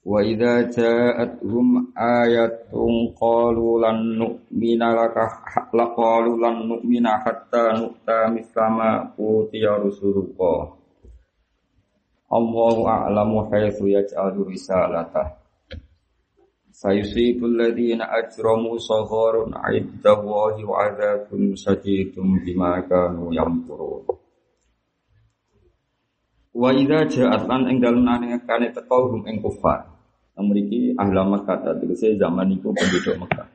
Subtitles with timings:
[0.00, 5.28] Wa idza ja'atuhum ayatun qalu lan nu'mina laka
[5.76, 10.72] la qalu lan nu'mina hatta nu'ta mislama utiya rusulullah.
[12.32, 15.36] Allahu a'lamu haitsu yaj'alu risalatah.
[16.72, 24.16] Sayusibul ladzina ajramu sagharun 'indallahi wa 'adzabun sadidun bima kanu yamkurun.
[26.56, 29.89] Wa idza ja'at lan ing dalem nangane teko hum ing kufar
[30.40, 33.48] memiliki ahla Makkah tegese zaman itu penduduk Mekah.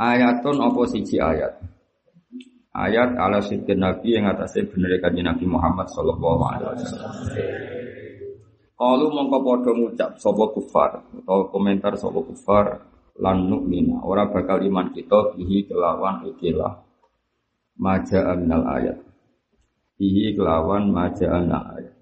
[0.00, 1.60] Ayatun apa siji ayat?
[2.72, 7.12] Ayat ala sidin Nabi yang atasnya bener kanjeng Nabi Muhammad sallallahu alaihi wasallam.
[8.80, 12.80] Kalau mongko padha ngucap sapa kufar atau komentar sapa kufar
[13.20, 16.80] lan nu'mina ora bakal iman kita bihi kelawan ikilah
[17.76, 18.96] maja minal ayat.
[20.00, 21.99] Bihi kelawan maja ayat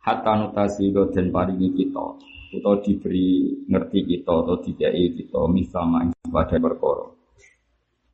[0.00, 2.06] hatta nutasi dan paringi kita.
[2.50, 7.06] Atau diberi ngerti kita atau dikai kita misalnya pada perkara.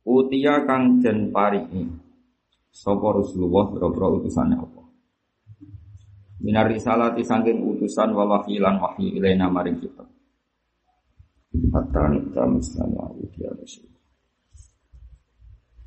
[0.05, 1.89] Utia kang den paringi.
[2.69, 4.83] Sapa Rasulullah boro utusannya apa?
[6.45, 10.05] Minar risalati saking utusan wa wahyilan wahyi ilaina maring kita.
[11.73, 13.89] Hatta nita misalnya utia Rasul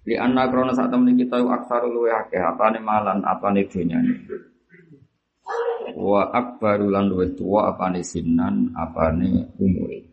[0.08, 4.26] Li anna saat temen kita aksaru luwe akeh apane malan dunyane
[5.96, 10.06] wa akbaru lan luwih tuwa apane sinan apane umure.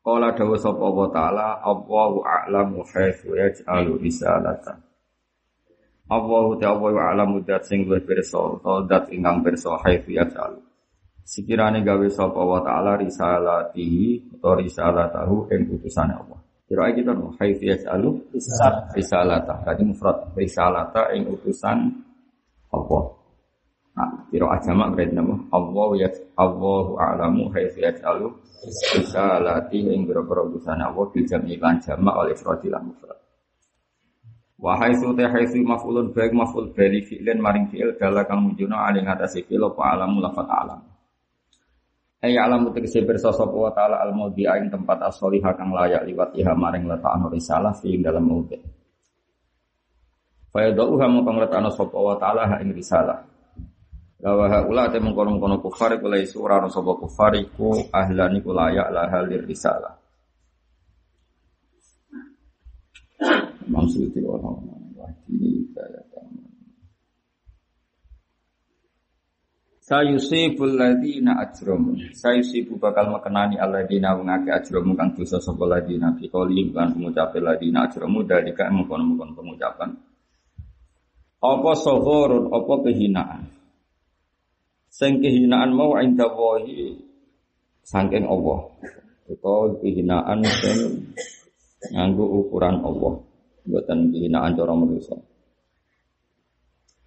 [0.00, 4.80] Kala dawa sapa Allah taala Allahu a'lamu haitsu yaj'alu risalata.
[6.10, 10.58] Allahu ta'ala a'lamu dat sing luwih pirsa utawa dat ingkang pirsa haitsu yaj'alu.
[11.22, 16.40] Sekirane gawe sapa Allah taala risalatihi utawa risalatahu ing utusane Allah.
[16.64, 18.10] Kira kita no haitsu yaj'alu
[18.96, 22.09] risalata Tadi mufrad risalata ing utusan
[22.70, 23.20] Allah
[24.00, 26.08] Nah, kira ajamak berarti nama Allah ya
[26.38, 28.30] Allahu a'lamu haitsu yaj'alu
[28.96, 33.18] risalati ing boro-boro utusan Allah bil jam'i lan jamak oleh ifrad lan mufrad.
[34.56, 39.02] Wa haitsu ta haitsu maf'ulun baik maf'ul bali fi'lan maring fi'il dala kang mujuna ali
[39.02, 40.80] ngatasi fi'il apa alamu lafat alam.
[42.24, 46.32] Ay alamu tegese pirsa sapa wa ta'ala al maudhi'a ing tempat as-shalihah kang layak liwat
[46.36, 48.79] iha maring letakno risalah fi dalam maudhi'.
[50.50, 53.22] Fa yadauha mongko ngletakno sapa wa ta'ala ha ing risalah.
[54.20, 59.06] Lawa haula te mengkono-kono kufar iku lai surah sapa kufar iku ahlan iku layak la
[59.08, 59.94] halir risalah.
[63.70, 64.58] Maksud itu orang
[65.70, 66.00] kaya
[69.90, 76.14] Sayusibul ladina ajramu Sayusibu bakal mekenani alladina wengake ajramu kang dosa sapa ladina.
[76.18, 80.09] Fi qouli kan pengucap ladina ajramu dari ka mengkono-mengkono pengucapan
[81.40, 83.48] Apa sohorun apa kehinaan
[84.90, 86.98] Sing kehinaan mau inda wahi
[87.86, 88.68] sangking Allah.
[89.30, 90.78] Itu kehinaan sing
[91.94, 93.14] nganggu ukuran Allah.
[93.64, 95.14] Buatan kehinaan cara manusia.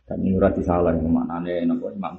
[0.07, 2.15] Dan ini udah disalah yang maknanya nopo imam.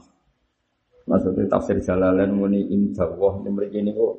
[1.04, 4.14] Maksudnya tafsir Jalalain muni inda wah ini mereka ini kok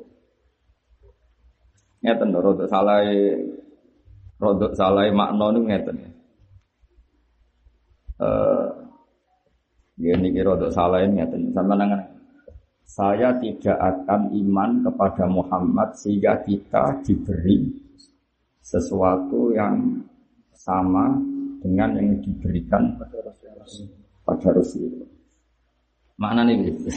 [1.98, 3.02] ngeten rodok salah
[4.38, 5.96] rodok salah makna ini ngeten
[8.16, 8.86] Uh,
[9.96, 11.24] Ya kira untuk salah ini
[11.56, 12.04] sama dengan
[12.84, 17.72] saya tidak akan iman kepada Muhammad sehingga kita diberi
[18.60, 20.04] sesuatu yang
[20.52, 21.16] sama
[21.64, 25.08] dengan yang diberikan pada Rasulullah.
[26.20, 26.92] Maknanya gitu.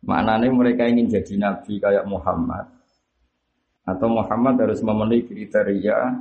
[0.00, 2.64] Maknanya mereka ingin jadi nabi kayak Muhammad
[3.84, 6.16] atau Muhammad harus memenuhi kriteria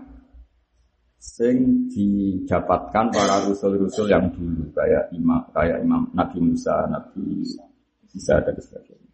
[1.19, 7.44] sing didapatkan para rusul-rusul yang dulu kayak imam kayak imam Nabi Musa, Nabi
[8.16, 9.12] Isa dan sebagainya.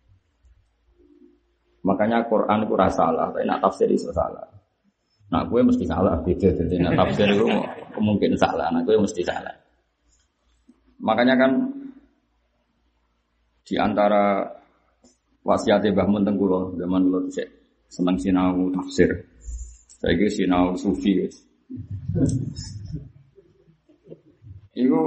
[1.86, 4.46] Makanya Quran itu salah, tapi nak tafsir itu salah.
[5.30, 7.46] Nah, gue mesti salah, beda jadi nak tafsir itu
[7.98, 9.54] mungkin salah, nah gue mesti salah.
[11.02, 11.52] Makanya kan
[13.66, 14.46] di antara
[15.42, 16.26] wasiat Mbah Mun
[16.78, 17.50] zaman dulu saya
[17.90, 19.10] senang sinau tafsir.
[20.06, 21.26] Kira sinau sufi.
[24.76, 25.02] Iku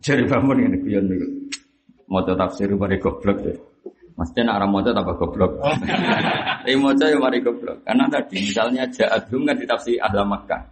[0.00, 1.28] Jadi bangun ini guyon niku.
[2.08, 3.52] Maca tafsir mari goblok ya.
[4.16, 5.52] Maksudnya nak orang maca tambah goblok.
[6.64, 7.84] Tapi maca ya mari goblok.
[7.84, 10.62] Karena tadi misalnya ja'adhum kan ditafsir ahla Makkah.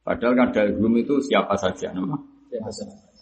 [0.00, 2.16] Padahal kan dalhum itu siapa saja nama.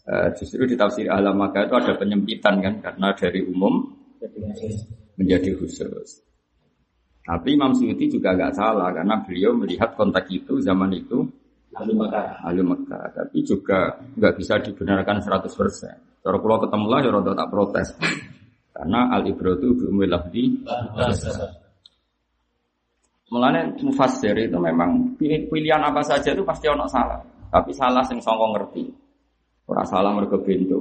[0.09, 3.91] Uh, justru di tafsir ahla Makkah itu ada penyempitan kan karena dari umum
[5.19, 6.28] menjadi khusus.
[7.29, 11.29] Tapi Imam Suyuti juga agak salah karena beliau melihat konteks itu zaman itu
[11.77, 12.41] Ahli Mekah.
[12.41, 13.05] ahli Mekah.
[13.13, 16.25] Tapi juga nggak bisa dibenarkan 100%.
[16.25, 17.89] Kalau kalau ketemu lah ya tak protes.
[18.73, 20.45] Karena al ibratu bi umil lafzi.
[23.29, 27.21] Mulane mufassir itu memang pilih- pilihan apa saja itu pasti ono salah.
[27.53, 28.89] Tapi salah sing songko ngerti.
[29.69, 30.81] Ora salah mergo bento.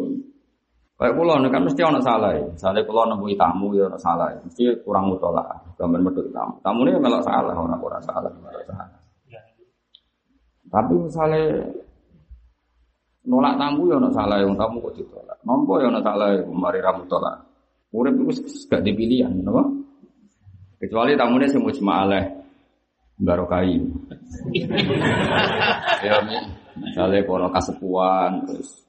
[0.95, 2.47] Kayak kula nih kan mesti ono salah ya.
[2.47, 4.31] Misalnya kula nemui tamu ya ono salah.
[4.31, 4.39] ya.
[4.47, 5.43] Mesti kurang mutola.
[5.77, 6.53] Gambar medhot tamu.
[6.65, 8.97] Tamu ini melok salah orang ora salah, ora salah.
[10.67, 11.63] Tapi misalnya
[13.27, 15.37] nolak tamu ya ono salah yang tamu kok ditolak.
[15.45, 17.45] Nompo ya ono salah ya mari ramu tolak.
[17.93, 19.63] Urip itu gak dipilihan, napa?
[20.77, 22.25] Kecuali tamunya semua cuma aleh
[23.15, 23.77] barokai.
[26.05, 26.19] ya
[26.77, 28.86] misalnya para kasepuan terus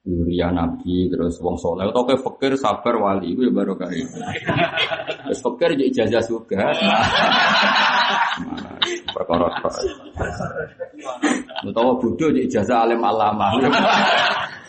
[0.00, 4.00] Yuria Nabi terus wong soleh atau kayak fakir sabar wali itu ya barokai.
[5.28, 6.72] Terus fakir jadi ijazah juga.
[9.12, 9.52] Perkara
[11.60, 13.52] Utawa bodoh di ijazah alim alama.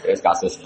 [0.03, 0.59] Wis kasus.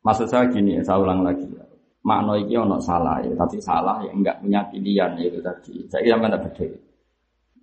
[0.00, 1.44] Maksud saya gini ya, saya ulang lagi.
[1.44, 1.66] ya.
[2.06, 5.74] Makna ono salah ya, tapi salah yang enggak punya pilihan ya itu tadi.
[5.90, 6.64] Saya mana beda.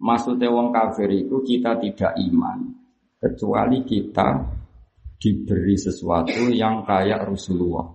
[0.04, 2.83] Maksudnya wong kafir itu kita tidak iman
[3.24, 4.44] kecuali kita
[5.16, 7.88] diberi sesuatu yang kayak Rasulullah.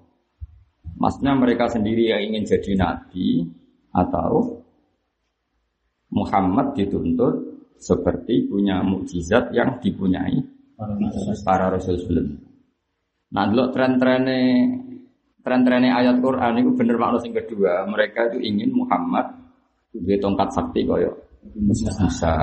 [0.96, 3.44] Maksudnya mereka sendiri yang ingin jadi nabi
[3.92, 4.64] atau
[6.08, 10.40] Muhammad dituntut seperti punya mukjizat yang dipunyai
[11.44, 12.40] para rasul sebelumnya.
[13.28, 14.40] Nah, dulu tren-trennya
[15.44, 17.84] tren-trennya ayat Quran itu bener makna yang kedua.
[17.84, 19.36] Mereka itu ingin Muhammad
[19.92, 22.34] duwe tongkat sakti koyo Musa.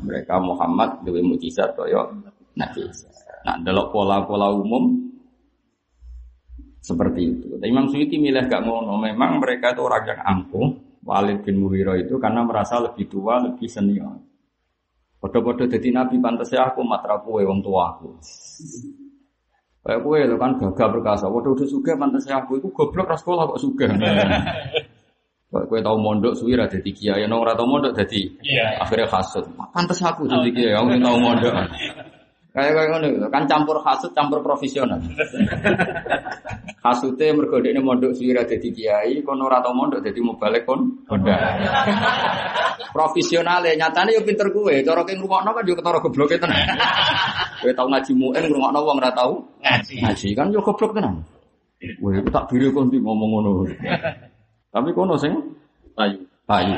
[0.00, 2.08] Mereka Muhammad duwe mukjizat koyo
[2.56, 3.08] Nabi Isa.
[3.46, 5.06] Nah, dalam pola-pola umum
[6.80, 7.46] seperti itu.
[7.58, 8.96] Tapi Imam Suyuti milih gak ngono.
[9.02, 10.68] Memang mereka itu orang yang angkuh.
[11.06, 14.18] Walid bin Mughirah itu karena merasa lebih tua, lebih senior.
[15.22, 18.18] Podo-podo jadi nabi pantasnya aku matra kue wong tua aku.
[19.86, 21.30] Kayak kue lo kan gagah perkasa.
[21.30, 23.86] Waduh udah suka pantasnya aku itu goblok ras sekolah kok suka.
[25.46, 28.82] Kue tau mondok suwi ra dadi kiai, nong ora tau mondok dadi Iya.
[28.82, 29.46] akhirnya hasut.
[29.70, 31.54] Pantes aku jadi kiai, aku tau mondok.
[32.56, 34.96] Kayak kayak ngono kan campur hasut campur profesional.
[36.86, 41.04] Hasute mergo dekne mondok suwi ra dadi kiai, kono ora tau mondok dadi mubalek kon
[41.04, 41.36] Honda.
[42.96, 46.56] Profesionale nyatane yo pinter kuwe, cara ki ngrungokno kan yo ketara gobloke tenan.
[47.60, 49.94] Kowe tau ngaji muin ngrungokno wong ora tau Ngaji.
[50.00, 51.22] ngaji kan yo goblok tenan.
[52.00, 53.52] Wah, iku tak diri kon ngomong ngono.
[54.76, 55.32] Tapi kono sing
[55.96, 56.20] Ayu.
[56.44, 56.76] payu.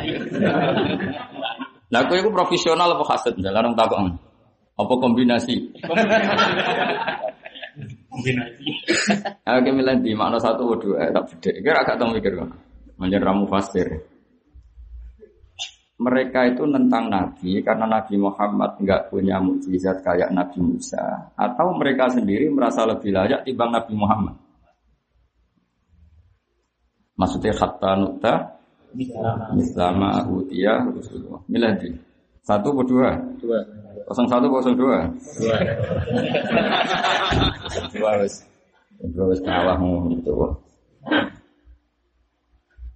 [1.91, 3.35] Lah kowe iku profesional apa hasud?
[3.43, 4.15] Jalan takon.
[4.79, 5.75] Apa kombinasi?
[8.15, 8.67] Kombinasi.
[9.59, 11.51] Oke milih di makna satu atau dua, eh, tak beda.
[11.59, 12.51] Kira agak tahu mikir kan.
[12.99, 13.91] Manjan ramu fasir.
[15.99, 22.07] Mereka itu nentang Nabi karena Nabi Muhammad nggak punya mukjizat kayak Nabi Musa, atau mereka
[22.07, 24.39] sendiri merasa lebih layak timbang Nabi Muhammad.
[27.19, 28.33] Maksudnya khatta nukta
[29.53, 31.41] Mislama utia Rasulullah.
[31.45, 31.91] Milih di
[32.41, 33.11] satu atau dua?
[33.37, 33.61] Dua.
[34.09, 35.05] Kosong satu kosong dua.
[35.37, 35.57] Dua.
[37.93, 38.49] Dua wis.
[39.13, 39.77] Dua wis kalah
[40.09, 40.33] gitu.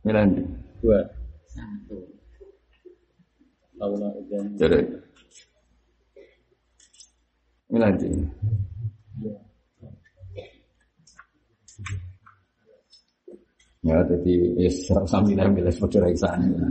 [0.08, 0.42] Milih di.
[0.80, 1.00] Dua.
[4.56, 4.80] Jadi.
[7.68, 8.08] Milih di.
[13.82, 14.62] Ya, jadi
[15.10, 16.70] sambil milih saudara sana.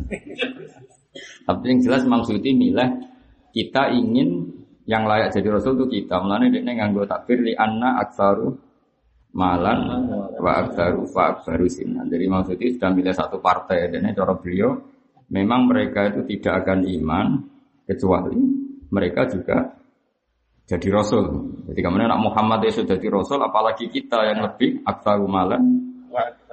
[1.43, 2.87] Tapi yang jelas Suyuti milih
[3.51, 4.47] kita ingin
[4.87, 6.23] yang layak jadi rasul itu kita.
[6.23, 8.55] Mulane dia nganggo takbir li anna aksaru
[9.35, 10.07] malan
[10.39, 12.07] wa aksaru fa aksaru sinan.
[12.07, 14.71] Jadi Suyuti sudah milih satu partai dan cara beliau
[15.35, 17.27] memang mereka itu tidak akan iman
[17.83, 18.39] kecuali
[18.87, 19.67] mereka juga
[20.63, 21.59] jadi rasul.
[21.67, 25.90] Jadi kemudian Muhammad itu sudah jadi rasul apalagi kita yang lebih aksaru malan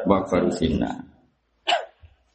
[0.06, 1.02] wa aksaru sinan.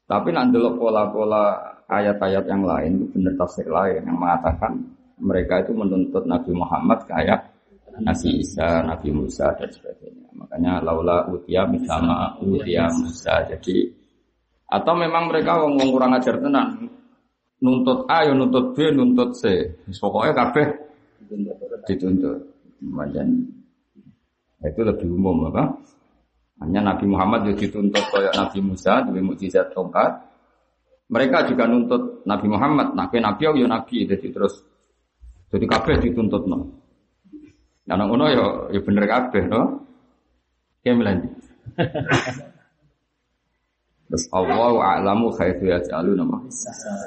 [0.03, 4.73] Tapi nanti pola-pola ayat-ayat yang lain itu benar tafsir lain yang mengatakan
[5.21, 7.53] mereka itu menuntut Nabi Muhammad kayak
[8.01, 10.27] Nabi Isa, Nabi Musa dan sebagainya.
[10.33, 13.45] Makanya laula utia misalnya utia Musa.
[13.47, 14.03] Jadi
[14.73, 16.89] atau memang mereka wong wong kurang ajar tenan.
[17.63, 19.71] Nuntut A, ya nuntut B, nuntut C.
[20.01, 20.67] Pokoknya kabeh
[21.87, 22.43] dituntut.
[22.83, 23.27] Macam
[24.63, 25.71] itu lebih umum apa?
[26.63, 30.11] Hanya Nabi Muhammad juga dituntut kayak Nabi Musa dengan mukjizat tongkat.
[31.11, 34.63] Mereka juga nuntut Nabi Muhammad, nah nabi ya nabi, jadi terus
[35.53, 36.65] jadi kabeh dituntut no.
[37.83, 39.61] Nah, nang ngono ya ya bener kabeh no.
[40.81, 41.33] Kayak melanjut.
[44.13, 46.37] Terus Allah a'lamu khairu yaj'alu nama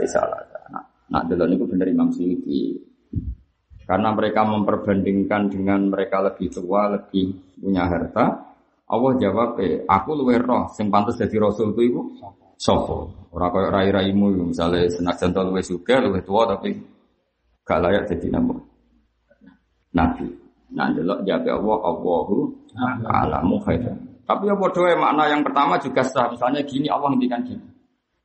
[0.01, 0.43] risalah.
[0.73, 2.83] Nah, nah delok niku bener Imam Suyuti.
[3.87, 7.31] Karena mereka memperbandingkan dengan mereka lebih tua, lebih
[7.63, 8.56] punya harta,
[8.87, 12.01] Allah jawab, eh, aku luwe roh, sing pantas jadi rasul itu iku
[12.55, 13.11] sapa?
[13.35, 16.71] Ora koyo rai-raimu misalnya senajan to luwe suka, luwe tua tapi
[17.67, 18.55] gak layak jadi nabi.
[19.91, 20.27] Nabi.
[20.71, 22.37] Nah, delok jawab Allah, Allahu
[23.07, 23.95] a'lamu khairu.
[24.27, 26.27] Tapi ya bodoh makna yang pertama juga sah.
[26.27, 27.63] Misalnya gini Allah ngendikan gini.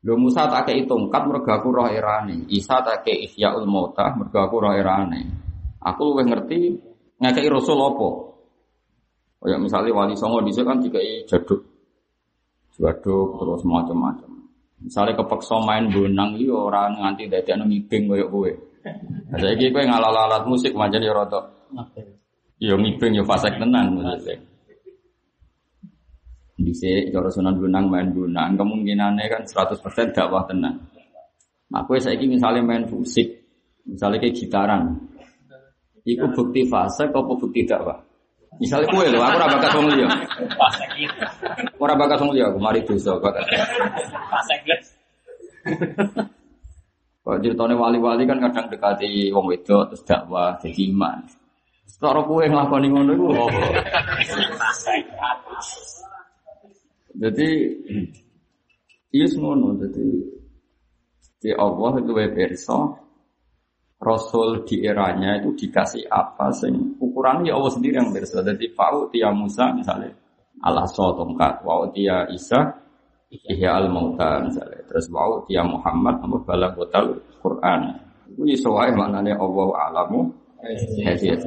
[0.01, 2.49] Lo Musa tak kei tongkat mergo aku roh erane.
[2.49, 5.29] Isa tak kei ihyaul mauta mergo aku roh erane.
[5.77, 6.73] Aku luwih ngerti
[7.21, 8.30] ngekei rasul apa.
[9.41, 11.65] Ya misalnya wali songo dhisik kan dikai jaduk.
[12.77, 14.29] Jaduk terus macam-macam.
[14.81, 18.51] Misalnya kepeksa main bonang iki ora nganti dadekno ngibing koyo kowe.
[19.29, 21.41] Nah, saiki kowe ngalal-alat musik manjen ya rada.
[22.61, 24.37] Ya ngibing ya fasek tenan maksudnya.
[26.61, 29.81] Bisa cara sunan gunang main gunang kemungkinannya kan 100%
[30.13, 30.77] dakwah tenang.
[31.73, 33.25] Aku saya ini misalnya main musik,
[33.87, 34.91] misalnya kayak gitaran,
[36.03, 38.10] itu bukti fase, kau bukti dakwah.
[38.61, 40.07] Misalnya kue loh, aku raba bakat wong liya.
[41.81, 43.41] Ora bakat wong liya, aku mari dosa bakat.
[47.25, 51.25] Kok ceritanya wali-wali kan kadang dekati wong wedok terus dakwah jadi iman.
[51.89, 53.27] Sekarang kue ngelakoni ngono iku.
[57.17, 57.49] Jadi
[59.17, 60.05] iya semono jadi
[61.41, 63.00] di Allah itu perso
[64.01, 68.41] Rasul di eranya itu dikasih apa sing ukurannya ya Allah sendiri yang perso.
[68.41, 70.09] Jadi fa'u tia Musa misalnya
[70.65, 72.65] Allah so tongkat, wa'u tia Isa
[73.29, 74.81] ihya al mauta misalnya.
[74.89, 77.81] Terus wa'u tia Muhammad nama balagotal Quran.
[78.33, 81.41] Itu yisawai maknanya Allah alamu Hadiah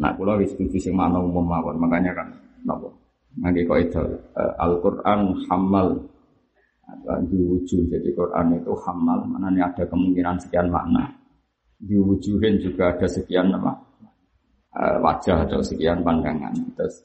[0.00, 2.32] Nah, kalau wis setuju sing mana umum mawon, makanya kan
[2.64, 2.88] napa?
[3.36, 4.00] Ngangge itu
[4.32, 6.08] uh, Al-Qur'an hamal
[7.26, 7.90] diwujud.
[7.90, 11.10] Jadi Quran itu hamal, mana nih ada kemungkinan sekian makna.
[11.80, 13.72] Diwujudin juga ada sekian apa?
[14.70, 16.54] Uh, wajah atau sekian pandangan.
[16.78, 17.02] Terus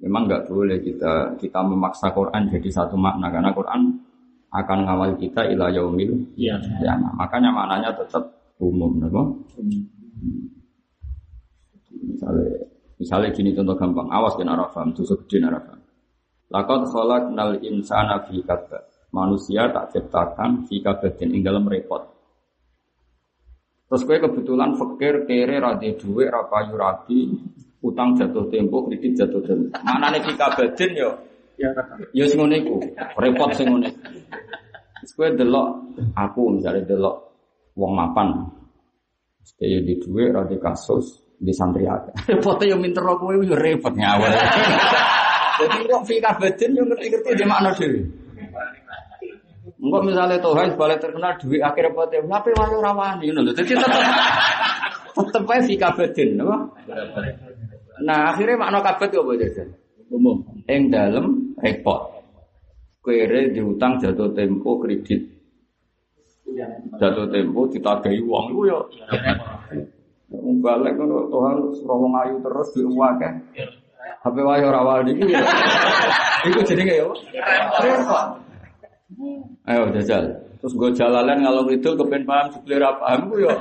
[0.00, 4.00] memang nggak boleh kita kita memaksa Quran jadi satu makna karena Quran
[4.50, 6.56] akan ngawal kita ila yaumil ya.
[6.82, 8.24] ya nah, makanya maknanya tetap
[8.58, 8.96] umum?
[8.98, 9.80] Hmm.
[12.00, 12.48] Misalnya,
[12.96, 15.78] misalnya gini contoh gampang, awas kena arafam, dosa gede arafam.
[16.50, 18.42] Lakot kholak nal insana fi.
[19.10, 22.06] Manusia tak ciptakan fi kabadin ing dalam repot.
[23.90, 27.26] Terus gue kebetulan fakir, kere, rade duwe, rapayu rapi,
[27.82, 29.74] utang jatuh tempo, kredit jatuh tempo.
[29.82, 31.10] Mana nih fi kabadin yo?
[31.58, 31.74] Ya,
[32.14, 32.38] ya sing
[33.18, 33.90] repot sing ngene.
[35.02, 35.68] Terus gue delok
[36.14, 37.16] aku misalnya delok
[37.74, 38.46] wong mapan.
[39.42, 42.12] Saya di duwe, rade kasus, di santri ada.
[42.30, 44.30] Repotnya yang minta rokok itu repot ngawal.
[45.60, 48.00] Jadi kok fika batin yang ngerti-ngerti di mana dhewe.
[49.80, 53.52] Enggak misalnya Tuhan balik terkenal duit akhir repotnya, tapi wae ora wani ngono lho.
[53.56, 54.02] Dadi tetep
[55.16, 56.56] tetep ae fika batin, apa?
[58.04, 59.68] Nah, akhirnya makna kabet apa jajan?
[60.12, 60.44] Umum.
[60.68, 62.12] Ing dalem repot.
[63.00, 65.24] Kere diutang jatuh tempo kredit.
[67.00, 68.80] Jatuh tempo ditagahi uang lu ya.
[70.60, 71.56] Balik kan Tuhan
[71.88, 73.34] wong ayu terus di uang kan.
[74.20, 75.32] HP wae ora wali iki.
[76.52, 77.08] Iku jenenge ya.
[77.80, 78.49] Repot.
[79.66, 80.24] Ayo jajal.
[80.60, 83.54] Terus gue jalalan ngalor itu kepen paham jebule ra paham ku ya.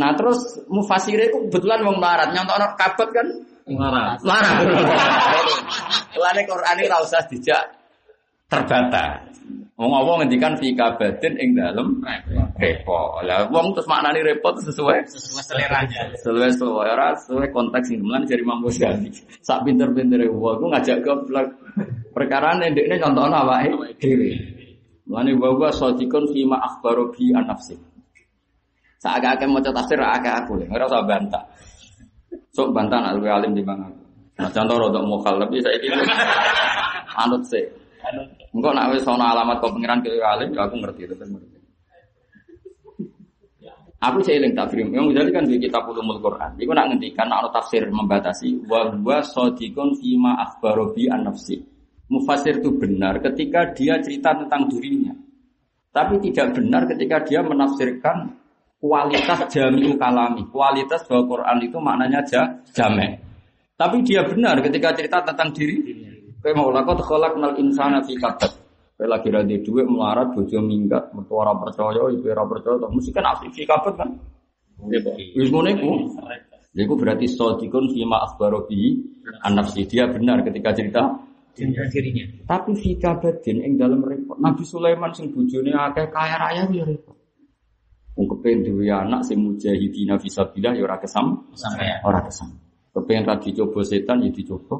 [0.00, 0.38] Nah terus
[0.70, 3.26] mufasire itu kebetulan wong melarat nyontokno kabet kan
[3.66, 4.18] melarat.
[4.22, 4.64] Melarat.
[6.16, 7.62] Lane Quran ini usah dijak
[8.48, 9.26] terbata.
[9.76, 12.00] Wong apa ngendikan fi kabatin ing dalem
[12.56, 13.22] repot.
[13.24, 16.12] Lah wong terus maknani repot sesuai sesuai seleranya.
[16.16, 19.12] Sesuai selera, sesuai konteks sing melan jadi mampu sekali.
[19.44, 21.46] Sak pinter-pintere wong aku ngajak goblok.
[22.12, 24.30] Perkara ndekne contohna awake dhewe.
[25.06, 27.78] Mulane wa wa sadiqun fi ma akhbaru bi an nafsi.
[28.98, 31.44] Sak agak maca tafsir agak aku, ora usah bantah.
[32.50, 33.86] Sok bantah nak luwe alim di mana.
[34.40, 35.88] Nah contoh rodok mukhalaf iki saiki
[37.22, 37.64] anut sih.
[38.56, 41.55] Engkau nak wis ana alamat kau pengiran ke alim, ya aku ngerti itu ngerti.
[43.96, 44.84] Aku saya eling takfir.
[44.84, 46.52] Yang jadi kan di kitab ulumul Quran.
[46.60, 51.64] Iku nak ngendikan nak tafsir membatasi wa huwa sadiqun fima akhbaro bi nafsi.
[52.06, 55.16] Mufasir itu benar ketika dia cerita tentang dirinya.
[55.90, 58.36] Tapi tidak benar ketika dia menafsirkan
[58.76, 60.44] kualitas jami'u kalami.
[60.52, 62.42] Kualitas bahwa Quran itu maknanya ja,
[62.76, 63.24] jamek.
[63.80, 66.04] Tapi dia benar ketika cerita tentang diri.
[66.44, 68.14] Kayak mau lakot kolak nal insana fi.
[68.96, 73.12] Kayak lagi radi duit melarat, bojo minggat, mertua ora percaya, ibu ora percaya, toh mesti
[73.12, 74.08] kan asli kabad kan.
[74.88, 75.12] Iya.
[75.36, 75.88] Wis ngono iku.
[76.76, 78.96] Ya iku berarti sodikun fima akhbaro bihi
[79.44, 79.84] an nafsi.
[79.84, 81.02] Dia benar ketika cerita
[81.56, 82.24] dirinya.
[82.44, 84.36] tapi fi kabadin ing dalam repot.
[84.36, 87.16] Nabi Sulaiman sing bojone akeh kaya raya ya repot.
[88.16, 91.52] Wong kepen duwe anak sing mujahidina fisabilillah ya ora kesam,
[92.04, 92.48] ora kesam.
[92.92, 94.76] Kepen ra dicoba setan ya dicoba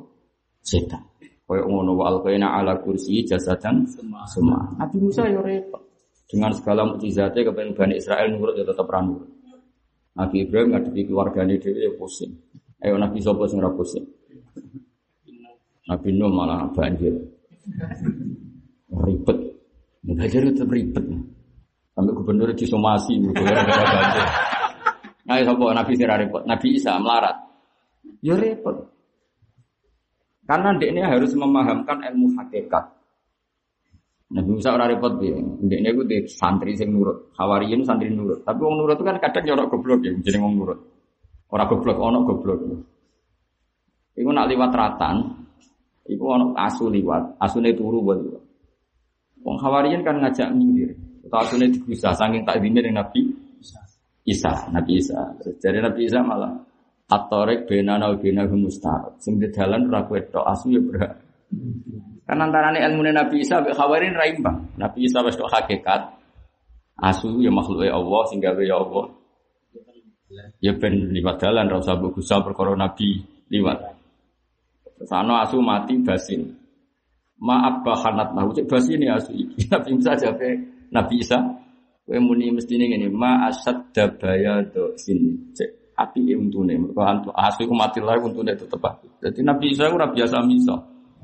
[0.64, 1.00] setan.
[1.46, 3.86] Kaya ngono wa alqaina ala kursi jasadan
[4.26, 4.66] semua.
[4.82, 5.78] Nabi Musa ya repot.
[6.26, 9.30] Dengan segala mukjizatnya kepen Bani Israel nurut ya tetap ra nurut.
[10.18, 12.34] Nabi Ibrahim ngadepi keluargane dhewe ya pusing.
[12.82, 14.02] Ayo Nabi sapa sing ora pusing?
[15.86, 17.14] Nabi Nuh malah banjir.
[18.90, 19.38] Ribet.
[20.02, 21.04] Banjir tetap ribet.
[21.94, 24.26] Sampai gubernur disomasi ya, gara-gara banjir.
[25.30, 26.42] Nah, sapa Nabi sira repot?
[26.42, 27.38] Nabi Isa melarat.
[28.18, 28.95] Ya repot.
[30.46, 32.96] Karena ini harus memahamkan ilmu hakikat.
[34.26, 35.38] Nabi Musa ora repot piye.
[35.38, 37.30] Ndekne iku di santri sing nurut.
[37.38, 38.42] Hawariyin santri nurut.
[38.42, 40.78] Tapi wong nurut itu kan kadang nyorok goblok ya, jeneng wong nurut.
[41.50, 42.58] Ora goblok, ono goblok.
[44.18, 45.16] Iku nak liwat ratan,
[46.10, 48.42] iku ono asu liwat, asune turu buat liwat.
[49.46, 50.90] Wong Hawariyin kan ngajak minggir.
[51.26, 53.30] Atau asune digusah saking tak dine Nabi
[54.26, 55.22] Isa, Nabi Isa.
[55.62, 56.50] Jadi Nabi Isa malah
[57.06, 59.14] Atorek benana wa benahum mustahab.
[59.22, 61.14] Sing di dalan ora kowe asu ya berat.
[62.26, 64.26] Kan antarane ilmu Nabi Isa mbek Hawarin ra.
[64.74, 66.02] Nabi Isa wis tok hakikat.
[66.98, 69.06] Asu ya makhluke Allah sing gawe ya Allah.
[70.58, 73.22] Ya ben liwat dalan ra usah mbok perkara Nabi
[73.54, 73.78] liwat.
[75.06, 76.58] Ana asu mati basin.
[77.38, 79.62] Maaf bahanat nahu cek basin ya asu iki.
[79.72, 80.58] Nabi Isa jape
[80.90, 81.38] Nabi Isa
[82.02, 87.64] kowe muni mestine ngene ma asad dabaya do sin cek api untune mergo antu asu
[87.64, 89.08] iku mati lae untune tetep api.
[89.20, 90.76] Dadi Nabi Isa ora biasa misa.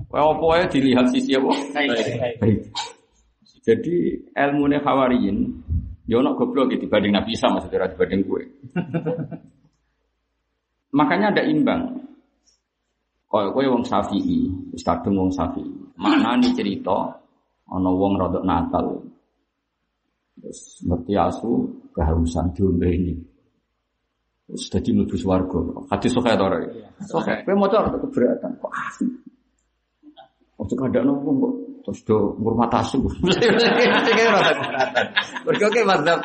[0.09, 1.53] Kowe apa wae dilihat sisi apa?
[2.41, 2.73] Baik.
[3.63, 5.39] Jadi ilmu ne hawariyin
[6.11, 8.43] ya ono goblok gitu dibanding Nabi Isa maksudnya dibanding gue.
[10.99, 12.03] Makanya ada imbang.
[13.33, 14.45] Kaya kowe wong Syafi'i,
[14.77, 15.73] wis kadung wong Syafi'i.
[15.97, 17.17] Maknane cerita
[17.71, 19.01] ana wong rodok Natal.
[20.37, 21.65] Terus ngerti asu
[21.97, 23.15] kehausan diombe ini.
[24.47, 25.59] Terus dadi mlebu swarga.
[25.89, 26.59] Hadis sahih ta ora?
[27.07, 27.37] Sahih.
[27.47, 29.05] Kowe maca ora keberatan kok asu.
[30.59, 31.55] Ojo kadakno wong kok
[31.87, 32.99] terus do ngurmat asu.
[34.07, 35.07] Kayak rada keberatan.
[35.47, 36.21] Mergo ke madzhab.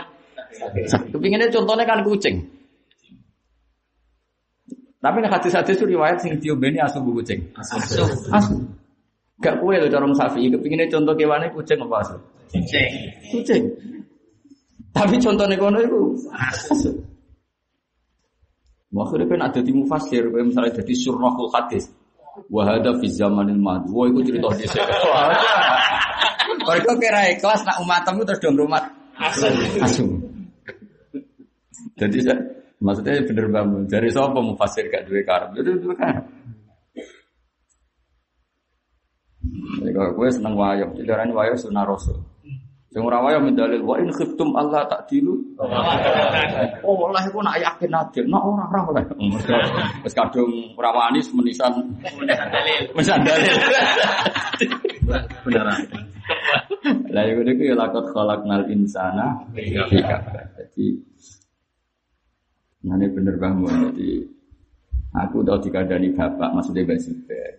[1.13, 2.35] Kepinginnya contohnya kan kucing.
[4.97, 7.53] Tapi nek hadis-hadis itu riwayat sing diombeni asu bu kucing.
[7.53, 8.01] Asu.
[8.33, 8.53] Asu.
[9.37, 10.49] Gak kue lho cara sapi.
[10.49, 12.15] Kepinginnya contoh kewane kucing apa asu?
[12.49, 12.89] Cek.
[13.29, 13.63] Kucing.
[14.89, 16.01] Tapi contohnya kono itu
[16.33, 16.91] asu.
[18.87, 21.91] Makanya kan ada di mufasir, misalnya jadi surahul hadis.
[22.47, 23.91] Wahada fi zamanil madu.
[23.91, 24.85] Wah, itu cerita di sini.
[26.67, 28.83] Mereka kira ikhlas nak umatmu terus dong rumah
[29.17, 29.49] Asu.
[29.81, 30.05] asu.
[31.97, 32.37] Jadi saya,
[32.77, 33.89] maksudnya bener bangun.
[33.89, 35.49] Dari siapa mufasir gak duwe karep?
[35.57, 36.25] Jadi duwe karep.
[39.81, 42.21] Jadi kalau gue seneng wayang, jadi orang wayang sunah rasul.
[42.97, 45.37] Yang ora wayang mendalil wa in khiftum Allah tak dilu.
[46.81, 49.05] Oh, lah iku nak yakin adil, nak ora ora oleh.
[50.01, 52.89] Wis kadung ora wani menisan Dalil.
[52.97, 53.53] menisan dalil.
[55.45, 55.77] Beneran.
[57.13, 59.85] Lah iku niku ya lakot khalaqnal insana Iya.
[59.93, 60.45] fi kabad.
[60.57, 60.97] Jadi
[62.81, 63.93] Nah ini bener banget.
[63.93, 64.25] Jadi
[65.13, 67.53] aku tahu dikadani bapak maksudnya Mbak Zubair.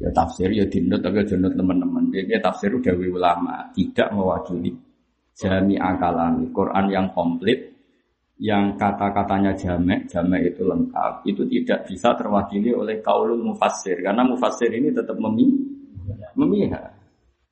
[0.00, 2.08] Ya tafsir ya dinut tapi ya dinut teman-teman.
[2.08, 4.72] Jadi tafsir udah ulama tidak mewakili
[5.36, 7.70] jami akalami Quran yang komplit
[8.40, 14.72] yang kata-katanya jamek, jamek itu lengkap, itu tidak bisa terwakili oleh kaulul mufassir karena mufassir
[14.72, 15.52] ini tetap memi
[16.32, 16.96] memihak.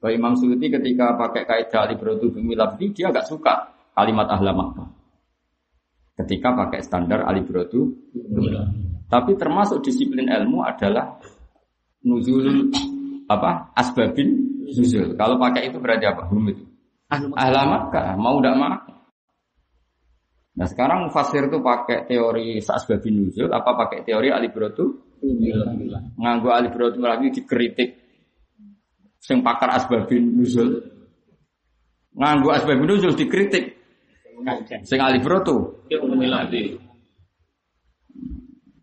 [0.00, 2.56] Kalau Imam Suyuti ketika pakai kaidah alibrotu bumi
[2.96, 4.88] dia agak suka kalimat ahla Makkah.
[6.24, 7.92] Ketika pakai standar alibrotu
[9.12, 11.20] tapi termasuk disiplin ilmu adalah
[12.04, 12.70] nuzul
[13.28, 14.28] apa asbabin
[14.64, 15.16] nuzul.
[15.18, 16.28] Kalau pakai itu berarti apa?
[16.30, 16.64] Hum itu.
[17.08, 18.76] Ahla Makkah mau tidak mau.
[20.58, 25.06] Nah sekarang mufasir itu pakai teori asbabin nuzul apa pakai teori alibrotu?
[26.18, 27.90] Nganggo alibrotu lagi dikritik
[29.18, 30.82] sing pakar asbabin nuzul.
[32.14, 33.78] Nganggo asbabin nuzul dikritik
[34.86, 35.86] sing alibrotu.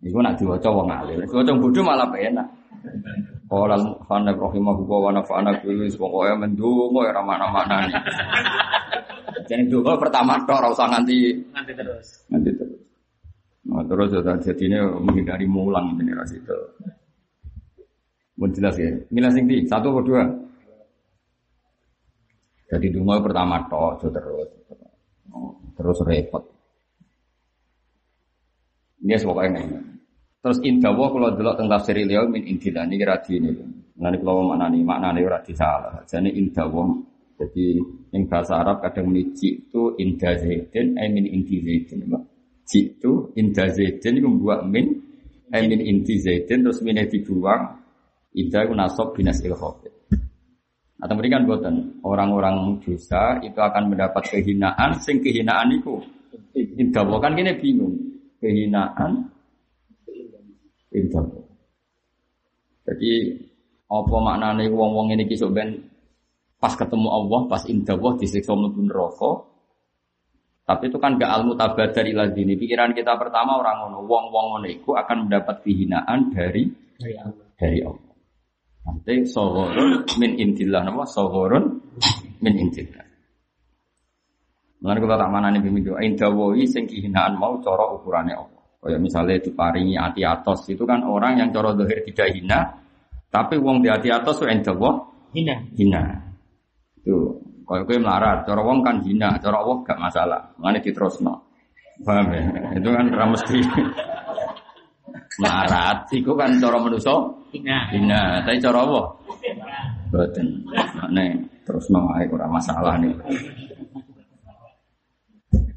[0.05, 1.25] Iku nak diwaca wong alim.
[1.25, 2.45] Diwaca bodoh malah penak.
[3.45, 7.85] Qala al-Muhannab rahimahullah wa nafa'ana bihi pokoke mendungo ora mana-mana.
[9.45, 11.17] Jadi dulu pertama tok ora usah nganti
[11.53, 12.07] Nanti terus.
[12.33, 12.81] nanti terus.
[13.65, 16.57] Nah, terus ya jadi ini menghindari mulang ini ras itu.
[18.41, 18.89] Mau jelas ya.
[19.13, 20.23] Milah sing di satu atau dua.
[22.65, 24.49] Jadi dungo pertama tok terus.
[25.77, 26.43] Terus repot.
[29.05, 29.94] Ini pokoknya ini.
[30.45, 33.49] Terus indawa kalau delok tentang tafsir beliau min indila ini kira ini.
[33.97, 36.05] Nanti kalau maknani maknani ora salah.
[36.05, 36.85] Jadi indawa
[37.33, 37.81] jadi
[38.13, 42.13] yang bahasa Arab kadang muni itu inda zaidin eh min inti zaidin.
[42.61, 44.93] Jitu inda zaidin itu membuat min
[45.49, 47.81] eh min inti zaidin terus min dibuang
[48.35, 49.95] Ida itu nasab binas ilhofid.
[51.01, 56.03] Atau mereka buatan orang-orang dosa itu akan mendapat kehinaan, sing kehinaan itu
[56.53, 57.95] indah kan gini bingung
[58.43, 59.34] kehinaan
[60.95, 61.25] indah.
[62.85, 63.11] Jadi
[63.85, 65.89] apa maknanya wong-wong ini kisah ben
[66.57, 69.31] pas ketemu Allah, pas indah Allah disiksa mlebu neraka.
[70.65, 72.57] Tapi itu kan gak almu tabad dari ladini.
[72.57, 76.65] Pikiran kita pertama orang ngono, wong-wong ngono iku akan mendapat kehinaan dari
[76.97, 77.45] Dari Allah.
[77.53, 78.13] dari Allah.
[78.85, 81.65] Nanti sohorun min intillah nama sohorun
[82.41, 83.05] min intillah.
[84.85, 88.54] Mengenai tak mana nih bimidu, indawoi sing kehinaan mau coro ukurannya Allah.
[88.85, 92.69] Kayak misalnya diparingi hati atos itu kan orang yang coro dohir tidak hina,
[93.33, 95.57] tapi wong di hati atos itu indawo Hina.
[95.73, 96.05] hina.
[97.01, 100.41] Itu kalau gue melarat, coro wong kan hina, coro Allah gak masalah.
[100.61, 101.33] Mengenai diterusno.
[102.05, 102.45] Paham ya?
[102.77, 103.57] Itu kan ramesti
[105.41, 105.97] melarat.
[106.13, 107.15] Itu kan coro manusia
[107.57, 107.89] Hina.
[107.89, 109.01] Hina, tapi cara apa?
[110.13, 110.47] Boten.
[111.09, 111.29] Nek
[111.65, 113.11] terus no ae ora masalah nih.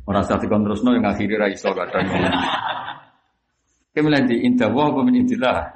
[0.05, 2.07] Ora usah dikon terus no yang akhiri ra iso kadang.
[3.99, 5.75] Kemudian di indah wa apa min indillah.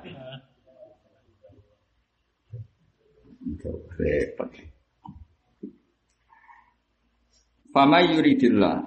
[3.98, 4.50] Repot.
[7.74, 8.78] Fama yuridillah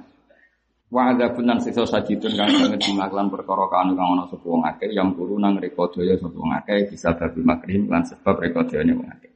[0.88, 4.96] wa adzabun nan siksa sajidun kang sanget dimaklan perkara kanu kang ana sapa wong akeh
[4.96, 9.36] yang guru nang reka daya sapa akeh bisa babi makrim lan sebab reka dayane akeh.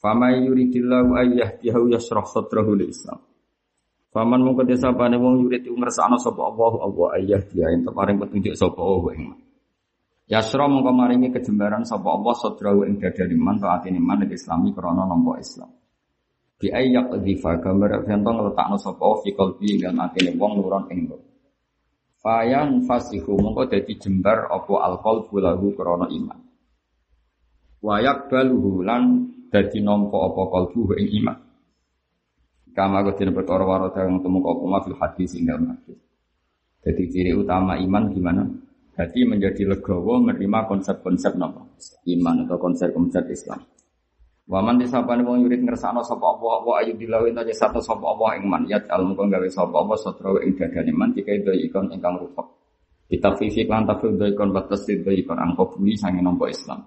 [0.00, 3.20] Fama yuridillahu ayyahdihu yasrah sadrahu lil Islam.
[4.10, 8.58] Faman mung kedesa pane wong yurid ngersakno sapa Allah Allah ayah dia ento paring petunjuk
[8.58, 9.38] sapa Allah ing.
[10.26, 15.06] Yasra mongko maringi kejembaran sapa Allah sadrahu ing dadane man taatine man ing Islami krana
[15.06, 15.70] nampa Islam.
[16.58, 21.22] Di ayak difa gambar fento ngletakno sapa fi qalbi lan atine wong nuron ing nur.
[22.18, 26.38] Fayan fasihu mongko dadi jembar apa alqalbu lahu krana iman.
[27.78, 31.49] Wayak baluhu lan dadi nampa apa qalbu ing iman.
[32.80, 36.00] Kama kudin perkara warata yang temu kau kuma fil hadis ing dalam hadis.
[36.80, 38.40] Jadi ciri utama iman gimana?
[38.96, 41.76] Jadi menjadi legowo menerima konsep-konsep nopo
[42.08, 43.60] iman atau konsep-konsep Islam.
[44.48, 48.48] Waman disapane wong yurid ngersakno sapa apa apa ayu dilawin aja satu sapa apa ing
[48.48, 52.16] man yat al mung gawe sapa apa satra ing dadane man jika itu ikon ingkang
[52.16, 52.48] rupek.
[53.12, 56.80] Ditafifi lan tafsir do ikon batas do ikon angko buli sange nampa Islam.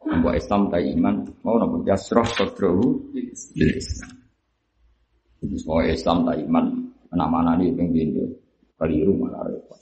[0.00, 2.24] Nampa Islam ta iman mau nampa jasroh
[3.12, 4.19] lil Islam.
[5.40, 6.64] Jadi semua Islam tak iman,
[7.08, 8.24] mana-mana nih yang pintu,
[8.76, 9.80] keliru malah repot.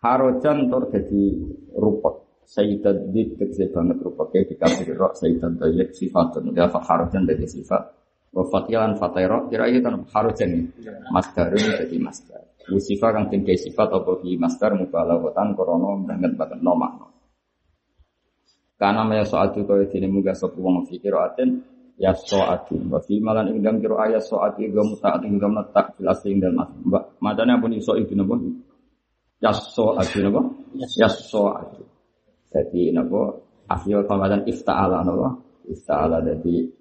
[0.00, 1.36] Harojan tor jadi
[1.76, 8.00] rupot, Sayyidat Dib kecil banget rupotnya dikasih rok Sayyidat Dayak sifatun, dia harojan dari sifat.
[8.30, 10.64] Wafatilan fatero, kira itu kan harojan nih,
[11.12, 12.40] masdarun jadi masdar.
[12.70, 17.10] Usifa kang tinggi sifat apa di masdar mubalawatan korono banget banget no makna.
[18.78, 21.60] Karena maya soal itu kau ini muga sopu wong fikir aten
[22.00, 25.60] ya so'atu wa fi malan ing dalam kira ayat so'atu ing gamu taat ing gamu
[25.68, 28.40] tak asli ing dalam mbak madane pun iso itu napa?
[29.44, 30.40] Ya so'atu napa?
[30.96, 31.84] Ya so'atu
[32.48, 33.36] jadi napa?
[33.68, 35.44] Asli wa madan ifta'ala napa?
[35.68, 36.72] Ifta'ala jadi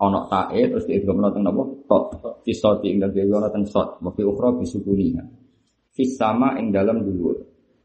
[0.00, 1.62] ono tae terus di gamu teng napa?
[1.84, 5.22] Tok fi soti ing dalam gamu teng sot wa fi ukhra bi sukuniha
[5.92, 7.36] fi sama ing dalam dhuwur.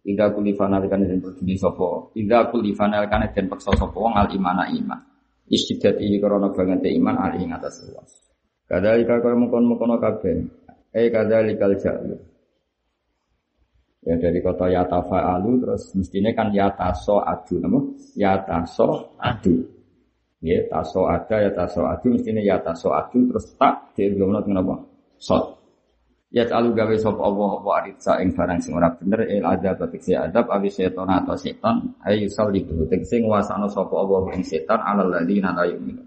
[0.07, 2.15] Ida kulifana kan den berdiri sapa?
[2.15, 3.91] Ida kulifana den paksa sapa?
[3.91, 5.16] Wong al imana iman
[5.47, 8.11] istidat iki karena banget iman ali ing atas luas.
[8.67, 10.43] Kadalika kaya mukon-mukono kabeh.
[10.91, 12.15] Eh kadalikal jalu.
[14.07, 17.79] Ya dari kota yatafa'alu terus mestinya kan yataso adu nama
[18.15, 19.67] yataso adu.
[20.39, 24.75] Ya taso ada yataso adu mestinya yataso adu terus tak dielomno dengan apa?
[25.17, 25.56] Sot.
[26.27, 30.11] Ya alu gawe sop Allah apa aritsa ing barang sing ora bener il adab tekse
[30.11, 35.55] adab awi setan atau setan ayu salibu tekse nguasano sapa Allah ing setan alal ladina
[35.55, 36.03] la yu'minu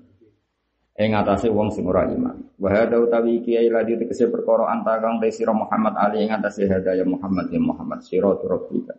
[1.00, 5.00] ing atase wong sing ora iman wa hada utawi iki ai ladi tekse perkara anta
[5.00, 8.92] kang te Muhammad ali ing atase hadaya Muhammad ya Muhammad sira rabbika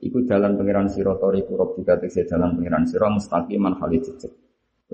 [0.00, 4.32] Iku jalan pangeran sira tariku rabbika tegese jalan pangeran sira mustaqiman jejeg.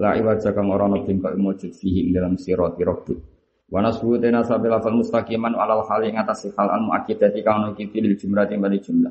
[0.03, 3.36] La iwaja kang ora ana bingkok mujud fihi ing dalam sirati rabbik.
[3.67, 7.75] Wa nasbu tena sabil lafal mustaqiman alal hal ing atas hal al muakkidati kang ono
[7.75, 9.11] kiti lil jumlati bani jumlah.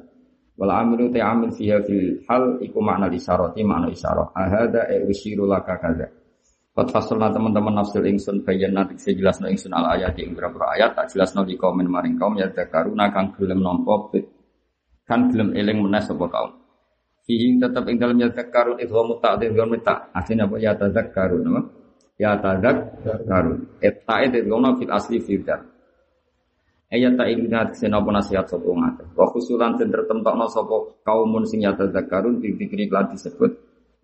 [0.55, 4.31] Wal amilu ta amil fiha fil hal iku makna isyarati makna isyarah.
[4.31, 6.07] Ahada e usiru laka kadza.
[6.75, 11.47] Qad fasalna teman-teman nafsil ingsun saya jelasno ingsun al ayat ing beberapa ayat tak jelasno
[11.47, 14.11] di komen maring kaum ya karuna kang gelem nampa
[15.07, 16.51] kan gelem eling meneh sapa kaum.
[17.27, 20.13] Fihi tetap ing dalam yadzakkarun idghamu ta'dil wa mita.
[20.13, 21.61] Asline apa ya tadzakkarun apa?
[22.15, 23.83] Ya tadzakkarun.
[23.83, 25.75] Eta itu ngono fil asli firdar.
[26.87, 29.03] Ayat tak ingin ngat senapa nasihat sapa ngake.
[29.19, 33.51] Wa khusulan den tertentokno sapa kaumun sing ya tadzakkarun dikri lan disebut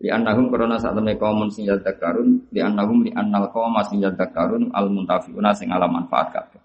[0.02, 4.02] li annahum karena saat temne kaumun sing ya tadzakkarun li annahum li annal qaum sing
[4.04, 6.62] ya tadzakkarun al muntafiuna sing ala manfaat kabeh.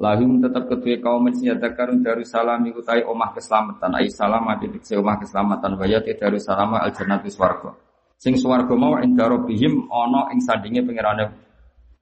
[0.00, 1.28] Lahum tetap kedua kaum
[1.76, 6.88] karun darussalam iku tai omah keselamatan ai salam titik se omah keselamatan wayati darussalam al
[6.94, 7.91] jannati swarga.
[8.22, 11.26] Sing swarga mau inda rabbihim ana ing sandinge pangerane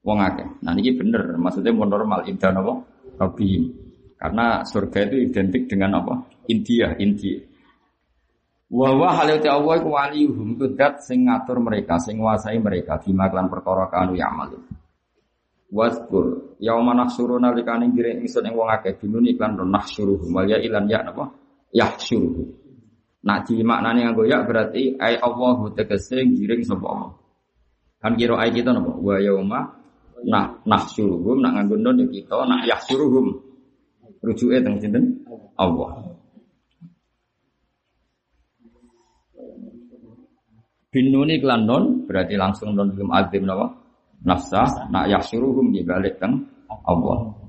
[0.05, 0.61] wong akeh.
[0.61, 2.85] Nah niki bener, maksudnya mau normal inda napa?
[3.17, 3.73] Rabbihim.
[4.21, 6.29] Karena surga itu identik dengan apa?
[6.53, 7.41] India, India.
[8.69, 13.33] Wa wa halati Allah iku waliyuhum itu dat sing ngatur mereka, sing nguasai mereka bima
[13.33, 14.61] lan perkara kanu ya'malun.
[15.73, 20.85] Waskur yauma nahsyuru nalikane ngiring ingsun ing wong akeh binun iklan nahsyuruhu wal ya ilan
[20.85, 21.33] ya napa
[21.73, 22.61] yahsyuruhu
[23.21, 27.13] Nak di maknane nganggo ya berarti ai Allahu tegese ngiring sapa Allah.
[28.01, 29.61] Kan kira ai kita napa wa yauma
[30.21, 33.27] nah nahsyuruhum nak nganggo nun ya kita nak yahsyuruhum
[34.25, 35.21] rujuke teng sinten
[35.61, 36.17] Allah.
[40.89, 43.69] Binuni klan non berarti langsung non belum azim napa
[44.25, 46.41] nafsa nak yahsyuruhum di balik kan
[46.89, 47.40] Allah.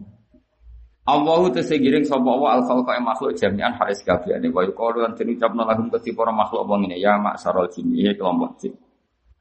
[1.02, 5.66] Allahu tesegiring sapa wa al khalqa makhluk jami'an haris kabehane wa yuqalu lan den ucapna
[5.66, 8.74] lahum keti para makhluk wong ini ya maksarul jin ya kelompok jin.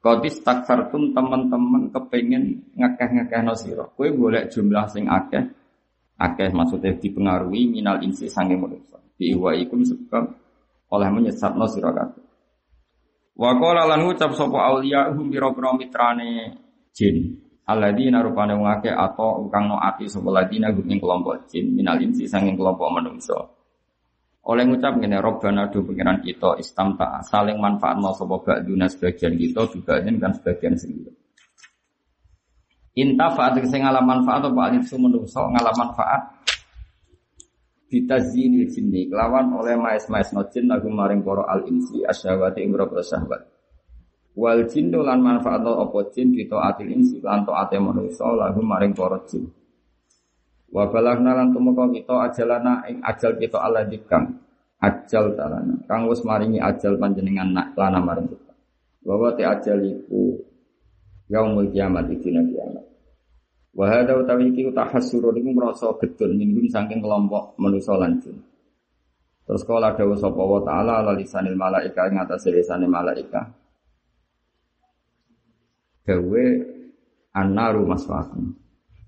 [0.01, 3.93] Kodis takfartum teman-teman kepengen ngakeh-ngakeh no siro.
[3.93, 5.45] Kue boleh jumlah sing akeh.
[6.17, 8.97] Akeh maksudnya dipengaruhi minal insi sange manusia.
[8.97, 10.25] Biwa ikum sebab
[10.89, 12.25] oleh menyesat no siro kabeh.
[13.37, 16.57] Wa qala lan ucap sapa auliya hum biro mitrane
[16.97, 17.40] jin.
[17.71, 22.27] Alladzina rupane wong akeh atau kang no ati sapa ladina guming kelompok jin minal insi
[22.27, 23.39] sanging kelompok manungsa.
[24.51, 29.71] Oleh ngucap ngene Robbana do pengiran kita istamta saling manfaat no sapa ba'duna sebagian kita
[29.71, 31.15] juga kan sebagian sendiri.
[32.99, 36.21] Inta faat sing ngalam manfaat apa alif menungso ngalam manfaat
[37.87, 43.60] bitazini jinni kelawan oleh maes-maes no jin lagu maring para al insi asyawati ing syahwat.
[44.31, 49.19] Wal jinnu lan manfaat apa jin kita atil insi lan taate manusa lagu maring para
[49.27, 49.43] jin.
[50.71, 54.31] Wa balagna lan tumeka kita ajalana ing ajal kita Allah dikang
[54.79, 55.75] ajal talana.
[55.83, 58.53] Kang wis maringi ajal panjenengan nak lana maring kita.
[59.03, 60.39] Bahwa te ajal iku
[61.27, 62.85] yaumul kiamat dina kiamat.
[63.75, 68.39] Wa hadza utawi iki tahassur niku merasa gedun minggum saking kelompok manusa lan jin.
[69.43, 73.60] Terus kala dawuh sapa wa taala ala lisanil malaika ing atase lisane malaika
[76.05, 76.45] gawe
[77.35, 78.55] anaru maswakum.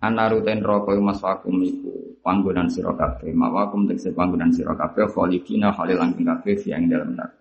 [0.04, 3.32] Anaru ten roko maswakum iku panggonan sira kabeh.
[3.32, 7.32] Mawakum tegese panggonan sira kabeh khalidina halil langgeng kabeh yang dalam nar.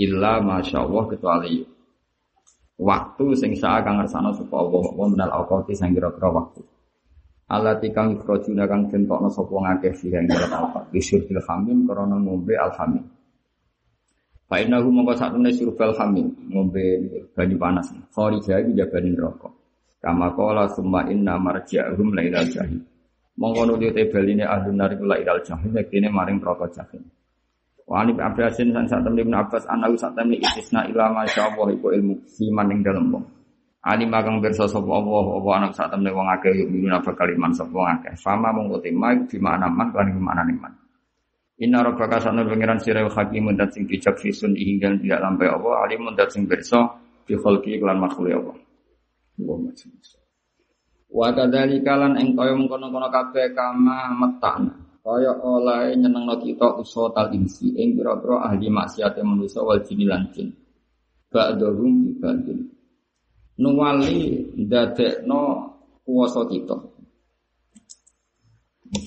[0.00, 1.60] Illa masyaallah kecuali
[2.80, 6.64] waktu sing sak kang ngersano sapa Allah apa menal awqati sing kira-kira waktu.
[7.52, 10.88] Allah tikang ikhrojuna kang tentokno sapa ngakeh sih yang dalam awqat.
[10.88, 13.04] Bisyuril hamim krana ngombe alhamim.
[14.52, 16.84] Fa innahu mongko sakmene surbal hamil, ngombe
[17.32, 17.88] banyu panas.
[18.12, 19.48] Kharija iki jabane neraka.
[20.04, 22.84] Kama qala summa inna marji'ahum lailal jahim.
[23.40, 25.72] Mongko nuti tebeline ahlun nar iku lailal jahim
[26.12, 27.00] maring neraka jahim.
[27.88, 31.88] Wa ani Abbasin san sak temne Ibnu Abbas anahu sak temne istisna ila masyaallah iku
[31.96, 33.24] ilmu siman ing dalem wong.
[33.88, 37.56] Ali magang bersa sapa Allah apa anak sak temne wong akeh yuk minuna bakal iman
[37.56, 38.20] sapa akeh.
[38.20, 40.81] Fama mongko timai di mana man lan di mana man.
[41.62, 46.18] Inna rabbaka sana pengiran sirah hakimun dan sing bijak fisun hingga tidak lampai Allah alimun
[46.18, 46.90] dan sing berso
[47.22, 48.56] fi khalqi kelan makhluk Allah.
[51.06, 54.74] Wa kadzalika lan ing kaya mengkono-kono kabeh kama metana.
[55.06, 60.26] Kaya oleh nyenengno kita usaha tal insi ing pira-pira ahli maksiat manusa wal jin lan
[60.34, 60.50] jin.
[61.30, 62.58] Ba'dhum bibadin.
[63.62, 65.42] Nuwali ndadekno
[66.02, 66.74] kuwasa kita.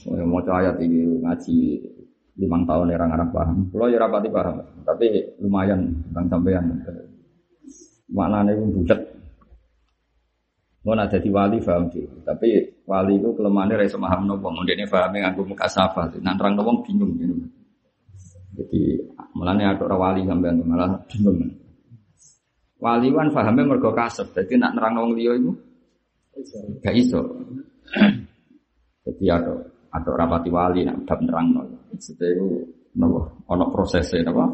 [0.08, 1.58] Mau ayat ini ngaji
[2.36, 3.58] limang tahun orang Arab paham.
[3.72, 5.08] Kalau ya rapati paham, tapi
[5.40, 6.66] lumayan tentang sampean.
[8.12, 9.02] Maknanya itu bulat.
[10.86, 14.54] Mau ada di wali paham sih, tapi wali itu kelemahannya rasa paham nopo.
[14.68, 17.18] Dia paham yang aku muka safa, nanti orang nopo bingung.
[17.18, 17.36] Gitu.
[18.56, 18.82] Jadi
[19.34, 21.42] mulanya ada orang wali sampean malah bingung.
[22.76, 25.52] Wali kan pahamnya mergo kasep, jadi nak nerang wong liya itu
[26.84, 27.24] gak iso.
[29.08, 29.58] Jadi ada
[29.90, 31.64] ada rapati wali nak bab nerang no.
[31.96, 32.48] Jadi itu
[33.00, 34.46] nopo ono prosesnya nopo.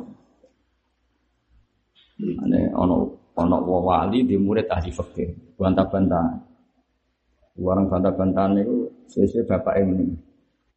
[2.21, 2.95] Ane ono
[3.33, 6.49] ono wali di murid ahli fikih, bantah-bantah.
[7.61, 10.07] Warang bantah-bantahan itu sesuai bapak ini.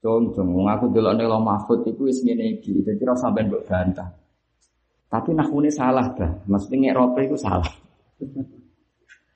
[0.04, 2.84] Cung, cung, ngaku dulu nih lo mahfud itu wis ngene iki.
[2.84, 4.08] Jadi ora sampean mbok bantah.
[5.08, 6.44] Tapi nakune salah dah.
[6.44, 7.70] Maksudnya ngerope itu salah.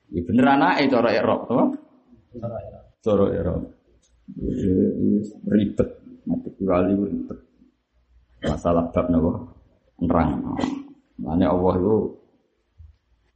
[0.09, 1.61] Ya bener anake cara erop to.
[3.05, 3.61] Cara erop.
[5.45, 5.89] Ribet.
[6.29, 6.93] Mati wali.
[8.45, 9.31] Masalah bab napa?
[9.99, 10.29] Nerang.
[11.19, 11.95] Makanya Allah itu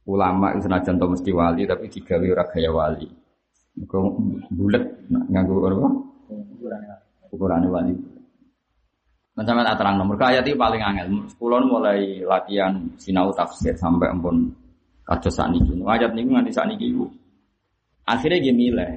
[0.08, 3.08] ulama itu senajan to mesti wali tapi digawe ora gaya wali.
[3.74, 4.14] Mergo
[4.54, 5.88] bulet nganggo apa?
[7.34, 7.94] Ukuran wali.
[9.34, 11.06] Macam mana terang nomor ayat ini paling angel.
[11.34, 14.46] Kulon mulai latihan sinau tafsir sampai ampun
[15.02, 15.74] kados sakniki.
[15.82, 17.10] Ayat niku nganti sakniki iku.
[18.06, 18.92] Akhirnya dia milih.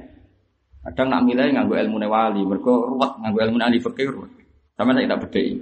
[0.88, 4.32] Kadang nak milih nganggo ilmu wali, mergo ruwet nganggo ilmu ahli fikih ruwet.
[4.72, 5.60] Sama saya tak bedheki.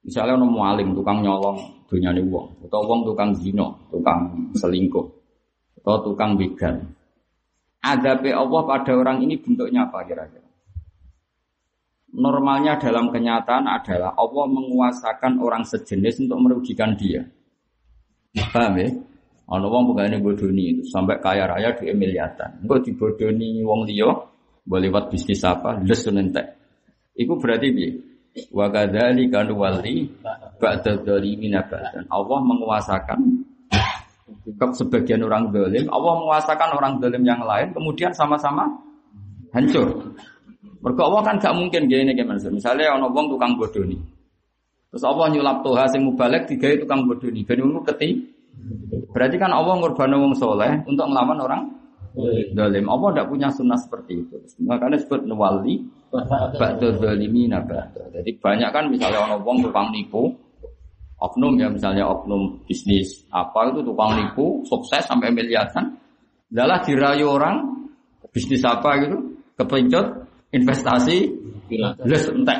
[0.00, 5.04] Misalnya ono mualim tukang nyolong dunyane wong, atau wong tukang zina, tukang selingkuh,
[5.84, 6.80] atau tukang begal.
[7.84, 10.48] Adabe Allah pada orang ini bentuknya apa kira-kira?
[12.16, 17.28] Normalnya dalam kenyataan adalah Allah menguasakan orang sejenis untuk merugikan dia.
[18.32, 18.88] Paham ya?
[19.50, 22.62] Ono wong pegawai bodoni itu sampai kaya raya di miliaran.
[22.62, 24.29] Engko dibodoni wong liya
[24.64, 25.80] boleh buat bisnis apa?
[25.82, 26.46] Les nentek.
[27.16, 27.90] Iku berarti piye?
[28.54, 30.06] Wa kadzalika nuwalli
[30.62, 32.04] ba'da abadan.
[32.06, 33.20] Allah menguasakan
[34.30, 38.70] ke sebagian orang zalim, Allah menguasakan orang zalim yang lain kemudian sama-sama
[39.50, 40.14] hancur.
[40.80, 44.00] Mergo Allah kan gak mungkin gini gimana Misalnya ono wong tukang bodoni.
[44.90, 47.44] Terus Allah nyulap toha sing mubalek digawe tukang bodoni.
[47.44, 48.16] Ben ngono keti.
[49.12, 51.62] Berarti kan Allah ngurban wong soleh untuk melawan orang
[52.54, 52.86] zalim.
[52.90, 54.36] Allah tidak punya sunnah seperti itu.
[54.64, 58.10] Makanya disebut nuwali ba'da zalimina ba'da.
[58.14, 60.30] Jadi banyak kan misalnya ono wong tukang nipu,
[61.22, 65.96] oknum ya misalnya oknum bisnis apa itu tukang nipu sukses sampai miliaran.
[66.50, 67.86] Adalah dirayu orang
[68.34, 69.18] bisnis apa gitu
[69.54, 70.06] kepencet
[70.50, 71.16] investasi
[72.06, 72.58] les entek.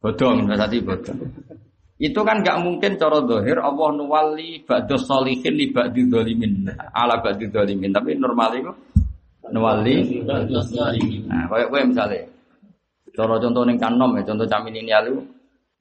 [0.00, 1.18] Bodong investasi bodong.
[1.98, 7.50] Itu kan gak mungkin cara dohir Allah nuwali ba'da solihin li ba'di dolimin ala ba'di
[7.50, 8.72] dolimin tapi normal itu
[9.50, 10.22] nuwali
[11.26, 12.22] nah kayak gue misalnya
[13.18, 15.18] cara contoh ning kanom ya contoh camin ini lalu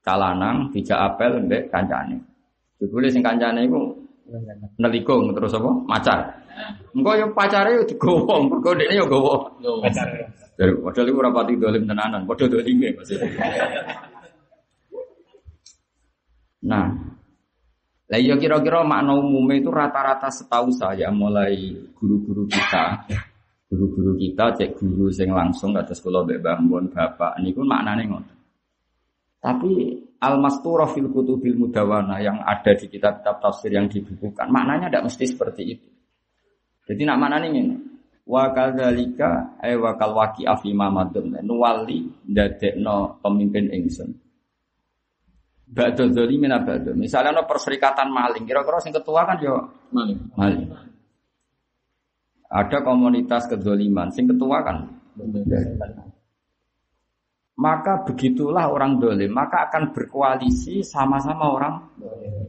[0.01, 2.17] kalanang dijak apel mbek kancane.
[2.81, 3.93] Jebule sing kancane iku
[4.81, 5.69] nelikung terus apa?
[5.85, 6.19] Macar.
[6.97, 9.53] Engko yo pacare yo digowo engko dekne yo gowo
[9.85, 10.09] pacar
[10.57, 13.29] dari padahal iku ora pati dolim tenanan padha dolime maksudnya
[16.65, 16.89] Nah,
[18.07, 23.03] lah ya kira-kira makna umumnya itu rata-rata setahu saya mulai guru-guru kita,
[23.67, 28.37] guru-guru kita cek guru sing langsung atas sekolah mbek bangun bapak niku maknane ngoten.
[29.43, 29.71] Tapi
[30.23, 35.63] al-mastura fil kutubil mudawana yang ada di kitab-kitab tafsir yang dibukukan maknanya tidak mesti seperti
[35.77, 35.87] itu.
[36.87, 37.75] Jadi nak maknanya ini
[38.27, 44.26] wa kadzalika ay wa kal waqi afi mamadun nuwali dadekno pemimpin ingsun
[45.67, 46.95] Ba'da dzalimin abadu.
[46.95, 50.19] Misalnya ada perserikatan maling, kira-kira sing ketua kan yo maling.
[50.39, 50.71] Maling.
[52.47, 54.87] Ada komunitas kedzaliman, sing ketua kan.
[57.57, 61.75] Maka begitulah orang dolim, maka akan berkoalisi sama-sama orang.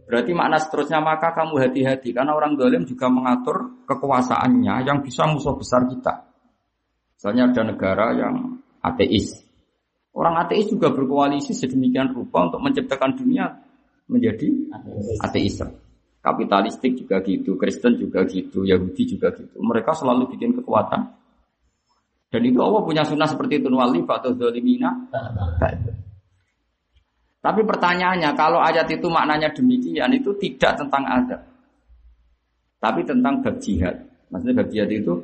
[0.06, 5.56] Berarti makna seterusnya maka kamu hati-hati karena orang dolim juga mengatur kekuasaannya yang bisa musuh
[5.58, 6.28] besar kita.
[7.18, 9.47] Misalnya ada negara yang ateis,
[10.12, 13.44] Orang ateis juga berkoalisi sedemikian rupa untuk menciptakan dunia
[14.08, 14.48] menjadi
[15.22, 15.62] ateis.
[16.18, 19.62] Kapitalistik juga gitu, Kristen juga gitu, Yahudi juga gitu.
[19.62, 21.14] Mereka selalu bikin kekuatan.
[22.28, 24.92] Dan itu Allah punya sunnah seperti itu wali atau dolimina.
[27.38, 31.40] Tapi pertanyaannya, kalau ayat itu maknanya demikian, itu tidak tentang azab.
[32.82, 33.96] Tapi tentang bab jihad.
[34.28, 35.14] Maksudnya bab jihad itu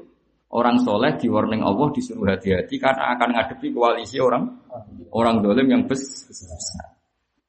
[0.54, 4.46] Orang soleh di warning Allah disuruh hati-hati karena akan ngadepi koalisi orang
[5.10, 6.94] orang dolim yang besar.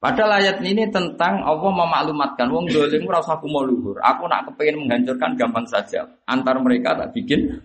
[0.02, 4.02] Padahal ayat ini tentang Allah memaklumatkan wong dolim rasa aku mau luhur.
[4.02, 6.02] Aku nak kepengen menghancurkan gampang saja.
[6.26, 7.62] Antar mereka tak bikin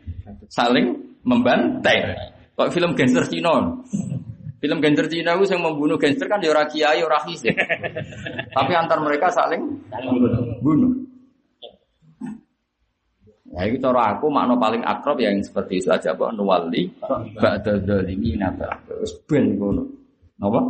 [0.52, 2.16] saling membantai.
[2.52, 3.80] Kok film gangster Cina?
[4.60, 7.16] Film gangster Cina itu yang membunuh gangster kan ya kiai, ora
[8.56, 9.88] Tapi antar mereka saling
[10.60, 11.09] bunuh.
[13.50, 16.86] Nah, itu cara aku makna paling akrab ya yang seperti itu aja Pak nuwali
[17.34, 18.46] ba'da dzalimin
[18.86, 19.82] terus ben ngono.
[20.38, 20.60] Napa?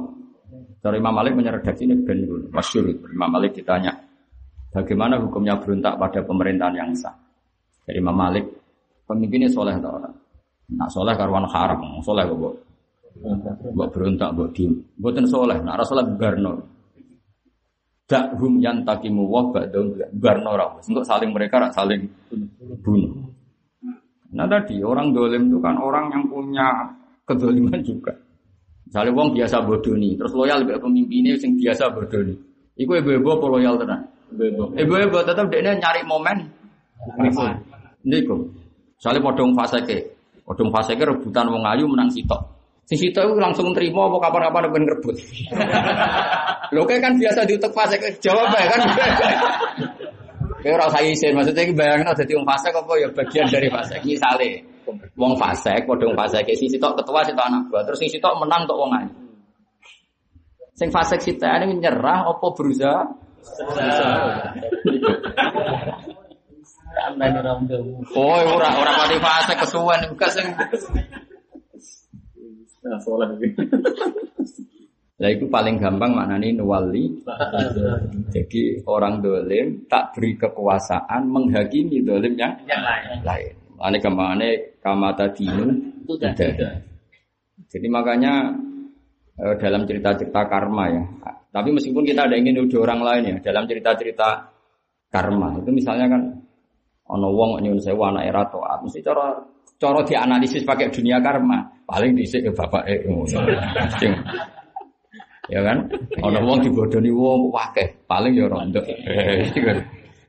[0.80, 2.88] Dari Imam Malik menyeredaksi ini ben masyur.
[2.88, 3.92] Imam Malik ditanya,
[4.72, 7.12] bagaimana hukumnya berontak pada pemerintahan yang sah?
[7.84, 8.48] Dari Imam Malik,
[9.04, 10.16] pemimpinnya soleh atau orang?
[10.72, 12.54] Nak soleh karuan haram, soleh kok.
[13.76, 14.72] Buat berontak, buat diem.
[14.96, 16.79] Buatan soleh, nak soleh barno.
[18.10, 20.90] Dak hum yang takimu wah ba'dum barno rawus.
[20.90, 22.10] Untuk saling mereka rak saling
[22.82, 23.30] bunuh.
[24.34, 26.90] Nah tadi orang dolim itu kan orang yang punya
[27.22, 28.10] kedoliman juga.
[28.90, 32.38] Misalnya wong biasa bodoh nih, terus loyal ke pemimpinnya yang biasa bodoh nih.
[32.82, 34.02] Iku ibu-ibu apa loyal tenan?
[34.74, 36.50] Ibu-ibu tetap dia nyari momen.
[38.02, 38.34] Niku.
[38.98, 39.98] Misalnya podong faseke,
[40.42, 42.59] podong faseke rebutan wong ayu menang sitok.
[42.90, 45.16] Si sitok itu langsung terima apa kapan-kapan pengen ngerebut.
[46.74, 48.80] Lo kan biasa diutek faseke, jawab ya kan.
[50.60, 54.02] Kayak ora usah isin, maksudnya iki bayangno dadi wong fasik apa ya bagian dari fasik.
[54.04, 54.60] Misale
[55.16, 58.68] wong fasik padha wong fasik sing sitok ketua sitok anak buah, terus sing sitok menang
[58.68, 59.08] tok wong ayu.
[60.76, 63.06] Sing fasik sitane nyerah apa berusaha?
[67.08, 68.04] Amdani ramdamu.
[68.12, 70.44] Oh, ora ora pati fasik kesuwen buka sing
[73.00, 73.28] Nah, soleh.
[75.20, 77.12] Lah itu paling gampang maknanya nuwali.
[78.36, 83.18] Jadi orang dolim tak beri kekuasaan menghakimi dolim yang Yang lain.
[83.24, 83.52] lain.
[83.80, 84.48] Ane ke mana
[85.32, 86.32] tidak.
[86.36, 86.72] tidak.
[87.68, 88.52] Jadi makanya
[89.40, 91.04] eh, dalam cerita-cerita karma ya.
[91.50, 94.48] Tapi meskipun kita ada ingin nuduh orang lain ya, dalam cerita-cerita
[95.10, 96.22] karma itu misalnya kan
[97.10, 99.34] ono wong nyuwun sewu anak era taat, mesti cara
[99.80, 101.64] cara dianalisis pakai dunia karma.
[101.88, 103.40] Paling dhisik ke bapak eh ngono.
[105.50, 105.78] ya kan?
[106.22, 108.78] Ono wong dibodoni wong wakeh, paling ya rondo.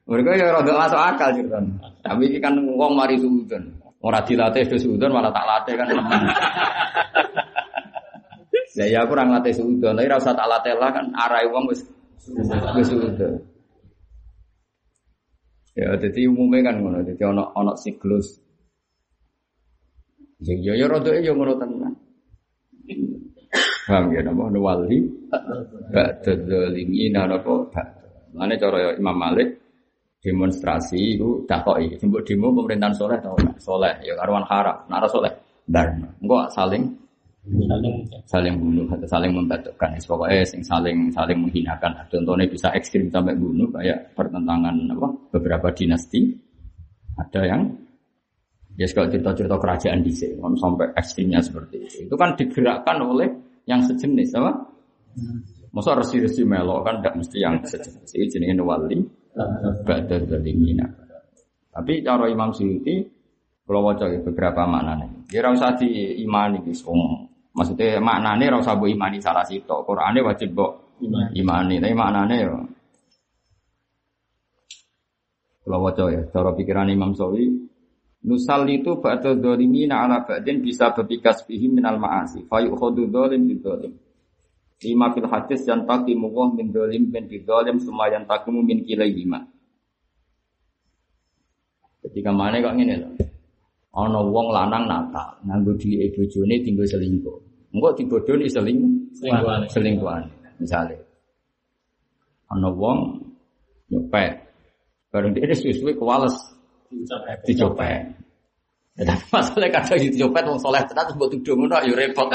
[0.10, 1.60] Mereka ya rondo masuk akal cerita.
[2.02, 3.62] Tapi ini kan wong mari sudon.
[4.02, 5.88] Ora dilatih do sudon malah tak latih kan.
[8.72, 11.68] Ya ya aku ora nglatih sudon, tapi ora usah tak latih lah kan arai wong
[11.70, 11.84] wis
[12.80, 13.36] wis sudon.
[15.76, 18.42] Ya jadi umumnya kan ngono, jadi ono ono siklus.
[20.42, 21.94] Ya ya ya rodo ya ngono tenan.
[23.86, 24.98] Paham ya napa nuwali
[25.94, 28.08] ba'da zalimina napa ba'da.
[28.34, 29.62] Mane cara Imam Malik
[30.22, 31.94] demonstrasi itu takoki.
[32.02, 33.38] Jembuk demo pemerintahan soleh tau?
[33.62, 34.82] Soleh ya karuan haram.
[34.90, 35.32] Nek ora soleh
[35.70, 35.88] bar.
[36.22, 36.84] Engko saling
[37.42, 39.98] Saling saling bunuh atau saling membatukkan.
[40.06, 41.90] Pokoknya sing saling saling menghinakan.
[42.06, 46.38] Contohnya bisa ekstrim sampai bunuh kayak pertentangan apa beberapa dinasti.
[47.18, 47.62] Ada yang
[48.80, 51.98] ya kalau cerita-cerita kerajaan di sini sampai ekstrimnya seperti itu.
[52.08, 53.30] Itu kan digerakkan oleh
[53.68, 54.52] yang sejenis apa?
[55.72, 58.10] Masa resi-resi melok kan tidak mesti yang sejenis.
[58.16, 59.00] Ini jenis wali
[59.88, 60.88] ba'da zalimina.
[61.72, 63.00] Tapi cara Imam Suyuti
[63.64, 65.08] kalau waca ya beberapa maknanya.
[65.32, 67.32] Ya ora usah diimani wis wong.
[67.56, 69.88] Maksudnya maknane ora usah imani salah sitok.
[69.88, 71.32] Qur'ane wajib iman.
[71.32, 71.80] imani.
[71.80, 72.52] Tapi maknane ya
[75.62, 77.48] kalau waca ya cara pikiran Imam Sawi
[78.22, 82.46] Nusal itu ba'da dhalimina ala ba'din bisa berpikas bihi minal ma'asi.
[82.46, 83.98] Fa yukhadu dhalim bi dhalim.
[84.82, 88.86] Lima fil hadis yang takimu wah min dhalim bin bi dhalim summa yang takimu min
[88.86, 89.42] kilayhima.
[92.06, 93.10] Ketika mana kok ngene lho.
[93.92, 97.38] Ana wong lanang nakal, nganggo dhuwit bojone tinggal selingkuh.
[97.76, 98.80] Engko dibodoni seling
[99.12, 99.68] Selingkuhan.
[99.68, 100.24] selingkuhan.
[100.62, 100.96] Misale.
[102.48, 103.20] Ana wong
[103.92, 104.40] nyopet.
[105.12, 106.32] Bareng dia suwe-suwe kewales
[107.48, 108.22] dicopet.
[109.00, 112.28] Ya, tapi masalah kadang dicopet wong soleh tenan terus mbok tuduh ngono ya repot.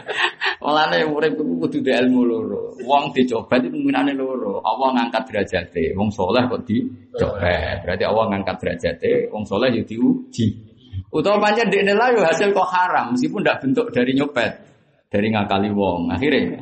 [0.62, 2.62] Mulane urip iku kudu duwe ilmu loro.
[2.82, 4.58] Wong dicopet itu minane loro.
[4.66, 5.94] Allah ngangkat derajate.
[5.94, 7.86] Wong soleh kok dicopet.
[7.86, 10.46] Berarti Allah ngangkat derajate, wong soleh ya diuji.
[11.12, 14.52] Utawa pancen dekne lah yo hasil kok haram meskipun ndak bentuk dari nyopet.
[15.06, 16.10] Dari ngakali wong.
[16.10, 16.60] Akhirnya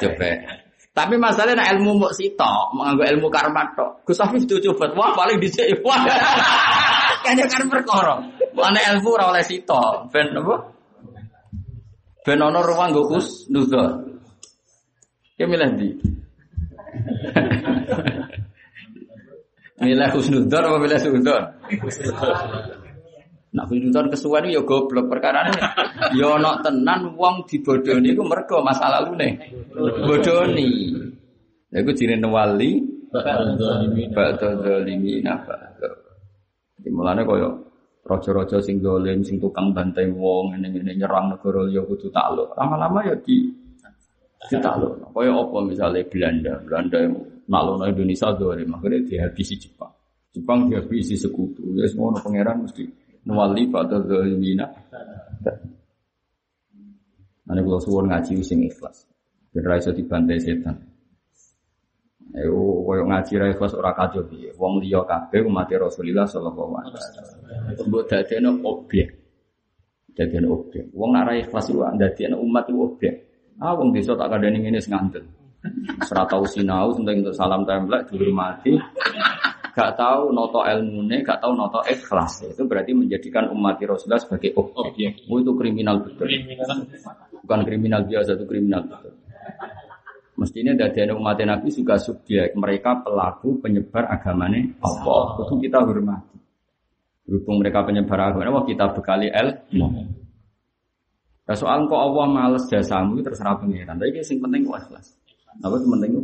[0.00, 0.69] copet.
[0.90, 4.02] Tapi masalahnya ilmu mau sitok, menganggap ilmu karma tok.
[4.02, 6.02] Gus Afif itu coba, wah paling dicek, wah.
[7.22, 8.14] Kayaknya kan perkara.
[8.56, 10.56] Mana ilmu ora oleh sitok, ben apa?
[12.26, 14.18] Ben ono ruang nggo Gus Nuzul.
[15.38, 15.88] Ki milih ndi?
[19.80, 21.42] milih Husnudon apa milih Sudon?
[23.50, 25.58] Nak Husnudon kesuwen ya goblok perkara ini.
[26.22, 29.42] Ya ono tenan wong dibodoni iku mergo masa lalune.
[30.06, 30.94] Bodoni.
[31.74, 32.78] Ya iku jenenge wali
[33.10, 35.90] ba'da zalimina ba'da.
[36.78, 37.50] Di mulane kaya
[38.06, 42.54] raja-raja sing dolim sing tukang bantai wong ngene-ngene nyerang negara liya kudu takluk.
[42.54, 43.50] Lama-lama ya di
[44.46, 45.10] ditakluk.
[45.10, 47.18] Kaya apa misalnya Belanda, Belanda yang
[47.50, 49.90] naklukno Indonesia dolim akhirnya dihabisi Jepang.
[50.30, 51.74] Jepang dihabisi sekutu.
[51.74, 54.66] Ya semua pangeran mesti nuwali pada zalimina.
[57.46, 59.06] Nanti kalau suwon ngaji sing ikhlas.
[59.50, 60.76] Ben ra iso dibantai setan.
[62.30, 64.54] Ayo koyo ngaji ra ikhlas ora kacau piye.
[64.54, 67.88] Wong liya kabeh umat Rasulullah sallallahu alaihi wasallam.
[67.90, 69.08] Mbok dadekno objek.
[70.14, 70.94] Dadekno objek.
[70.94, 73.14] Wong nek ra ikhlas iku dadekno umat iku objek.
[73.58, 75.26] Ah wong desa tak kadani ngene sing ngandel.
[76.06, 76.94] Ora tau sinau
[77.34, 78.78] salam templek dihormati.
[79.80, 82.44] Gak tahu noto ilmune, gak tahu noto ikhlas.
[82.44, 84.92] Itu berarti menjadikan umat Rasulullah sebagai objek.
[84.92, 85.12] Objek.
[85.32, 86.28] Oh, itu kriminal betul.
[86.28, 86.84] Kriminal.
[87.40, 89.16] Bukan kriminal biasa, itu kriminal betul.
[90.36, 92.52] Mestinya dari umat Nabi juga subjek.
[92.52, 95.40] Mereka pelaku penyebar agamanya Allah.
[95.48, 96.36] Itu kita hormati.
[97.24, 99.88] Berhubung mereka penyebar agama, wah kita bekali ilmu.
[101.50, 103.98] Nah, soal kok Allah males jasamu itu terserah pengiran.
[103.98, 105.06] Tapi yang penting ikhlas.
[105.60, 106.22] Apa yang penting itu?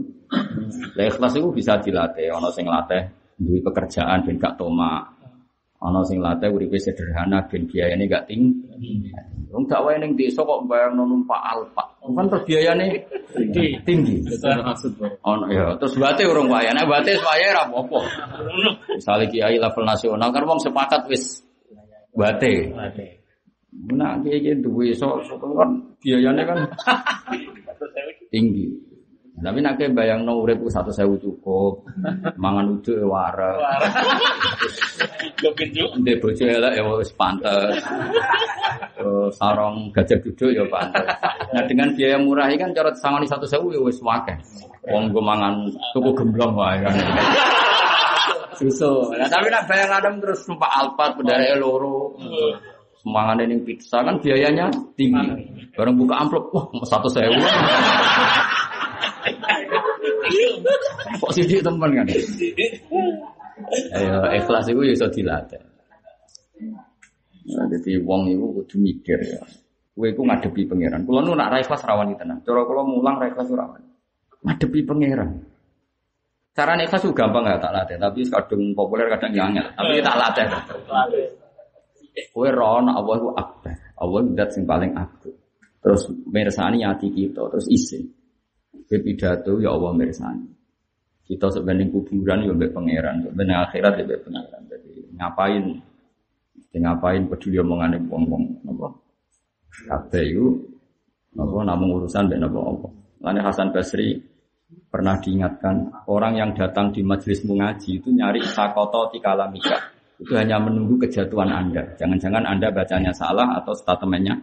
[0.94, 2.30] Lah ikhlas itu bisa dilatih.
[2.36, 5.04] Ono sing latih duwe pekerjaan ben gak toma.
[5.76, 9.12] Ono sing latih uripe sederhana ben biayane gak tinggi.
[9.52, 11.84] Wong gak wae ning desa kok bayang numpak Alfa.
[12.00, 12.86] Kan terus biayane
[13.84, 14.24] Tinggi.
[15.20, 16.64] Ono ya, terus bate urung wae.
[16.72, 18.00] Nek bate wae ra apa-apa.
[18.96, 21.44] Misale kiai level nasional kan wong sepakat wis
[22.16, 22.72] bate.
[23.92, 25.70] Nah, kiai duwe iso kan
[26.00, 26.58] biayane kan
[28.32, 28.85] tinggi.
[29.36, 31.84] Tapi nek kowe bayangno urip ku 1000 cukup.
[32.40, 33.56] Mangan ya wareg.
[35.36, 35.84] Gue pintu.
[36.00, 37.84] Ndek bojo elek ya wis pantes.
[39.36, 41.04] Sarong gajah duduk ya pantes.
[41.52, 44.40] Nah dengan biaya murah ini kan cara sangoni satu sewu ya wis wakeh.
[44.88, 46.96] Wong gue mangan tuku gemblong wae kan.
[48.56, 49.12] Susu.
[49.20, 52.16] Nah tapi nak bayang adem terus numpak alpat pendaranya loro.
[53.04, 55.44] Semangan ini pizza kan biayanya tinggi.
[55.76, 57.36] Bareng buka amplop, wah satu sewu.
[61.22, 62.06] Kok sidik temen kan?
[63.96, 65.60] Ayo ikhlas itu ya iso dilatih.
[67.46, 69.40] Nah, jadi wong itu kudu mikir ya.
[69.96, 71.08] Kowe iku ngadepi pangeran.
[71.08, 72.42] Kula nu nak ra ikhlas rawani tenan.
[72.44, 73.88] Cara kula mulang ra rawani.
[74.44, 75.30] Ngadepi pangeran.
[76.56, 79.68] Cara ikhlas itu gampang gak tak latih, tapi kadang populer kadang yang angel.
[79.76, 80.46] Tapi tak latih.
[82.32, 83.76] Kowe ro ana Allah iku akbar.
[83.96, 85.36] Allah itu zat sing paling agung.
[85.80, 88.00] Terus mirsani hati kita, terus isi.
[88.86, 90.46] Kowe pidato ya Allah mirsani.
[91.26, 94.62] Kita sebenarnya kuburan ya mbek pangeran, sebenarnya akhirat ya mbek pangeran.
[94.70, 95.64] Jadi ngapain?
[96.76, 98.94] Ngapain peduli omongane wong-wong napa?
[99.90, 100.46] Kabeh iku
[101.34, 102.88] napa namung urusan mbek napa apa.
[103.26, 104.22] Lane Hasan Basri
[104.86, 109.82] pernah diingatkan orang yang datang di majelismu ngaji itu nyari sakoto tikalamika.
[110.22, 111.82] Itu hanya menunggu kejatuhan Anda.
[111.98, 114.38] Jangan-jangan Anda bacanya salah atau statementnya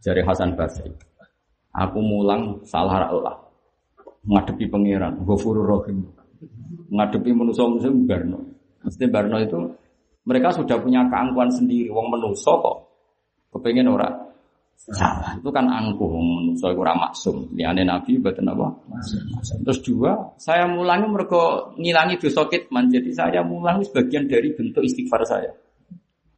[0.00, 0.88] dari Hasan Basri.
[1.76, 3.49] Aku mulang salah Allah
[4.26, 6.04] ngadepi pangeran, Ghafurur Rahim.
[6.90, 8.38] Ngadepi manusia-manusia Barno.
[8.84, 9.58] Mesti Barno itu
[10.26, 11.88] mereka sudah punya keangkuhan sendiri.
[11.88, 12.76] Wong manusia kok
[13.54, 14.08] kepengen ora
[14.76, 15.36] salah.
[15.36, 17.52] Itu kan angkuh manusia iku ora maksum.
[17.56, 18.68] Liyane Nabi boten apa?
[19.64, 22.92] Terus dua, saya mulangi mereka ngilangi dosa kitman.
[22.92, 25.52] Jadi saya mulangi sebagian dari bentuk istighfar saya.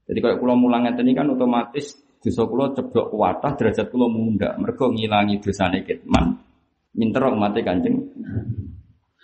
[0.07, 4.55] Jadi kalau kulo mulang ini kan otomatis dosa kulo ceblok kuwatah derajat kulo munda.
[4.59, 6.52] Mereka ngilangi dosane kitman
[6.97, 7.97] minter mati kancing.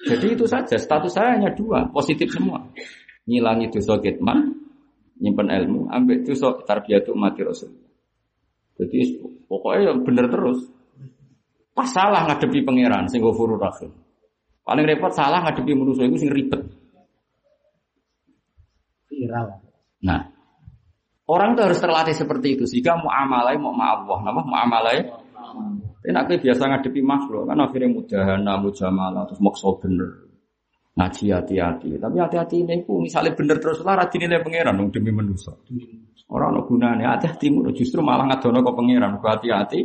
[0.09, 2.63] Jadi itu saja, status saya hanya dua, positif semua.
[3.29, 4.57] Ngilangi dosa kitman,
[5.21, 7.75] nyimpen ilmu, ambil dosa tarbiyatu mati rasul.
[8.79, 9.19] Jadi
[9.51, 10.71] pokoknya yang bener terus.
[11.75, 13.91] Pas salah ngadepi pangeran, sing ghafurur rahim.
[14.63, 16.63] Paling repot salah ngadepi manusia itu sing ribet.
[19.11, 19.63] Viral.
[20.07, 20.31] Nah,
[21.27, 24.99] orang itu harus terlatih seperti itu sehingga muamalai mau Allah, nama muamalai
[25.99, 30.11] tapi nak biasa ngadepi makhluk kan akhirnya mudahana, mujamalah terus maksa bener.
[30.95, 31.89] Ngaji hati-hati.
[31.99, 35.55] Tapi hati-hati ini ku misalnya bener terus lah radine pangeran dong demi manusia.
[36.31, 39.19] Orang no gunanya hati-hati mu justru malah ngadono ke pangeran.
[39.19, 39.79] Hati-hati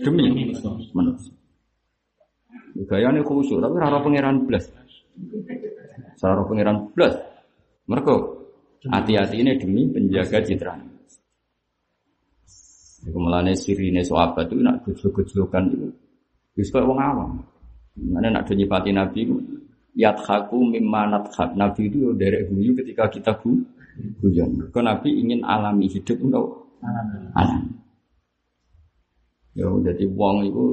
[0.00, 0.48] demi
[0.96, 1.32] manusia.
[2.80, 4.64] Gaya ini khusyuk tapi rara pangeran belas.
[6.24, 7.14] Rara pangeran belas.
[7.84, 8.14] Mereka
[8.88, 10.89] hati-hati ini demi penjaga citra.
[13.00, 15.88] Iku melane sirine sahabat itu nak gejlok-gejlokan itu.
[16.56, 17.30] Wis koyo wong awam.
[17.96, 19.36] Mana nak do nyipati Nabi itu
[19.96, 21.56] yadhaku mimma nadhak.
[21.56, 23.56] Nabi itu yo derek ketika kita gu
[24.20, 24.68] guyon.
[24.68, 26.76] Kau Nabi ingin alami hidup untuk
[27.32, 27.72] alami.
[29.56, 30.64] Yo jadi wong itu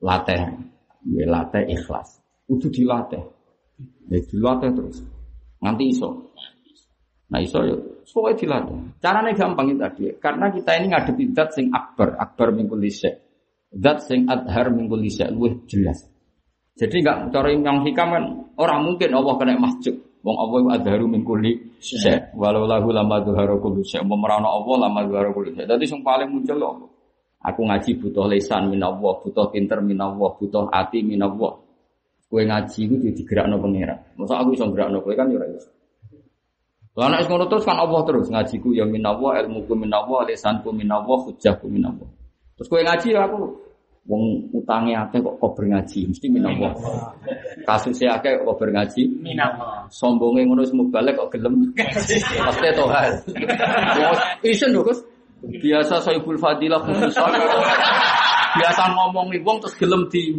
[0.00, 0.40] latih,
[1.10, 2.22] ya latih ikhlas.
[2.48, 3.24] Itu dilatih.
[4.08, 4.98] Ya dilatih terus.
[5.60, 6.32] Nanti iso.
[7.28, 7.76] Nah iso yo,
[8.10, 8.76] pokoknya dilatih.
[9.00, 13.14] Caranya gampang itu tadi, karena kita ini ngadepi zat sing akbar, akbar minggu lisek,
[13.72, 16.04] zat sing adhar minggu lisek, lebih jelas.
[16.74, 18.24] Jadi enggak cara yang hikam kan
[18.58, 19.94] orang mungkin Allah kena masjid.
[20.24, 24.02] Wong Allah itu adharu minggu lisek, walau lahu lama dhuharu kullu syek.
[24.08, 25.68] Memerana Allah lama dhuharu kullu syek.
[25.68, 26.88] Jadi yang paling muncul Allah.
[27.44, 31.60] Aku ngaji butuh lesan minallah, butuh pinter minallah, butuh hati minallah.
[32.24, 34.00] Kue ngaji itu digerakno pangeran.
[34.16, 35.46] Masa aku bisa gerakno kue kan ya ora.
[36.94, 41.66] Lah nek ngono terus kan Allah terus ngajiku ya minallah, ilmuku minallah, lisanku minallah, hujjahku
[41.66, 42.06] minallah.
[42.54, 43.50] Terus kue ngaji ya aku
[44.04, 46.70] wong utange akeh kok kober ngaji mesti minallah.
[47.66, 49.10] Kasusnya akeh kok kober ngaji.
[49.10, 49.90] Minallah.
[49.90, 51.74] Sombonge ngono wis balik kok gelem.
[51.74, 53.10] Pasti to hal.
[54.46, 55.02] Isen lho Gus.
[55.44, 57.32] Biasa Saibul Fadilah khususan.
[58.54, 60.30] Biasa ngomongi wong terus gelem di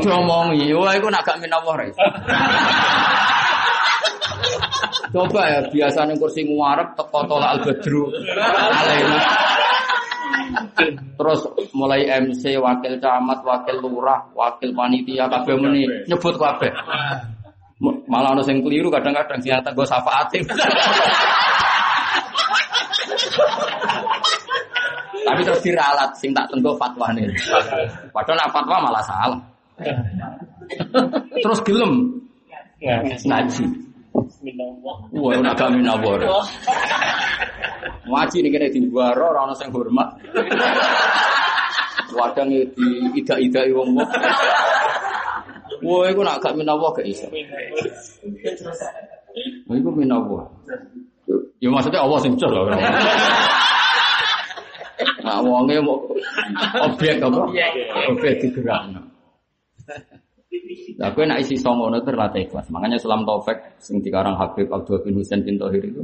[0.00, 0.72] diomongi.
[0.72, 1.86] Wah iku nak gak minallah ra.
[5.12, 8.10] Coba ya biasa ning kursi nguarep teko tolak al badru.
[11.16, 11.40] Terus
[11.72, 16.72] mulai MC, wakil camat, wakil lurah, wakil panitia kabeh muni nyebut kabeh.
[18.08, 20.42] Malah ono sing keliru kadang-kadang sing ate nggo syafaatin.
[25.26, 27.28] Tapi terus diralat sing tak tenggo fatwane.
[28.14, 29.40] Padahal nak fatwa malah salah.
[31.36, 32.22] Terus gelem
[33.26, 33.85] ngaji.
[34.16, 36.20] Wah, ora gak minawar.
[38.06, 40.08] Ngaji ning kene diwaro ora ono sing hormat.
[42.16, 42.64] Wadang di
[43.20, 44.08] ida-idai wong wong.
[45.84, 47.28] Wah, iku nak gak minawar gak iso.
[49.68, 50.48] Wah, iku minawar.
[51.60, 52.76] Ya maksudnya Allah sing cocok lho.
[55.26, 55.98] Nah, wonge mau
[56.86, 57.42] objek apa?
[58.14, 59.02] Objek digerakno.
[60.96, 62.72] Lah kowe nek isi songono terlatih ikhlas.
[62.72, 66.02] Makanya Islam Taufik sing dikarang Habib Abdul bin Husain bin Tohir itu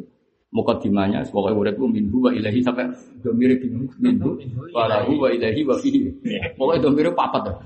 [0.53, 2.85] mukadimahnya pokoknya uripku minhu wa ilahi sampai
[3.25, 4.37] domire bingung minhu
[4.77, 6.13] wa wa ilahi wa fihi.
[6.61, 7.57] Pokoknya domire dah.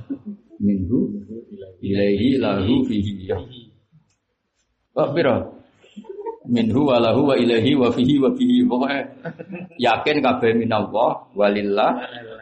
[0.62, 1.10] Minhu
[1.82, 3.26] ilahi lahu fihi.
[4.94, 5.36] Pak pira?
[6.46, 8.62] Minhu wa lahu wa ilahi wa fihi wa fihi.
[8.64, 9.02] Pokoknya
[9.82, 11.90] yakin kabeh minallah walillah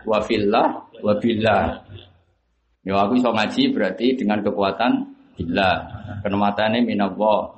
[0.05, 0.67] wa fillah
[1.01, 1.81] wa billah.
[2.85, 4.93] Ya aku iso ngaji berarti dengan kekuatan
[5.41, 5.77] billah.
[6.21, 7.49] Kenematane minallah.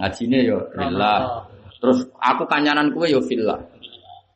[0.00, 1.44] Ngajine yo billah.
[1.80, 3.60] Terus aku kanyanan kue yo fillah.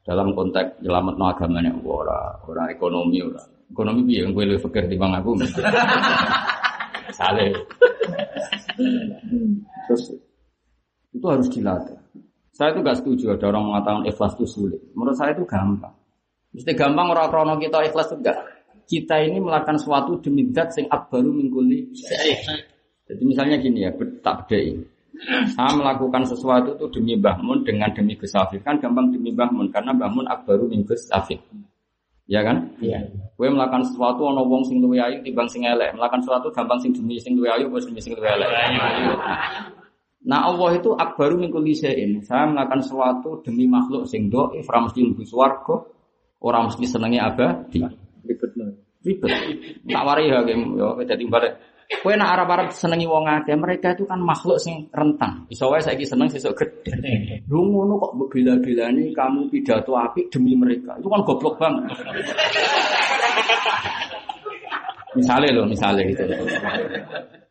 [0.04, 3.40] Dalam konteks nyelamat no agamanya ora, ora ekonomi ora.
[3.72, 5.40] Ekonomi piye kowe luwih fikir timbang aku.
[7.18, 7.56] Saleh.
[9.88, 10.02] Terus
[11.08, 11.96] itu harus dilatih.
[12.54, 14.80] Saya itu gak setuju ada orang mengatakan ikhlas itu sulit.
[14.94, 15.90] Menurut saya itu gampang.
[16.54, 18.38] Mesti gampang orang krono kita ikhlas itu enggak.
[18.84, 21.88] Kita ini melakukan sesuatu demi zat sing akbaru mingkuli.
[23.04, 24.76] Jadi misalnya gini ya, tak bedai.
[25.54, 28.60] Saya melakukan sesuatu itu demi Mbah Mun dengan demi Gus Afif.
[28.66, 31.38] Kan gampang demi Mbah Mun karena Mbah Mun akbaru min Gus Afif.
[32.24, 32.72] Ya kan?
[32.80, 33.04] Iya.
[33.36, 35.92] Kowe melakukan sesuatu ana wong sing luwih ayu timbang sing elek.
[35.92, 38.48] Melakukan sesuatu gampang sing demi sing luwih ayu demi sing luwih elek.
[40.24, 42.24] Nah Allah itu akbaru min kulli syai'in.
[42.24, 45.76] Saya melakukan sesuatu demi makhluk sing dhaif, ora mesti mlebu swarga,
[46.40, 47.84] ora mesti senenge abadi.
[48.24, 48.64] Ribet no.
[49.04, 49.30] Ribet.
[49.88, 51.54] Tak wari ya game yo dadi balik.
[51.84, 55.44] Kowe nak arep-arep senengi wong akeh, mereka itu kan makhluk sing rentan.
[55.52, 56.96] Iso wae saiki seneng sesuk gede.
[57.44, 60.96] Lu ngono kok mbok bela-belani kamu pidato apik demi mereka.
[60.96, 61.84] Itu kan goblok banget.
[65.14, 66.24] misalnya loh, misalnya gitu.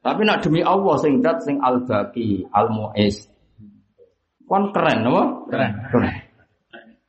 [0.04, 3.30] Tapi nak demi Allah sing dat sing al-baqi, al-mu'is.
[4.50, 5.24] Kon keren apa?
[5.48, 5.72] Keren.
[5.94, 6.14] Keren.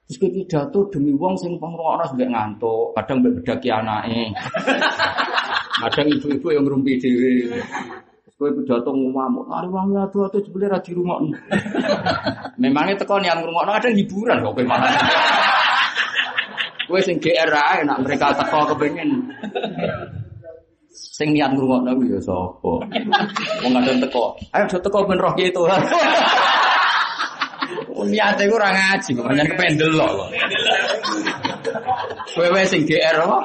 [0.04, 4.20] Terus ki pidato demi wong sing pengrungokno sampe ngantuk, kadang mbek bedaki anake.
[5.74, 7.50] Kadang ibu-ibu yang ngrumpi dhewe.
[8.22, 11.34] Terus kowe pidato ngamuk, "Ari wong adu-adu jebule ra dirungokno."
[12.62, 14.92] Memangnya teko niat ngrungokno kadang hiburan kok kowe malah.
[16.86, 19.24] Kowe sing GR ae nak mereka teko kepengin.
[20.92, 22.72] Sing niat ngrungokno ya sapa?
[23.66, 24.36] Wong kadang teko.
[24.52, 25.80] Ayo teko ben roh Tuhan.
[28.10, 30.08] Niate ku ora ngaji, pancen kependel lho.
[32.34, 33.38] Kowe sing GR apa?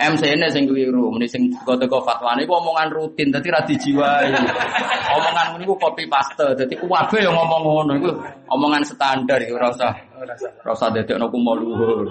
[0.00, 4.32] MC-ne sing keliru, muni sing teko-teko fatwane iku omongan rutin, dadi ra dijiwai.
[5.20, 8.10] Omongan ngono iku copy paste, dadi kuwabe yang ngomong ngono iku
[8.48, 12.08] omongan standar iku ora usah ora usah dadekno kumo luhur.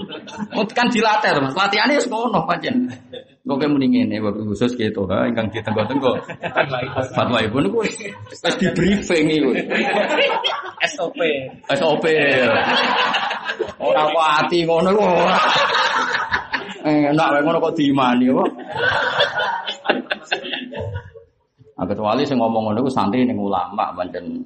[0.54, 1.58] Oh, kan dilatih Mas.
[1.58, 2.94] Latihane wis ngono pancen.
[3.42, 6.14] Kok muni ngene Bapak khusus gitu, ha ingkang ditenggo-tenggo.
[7.18, 7.98] Fatwa ibu wis
[8.30, 9.50] wis di briefing iku.
[10.94, 11.18] SOP.
[11.74, 12.06] SOP.
[13.82, 15.38] Ora kok ati ngono iku ora.
[16.86, 18.44] Enak wae ngono kok diimani apa?
[21.80, 24.44] Nah, kecuali sing ngomong ngono iku santri ning ulama pancen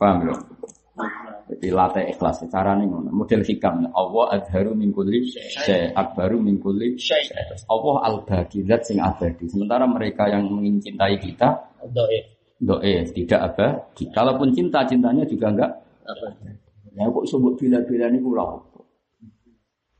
[0.00, 0.36] paham lho.
[1.52, 3.12] Jadi latih ikhlas carane ngono.
[3.12, 7.28] Model hikam Allah adharu min kulli syai akbaru min kulli syai.
[7.68, 9.52] Allah al-baqi zat sing abadi.
[9.52, 12.24] Sementara mereka yang mencintai kita Doif.
[12.56, 14.04] doe tidak abadi.
[14.12, 15.72] Kalaupun cinta cintanya juga enggak
[16.02, 16.26] Apa?
[16.92, 18.71] Ya kok mbok bila-bila lha apa?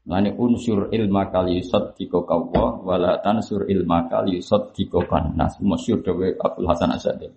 [0.03, 5.63] Lani unsur ilma kali yusot diko kawah, wala tansur ilma kali yusot diko kanas.
[5.63, 7.31] Masyur dawe Abdul Hasan Asyadi.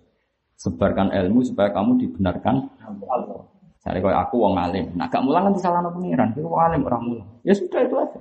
[0.58, 3.46] Sebarkan ilmu supaya kamu dibenarkan Allah.
[3.86, 7.28] Kalau aku wong alim, nah gak mulang nanti salah pengiran, itu wong alim orang mulang.
[7.46, 8.18] Ya sudah itu aja.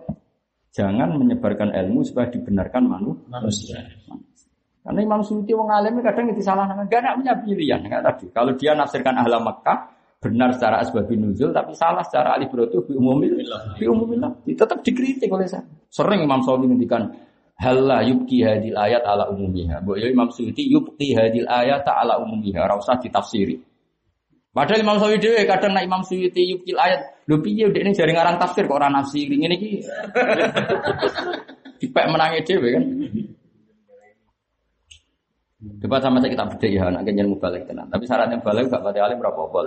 [0.77, 3.81] Jangan menyebarkan ilmu supaya dibenarkan manusia.
[4.85, 7.81] Karena Imam Suyuti wong alim kadang itu salah gak punya pilihan.
[7.81, 8.29] Gak tadi.
[8.29, 9.94] Kalau dia nafsirkan ahla Makkah,
[10.26, 13.38] benar secara asbabun nuzul, tapi salah secara alibratu bi umumil,
[13.78, 14.41] bi umumillah.
[14.49, 15.61] Tetap dikritik oleh saya.
[15.93, 17.13] Sering Imam Suyuti ngendikan,
[17.55, 19.80] Halla yubki hadil ayat ala umumiha.
[19.86, 22.67] Bu ya Imam Suyuti yubki hadil ayat ala umumiha.
[22.67, 23.55] Rausah ditafsiri.
[24.55, 28.39] Padahal Imam Syafi'i dhewe kadang nak Imam Suyuti yukil ayat, lho piye ini jari ngarang
[28.39, 29.84] tafsir kok ora nafsiri ngene iki.
[31.84, 32.84] Dipek menangi dhewe kan.
[35.66, 37.89] Debat sama saya kita beda ya, anak kenyan mubalik tenan.
[37.89, 39.59] Tapi syaratnya balik gak pati alim berapa apa.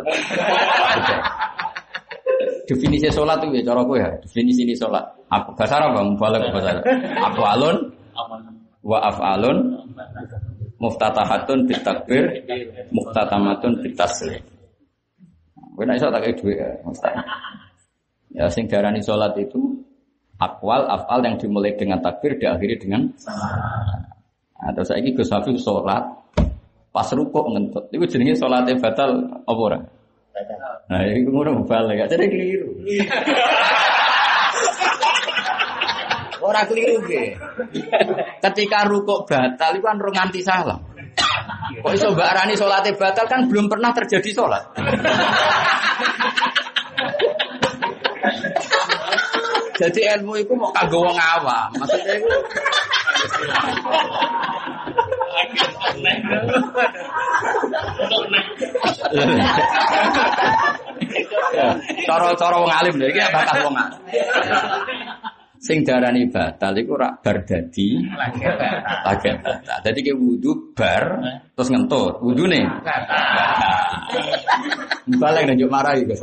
[2.70, 4.10] Definisi sholat itu ya cara gue ya.
[4.22, 5.02] Definisi ini sholat.
[5.32, 6.84] Apa bahasa Arab bang mubalik bahasa Arab.
[7.18, 7.76] Apa alun?
[8.86, 9.58] Wa af'alun
[10.78, 12.24] muftatahatun bitakbir
[12.94, 14.42] muftatamatun bitaslim.
[15.74, 16.70] Kowe nek iso tak kei dhuwit ya,
[18.34, 19.82] Ya sing darani salat itu
[20.38, 23.10] akwal afal yang dimulai dengan takbir diakhiri dengan
[24.58, 26.02] Atau saya ini Gus Hafiz sholat
[26.90, 27.86] pas rukuk ngentut.
[27.94, 29.10] Itu jenenge sholatnya batal
[29.46, 29.78] apa ora?
[30.88, 32.06] Nah, itu ngono balik ya.
[32.10, 32.70] Jadi keliru.
[36.48, 37.36] Ora keliru ge.
[38.40, 40.80] Ketika rukuk batal itu kan nganti salam.
[41.82, 44.64] Kok iso Mbak Arani sholatnya batal kan belum pernah terjadi sholat.
[49.78, 51.70] Jadi ilmu itu mau kagak wong awam.
[51.78, 52.26] Maksudnya itu
[62.08, 64.00] Cara-cara wong alim lho iki bakas wong alim.
[65.58, 69.78] Sing darani batal iku rak bar dadi lagi batal.
[69.82, 71.18] Dadi ke wudu bar
[71.58, 72.22] terus ngentut.
[72.22, 72.62] Wudune
[75.18, 76.22] balik nang yo marahi Gus.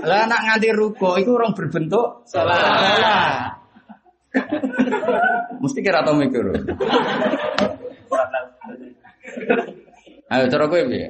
[0.00, 3.52] Lah nak nganti ruko iku orang berbentuk salah.
[5.62, 6.44] Mesti kira tau mikir.
[10.30, 11.08] Ayo cara kowe piye?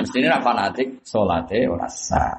[0.00, 2.32] Mesti ini fanatik salate ora sah.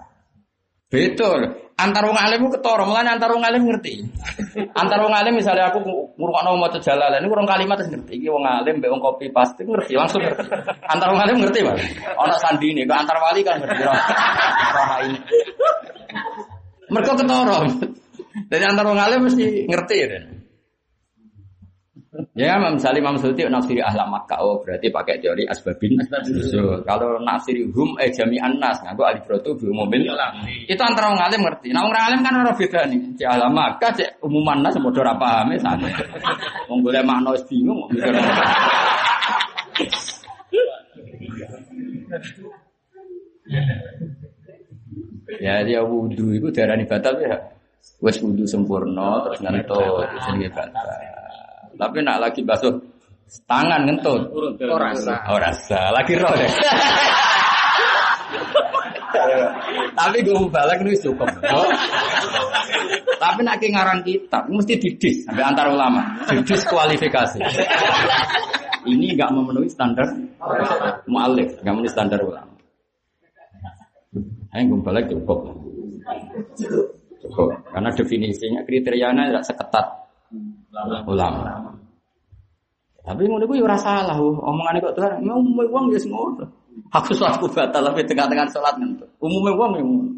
[0.90, 1.65] Betul.
[1.76, 4.08] Antar wong alim ketara, mulane antar wong alim ngerti.
[4.80, 5.84] Antar wong alim misalnya aku
[6.16, 8.16] ngrungokno maca jalalan ini kurang kalimat terus ngerti.
[8.16, 10.48] Iki wong alim mbek wong kopi pasti ngerti, langsung ngerti.
[10.88, 11.84] Antar wong alim ngerti, Mas.
[12.16, 13.82] Ana sandine, kok antar wali kan ngerti.
[13.84, 15.20] Roh ini.
[16.96, 17.58] Mereka ketara.
[18.48, 20.08] Jadi antar wong alim mesti ngerti ya.
[22.36, 25.96] Ya, misalnya Imam Suti nafsiri ahla Makkah, oh berarti pakai teori asbabin.
[26.52, 30.04] So, kalau nafsiri hum eh jami'an nas, ngaku alibrotu bi mobil.
[30.68, 31.72] Itu antara orang alim ngerti.
[31.72, 33.00] Nah orang alim kan orang beda nih.
[33.16, 35.88] Cek ahla Makkah, cek umuman nas, mau ora paham ya sana.
[36.68, 37.88] Wong boleh makna bingung.
[45.40, 47.40] Ya dia wudhu itu darah batal ya.
[48.04, 51.15] Wes wudhu sempurna terus ngentut jenenge batal.
[51.76, 52.74] Tapi nak lagi basuh
[53.46, 54.32] tangan ngentut.
[54.32, 55.14] Oh rasa.
[55.30, 55.92] Oh rasa.
[55.92, 56.52] Lagi roh deh.
[59.96, 61.28] Tapi gue mau balik nih cukup.
[63.16, 66.20] Tapi nak ki ngarang kitab mesti didis sampai antar ulama.
[66.28, 67.40] Didis kualifikasi.
[68.86, 70.06] Ini nggak memenuhi standar
[71.10, 72.54] mu'alif, nggak memenuhi standar ulama.
[74.54, 75.52] Ayo gue balik cukup.
[77.20, 77.50] Cukup.
[77.74, 80.05] Karena definisinya kriterianya tidak seketat
[81.08, 81.76] ulama.
[83.06, 86.46] Tapi ngono kuwi ora salah, omongane kok Tuhan, ya umume wong ya ngono.
[86.92, 89.08] Aku salatku batal tapi tengah-tengah salat ngentut.
[89.22, 90.12] Umume wong ya ngono.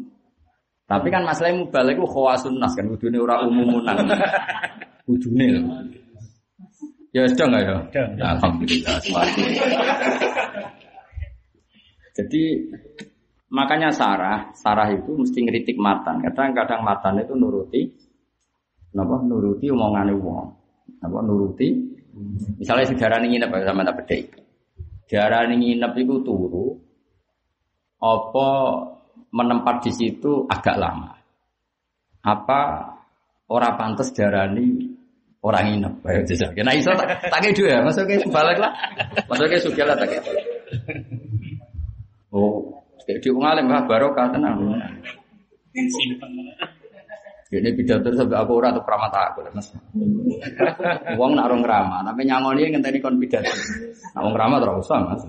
[0.88, 3.92] Tapi kan masalah mubalek ku khawasun nas kan kudune ora umumunan.
[5.04, 5.60] Kudune.
[7.12, 7.76] Ya sedang ya.
[8.24, 8.96] Alhamdulillah.
[12.16, 12.42] Jadi
[13.52, 16.24] makanya Sarah, Sarah itu mesti ngeritik matan.
[16.24, 18.07] Kadang-kadang matan itu nuruti
[18.96, 20.46] Napa nuruti omongane wong.
[21.04, 21.68] Napa nuruti
[22.58, 24.22] misalnya sejarah nginep sama tak bedai.
[25.04, 26.76] Sejarah nginep itu turu
[27.98, 28.48] apa
[29.32, 31.12] menempat di situ agak lama.
[32.24, 32.60] Apa
[33.52, 34.88] orang pantas darani
[35.44, 35.94] orang nginep.
[36.08, 36.50] Ayo jajal.
[36.56, 38.72] Kena iso tak tak dua ya, masuk ke balik lah.
[39.28, 40.16] Masuk ke sudah lah tak
[42.28, 44.76] Oh, kayak di ngalim lah barokah tenang.
[47.48, 49.72] Ini pidato sampai aku ora tuh pramata aku mas.
[51.16, 53.48] Uang nak orang ramah, tapi nyangoni yang ngenteni kon pidato.
[54.12, 55.24] Nak orang ramah terus usah mas.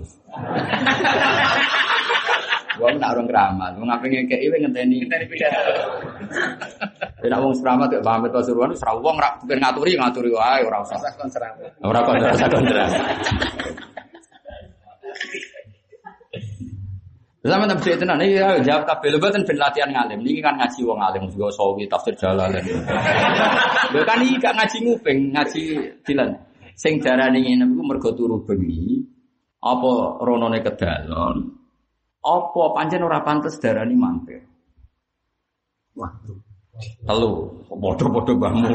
[2.76, 5.08] Wong nak orang keramat, wong ngapain ngekei wong ngenteni.
[5.08, 5.72] Dari pidato.
[7.24, 10.84] Nek wong keramat kok pamit pasuruan wis ra wong ra bukan ngaturi ngaturi wae ora
[10.84, 11.00] usah.
[11.00, 11.56] Rasa konserang.
[11.80, 12.84] Ora kok ora usah kontra.
[17.40, 20.20] Sama tak bisa tenan, ini ya jawab kabel betul ben latihan ngalim.
[20.20, 22.60] Ini kan ngaji wong alim juga sawi tafsir jalalan.
[23.96, 25.62] Lho kan iki gak ngaji nguping, ngaji
[26.04, 26.36] dilan.
[26.76, 29.00] Sing darane ngene iku mergo turu bengi,
[29.56, 31.36] apa ronone kedalon,
[32.20, 34.44] apa pancen ora pantes darani mampir.
[35.96, 36.36] Waduh.
[37.08, 37.32] Telu,
[37.72, 38.72] bodoh-bodoh bangun.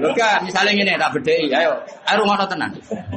[0.00, 1.72] Lho kan, misalnya ngene tak bedheki, ayo,
[2.08, 2.70] ayo ngono tenan.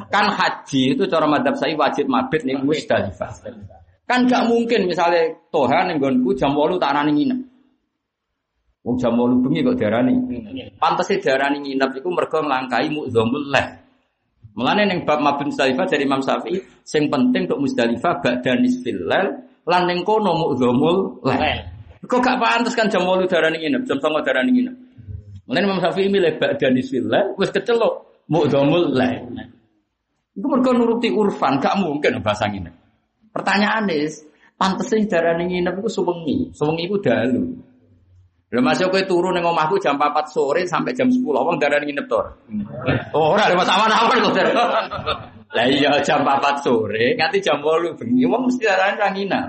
[0.08, 3.32] Kan haji itu cara madhab saya wajib mabit ning Musdalifah.
[4.10, 7.40] Kan gak mungkin misalnya Toha ning nggonku jam 8 tak arani nginep.
[8.82, 10.14] Wong jam 8 bengi kok diarani.
[10.82, 13.68] Pantese diarani nginep iku mergo nglangkai mudzamul leh.
[14.58, 19.30] Mulane ning bab mabit Musdalifah dari Imam Syafi'i sing penting untuk Musdalifah ba'da nisfil lail
[19.70, 21.78] lan ning kono mudzamul leh.
[22.02, 24.76] Kok gak pantes kan jam 8 diarani nginep, jam 9 diarani nginep.
[25.50, 29.18] Mulane Imam Syafi'i milih ba'da nisfil lail wis kecelok mudzamul leh.
[30.38, 32.72] Itu mereka nuruti urfan, gak mungkin bahasa nginep.
[33.34, 34.22] Pertanyaan is,
[34.62, 37.58] pantasnya darah nginep itu suwengi, suwengi itu dalu.
[38.50, 41.22] Lah masuk kowe turu ning omahku jam 4 sore sampai jam 10.
[41.22, 42.22] Wong darah nginep to.
[43.14, 44.34] Oh, ora ada awan-awan kok.
[45.50, 49.46] Lah iya jam 4 sore, nganti jam 8 bengi wong mesti darah ra nginep.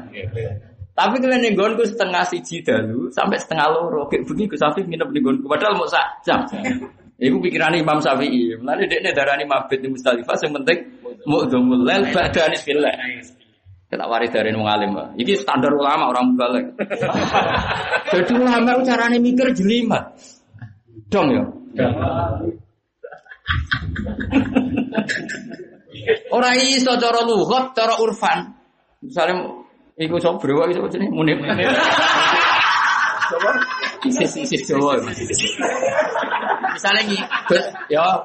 [1.00, 5.08] Tapi kalau ning nggonku setengah siji dalu sampai setengah loro, kayak bengi Gus Afif nginep
[5.16, 6.44] ning nggonku padahal mau sak jam.
[7.16, 8.56] Iku pikiran Imam Syafi'i.
[8.60, 10.76] Mulane dekne darani mabit di Musdalifah sing penting
[11.24, 12.92] mu'dzamul lail ba'da nisfillah.
[13.88, 14.92] Kita waris dari wong alim.
[15.16, 16.66] Iki standar ulama orang balik.
[18.14, 20.04] Jadi ulama itu carane mikir jelimet.
[21.12, 21.44] Dong ya.
[26.30, 28.54] Ora iso cara lugat, cara urfan.
[29.02, 29.59] Misalnya
[30.00, 31.38] iku sok brewa iso jenenge munib.
[33.30, 33.50] Coba
[34.08, 34.96] isis-isis Jawa.
[36.70, 38.16] Misalnya nih, Gus, ya, ah,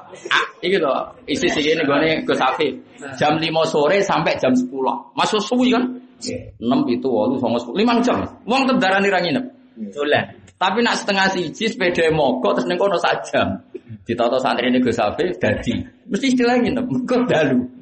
[0.64, 2.72] iki loh, isis iki ini gue Gus Afif.
[3.20, 4.66] Jam 5 sore sampai jam 10.
[5.12, 5.84] Masuk suwi kan?
[6.16, 8.16] 6 itu, 8, 9, 10, 5 jam.
[8.48, 9.44] Wong tendaran ira nginep.
[9.92, 10.24] Dolan.
[10.56, 13.60] Tapi nak setengah siji sepeda mogok terus ning kono sak jam.
[14.08, 15.76] Ditata santri ini Gus Afif dadi.
[16.08, 17.75] Mesti istilah nginep, mergo dalu.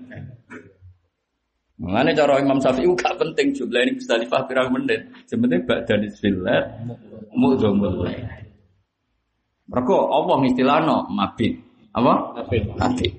[1.74, 5.10] Mengenai cara Imam Syafi'i gak penting jumlah ini Musdalifah pirang menit.
[5.26, 6.60] Sebenarnya ba'da nisfillah
[7.34, 8.06] mu'dzamul.
[9.66, 11.58] Mereka Allah istilahno mabit.
[11.90, 12.46] Apa?
[12.46, 12.54] Apa?
[12.78, 13.12] Mabit.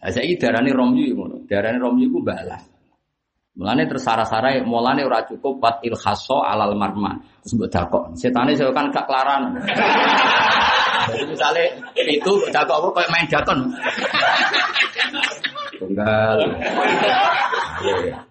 [0.00, 1.44] Nah, saya darani romyu ngono.
[1.44, 2.64] Darani romyu ku balas.
[3.56, 7.20] Mulane terus sara-sara mulane ora cukup wat ilhaso alal marma.
[7.44, 8.02] Terus mbok dakok.
[8.16, 9.52] Setane saya kan gak kelaran.
[11.12, 11.64] Jadi misalnya
[12.08, 13.60] itu dakok apa kayak main dakon.
[15.76, 16.38] Tunggal.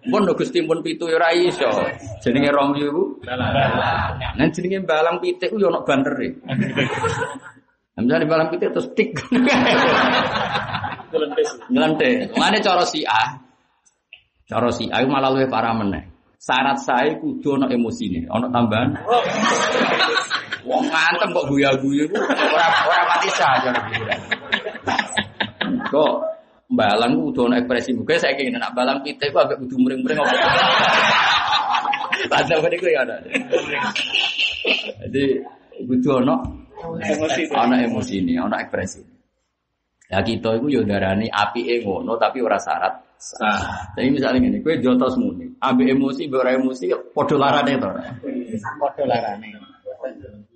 [0.06, 1.70] Pun Gusti pun pitu ya ora iso.
[2.22, 6.34] Jenenge romyu ku Nah jenenge balang pitik ku yo ono bandere.
[7.96, 9.14] Misalnya balang pitik terus tik.
[11.70, 12.34] Ngelentik.
[12.36, 13.38] Mane cara si A.
[14.46, 16.04] Cara si A iku malah luwih parah meneh.
[16.36, 18.94] Syarat saya kudu ono emosine, ono tambahan.
[20.66, 23.72] Wong ngantem kok guya-guyu ku ora ora mati saja.
[25.90, 26.35] Kok
[26.66, 30.18] balang ku kudu ono ekspresi muka saya kira nak balang pitik ku agak kudu muring-muring
[30.18, 30.34] apa.
[32.32, 33.16] Tanda niku ya ada.
[35.06, 35.24] Jadi
[35.86, 37.48] kudu ono Emosi.
[37.56, 39.00] ana emosi ini, ana ekspresi.
[40.06, 42.94] Ya kita itu yo darani apike ngono tapi ora syarat.
[43.96, 47.88] Jadi misalnya gini, kue jotos muni, ambil emosi, ora emosi, podo larane to.
[48.78, 49.48] padha larane.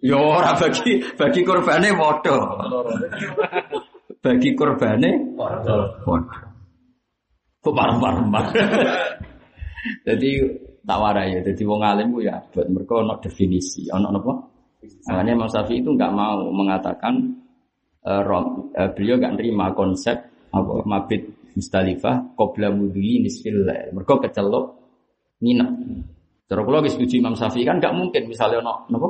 [0.05, 2.37] Yo ora bagi bagi korbane podo.
[4.21, 5.77] Bagi korbane Padha.
[7.61, 8.29] Kok parem-parem.
[10.07, 10.31] Jadi
[10.85, 11.41] tak warai ya.
[11.45, 14.33] Jadi wong alim ku ya buat mereka ono definisi, ono apa?
[15.13, 17.21] Makanya Imam Syafi'i itu nggak mau mengatakan
[18.05, 20.17] eh, rom- eh, beliau nggak nerima konsep
[20.51, 23.93] apa mabit Mustalifah qabla mudhi nisfil lail.
[23.93, 24.65] Mergo kecelok
[25.43, 25.71] nginep.
[26.49, 29.09] Terus kalau setuju Imam Syafi'i kan nggak mungkin misalnya ono napa?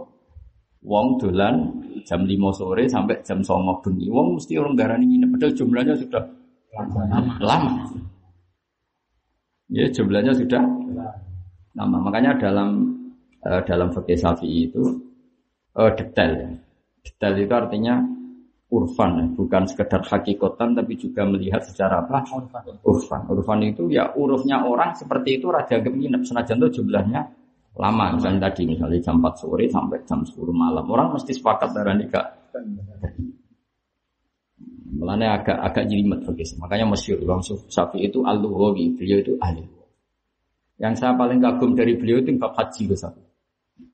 [0.81, 1.61] Wong dolan
[2.09, 4.09] jam 5 sore sampai jam 09 bengi.
[4.09, 6.25] Wong mesti orang darani nginep padahal jumlahnya sudah
[7.45, 7.73] lama.
[9.69, 10.63] Ya jumlahnya sudah
[11.77, 11.99] lama.
[12.01, 12.97] Makanya dalam
[13.45, 14.83] eh, dalam fikih Syafi'i itu
[15.77, 16.57] eh, detail.
[17.05, 17.95] Detail itu artinya
[18.71, 22.23] urfan, bukan sekedar hakikatan tapi juga melihat secara apa?
[22.87, 23.27] Urfan.
[23.29, 27.27] Urfan itu ya urufnya orang seperti itu raja nginep senajan itu jumlahnya
[27.81, 28.15] lama.
[28.15, 30.85] Misalnya tadi misalnya jam 4 sore sampai jam 10 malam.
[30.85, 32.27] Orang mesti sepakat darah nikah.
[35.01, 36.61] Mulanya agak agak jelimet begitu.
[36.61, 39.65] Makanya masyur Imam Syafi'i itu al-Lughawi, beliau itu ahli.
[40.77, 43.25] Yang saya paling kagum dari beliau itu bab haji Gus Abi.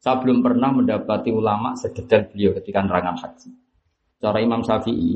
[0.03, 3.51] Saya belum pernah mendapati ulama sedetail beliau ketika nerangan haji.
[4.19, 5.15] Cara Imam Syafi'i,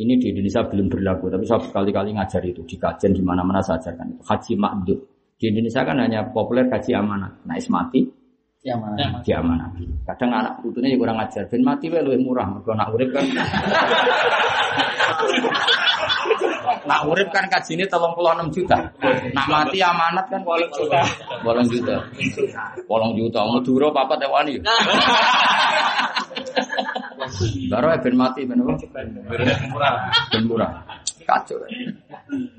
[0.00, 3.78] ini di Indonesia belum berlaku, tapi saya berkali-kali ngajar itu di kajian di mana-mana saya
[3.78, 4.22] ajarkan itu.
[4.24, 5.00] Haji makdud.
[5.40, 7.32] Di Indonesia kan hanya populer haji amanat.
[7.48, 8.04] Nah, mati
[8.60, 9.24] Ya mana?
[9.24, 9.72] di amanat.
[10.04, 11.48] Kadang anak putune ya kurang ajar.
[11.48, 13.24] Ben mati wae luwih murah, mergo nak urip kan.
[16.84, 18.76] nak urip kan kajine 36 juta.
[19.32, 21.00] Nak mati amanat kan 8 juta.
[21.40, 21.96] 8 juta.
[22.84, 23.40] 8 juta.
[23.48, 24.60] Madura papat ewani.
[27.72, 28.76] Baru ben mati ben apa?
[30.36, 30.84] Ben murah.
[31.24, 31.64] Kacau.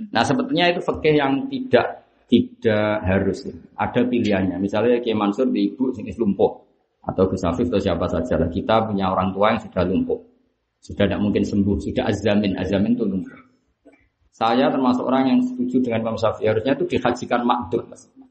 [0.09, 2.00] Nah sebetulnya itu fikih yang tidak
[2.31, 3.43] tidak harus.
[3.75, 4.55] Ada pilihannya.
[4.55, 6.63] Misalnya Kiai Mansur di ibu sing lumpuh
[7.03, 8.47] atau Gus Afif atau siapa saja lah.
[8.47, 10.19] Kita punya orang tua yang sudah lumpuh.
[10.81, 13.35] Sudah tidak mungkin sembuh, sudah azamin, azamin itu lumpuh.
[14.31, 17.85] Saya termasuk orang yang setuju dengan Imam Syafi'i harusnya itu dihajikan makdub.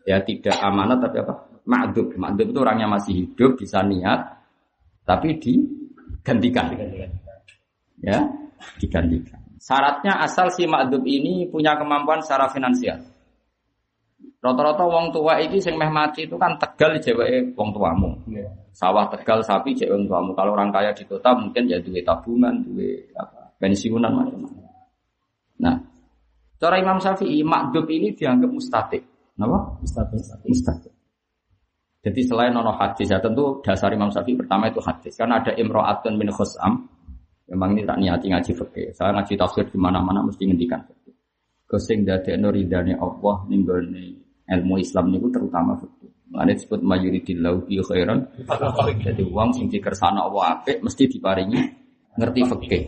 [0.08, 1.46] Ya tidak amanat tapi apa?
[1.68, 2.16] Makdub.
[2.16, 4.18] Makdub itu orangnya masih hidup, bisa niat,
[5.04, 6.72] tapi digantikan.
[8.00, 8.18] Ya,
[8.80, 9.38] digantikan.
[9.60, 12.98] Syaratnya asal si makdub ini punya kemampuan secara finansial.
[14.40, 18.08] Rata-rata wong tua iki sing meh mati itu kan tegal jeweke wong tuamu.
[18.72, 20.30] Sawah tegal sapi jeweke wong tuamu.
[20.32, 24.64] Kalau orang kaya di kota mungkin ya duit tabungan, duit apa, pensiunan macam-macam.
[25.60, 25.76] Nah,
[26.56, 29.04] cara Imam Syafi'i makdub ini dianggap mustatik.
[29.36, 29.76] Kenapa?
[29.84, 30.24] Mustatik.
[30.48, 30.92] Mustatik.
[32.00, 35.20] Jadi selain nono hadis ya tentu dasar Imam Syafi'i pertama itu hadis.
[35.20, 36.88] Karena ada imro'atun min khusam.
[37.52, 38.88] Memang ini tak niati ngaji fikih.
[38.96, 41.12] Saya ngaji tafsir di mana-mana mesti ngendikan fikih.
[41.68, 46.10] Kesing dadekno ridane Allah ning gone ilmu Islam niku terutama fikih.
[46.30, 48.26] Mane disebut mayuridillahu bi khairan.
[49.02, 51.60] Jadi uang sing dikersana Allah apik mesti diparingi
[52.18, 52.82] ngerti fikih.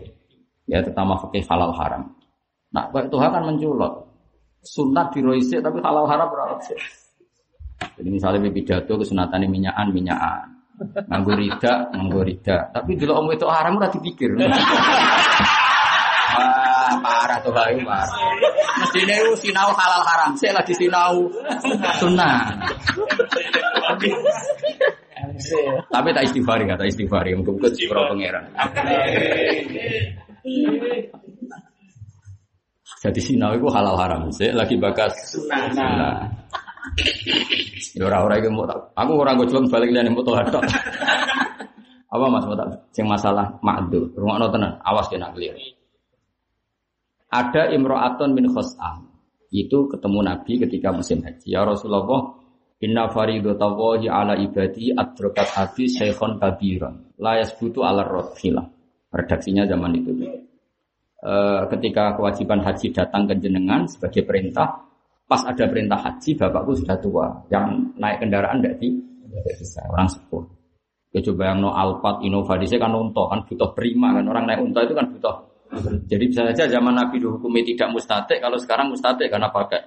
[0.67, 2.15] Ya terutama fikih halal haram.
[2.73, 4.11] Nah, Pak Tuhan kan menculot.
[4.63, 6.79] Sunat diroisik tapi halal haram berapa sih?
[7.99, 10.47] Jadi misalnya pidato kesunatan minyakan minyakan.
[11.11, 12.71] Nganggo rida, nganggo rida.
[12.71, 14.39] Tapi dulu om itu haram udah dipikir.
[17.01, 18.11] Parah tuh bayu parah.
[18.84, 20.30] Mestinya itu sinau halal haram.
[20.36, 21.30] Saya lagi sinau
[21.97, 22.53] sunnah.
[25.88, 27.32] Tapi tak istighfari, kata istighfari.
[27.38, 28.45] Mungkin ke pro pangeran.
[33.03, 34.28] Jadi sinau itu halal haram.
[34.34, 36.28] Saya lagi bakas sunnah.
[37.93, 38.90] Ya ora-ora iki mau tak.
[38.99, 40.64] Aku ora gojlong balik liyane mau tok.
[42.12, 44.12] Apa Mas mau tak sing masalah makdu.
[44.12, 45.57] Rungokno tenan, awas kena clear.
[47.33, 49.09] Ada imro'atun min khos'am.
[49.49, 51.49] Itu ketemu Nabi ketika musim haji.
[51.49, 52.37] Ya Rasulullah,
[52.83, 57.14] Inna faridatallahi ala ibadi adrokat hati syekhon kabiran.
[57.22, 58.66] La yasbutu ala rotfilah.
[59.12, 60.11] Redaksinya zaman itu.
[61.22, 61.33] E,
[61.70, 64.83] ketika kewajiban haji datang ke jenengan sebagai perintah,
[65.30, 67.26] pas ada perintah haji, bapakku sudah tua.
[67.55, 68.99] Yang naik kendaraan tidak di,
[69.61, 69.80] bisa.
[69.87, 70.43] Orang sepuh.
[71.12, 74.24] Ya coba yang no Alphard, Innova, kan unta, kan butuh prima kan.
[74.26, 75.52] Orang naik unta itu kan butuh.
[75.81, 79.81] Jadi bisa saja zaman Nabi dihukumi tidak mustatik, kalau sekarang mustatik karena pakai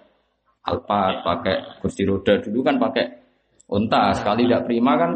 [0.65, 3.05] Alphard, pakai kursi roda dulu kan pakai
[3.69, 4.17] unta.
[4.17, 5.11] Sekali tidak prima kan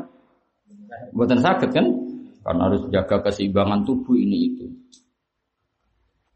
[1.09, 1.85] buatan sakit kan?
[2.45, 4.65] Karena harus jaga keseimbangan tubuh ini itu.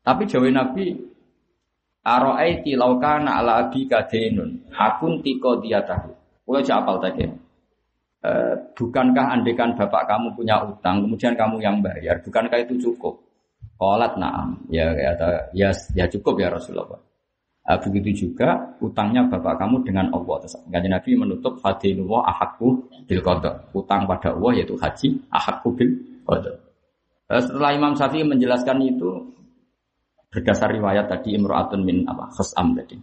[0.03, 0.91] Tapi jawab Nabi,
[2.03, 6.11] Aro'aiti laukana ala abi kadenun, akun tiko diatahu.
[6.43, 7.23] Kau apal tadi.
[8.19, 8.31] E,
[8.75, 13.22] bukankah andekan bapak kamu punya utang, kemudian kamu yang bayar, bukankah itu cukup?
[13.74, 15.11] Kolat naam, ya, ya,
[15.51, 17.03] ya, ya cukup ya Rasulullah.
[17.64, 20.36] Uh, begitu juga utangnya bapak kamu dengan Allah.
[20.43, 23.72] Terus Nabi menutup hadinullah ahakku bil qada.
[23.72, 25.95] Utang pada Allah yaitu haji ahakku bil.
[26.28, 29.32] Uh, setelah Imam Syafi'i menjelaskan itu
[30.28, 32.99] berdasar riwayat tadi imro'atun min apa khasam tadi.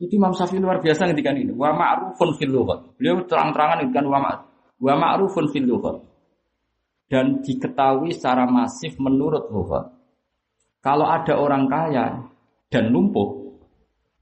[0.00, 1.52] Itu Imam Syafi'i luar biasa ketika ini.
[1.52, 2.96] Wa ma'rufun fil lughat.
[2.96, 4.40] Beliau terang-terangan ma'
[4.80, 6.00] wa ma'rufun fil lughat.
[7.06, 9.94] Dan diketahui secara masif menurut lughat.
[10.82, 12.26] Kalau ada orang kaya
[12.66, 13.46] dan lumpuh,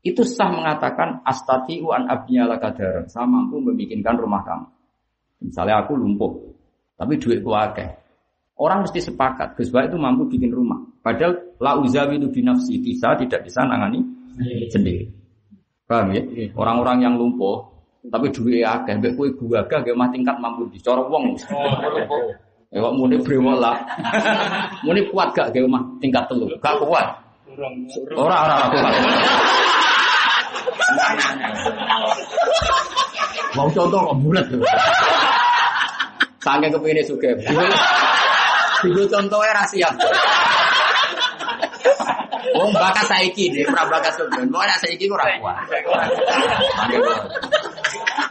[0.04, 3.08] itu sah mengatakan astati'u an abniyala kadaran.
[3.08, 4.68] Saya mampu membikinkan rumah kamu.
[5.48, 6.32] Misalnya aku lumpuh,
[6.96, 7.88] tapi duitku akeh.
[8.60, 10.78] Orang mesti sepakat, Gus itu mampu bikin rumah.
[11.00, 14.04] Padahal la uzawilu binafsi bisa tidak bisa nangani
[14.70, 15.08] sendiri.
[15.84, 16.22] Paham ya?
[16.56, 17.74] Orang-orang yang lumpuh
[18.12, 21.40] tapi duit akeh, mbek kowe gagah ge mah tingkat mampu dicara wong.
[22.74, 23.78] Ya kok muni brewol lah.
[24.84, 26.50] muni kuat gak ge mah tingkat telu?
[26.58, 27.06] Gak kuat.
[28.18, 28.94] Ora ora ora kuat.
[33.54, 34.58] Mau contoh kok bulat tuh.
[36.42, 37.30] Sange kepingin suge.
[38.82, 39.86] Digo contohnya rahasia.
[42.54, 44.50] Wong bakat saiki deh, ora bakat sebenarnya.
[44.50, 45.62] Mau nek saiki ora kuat.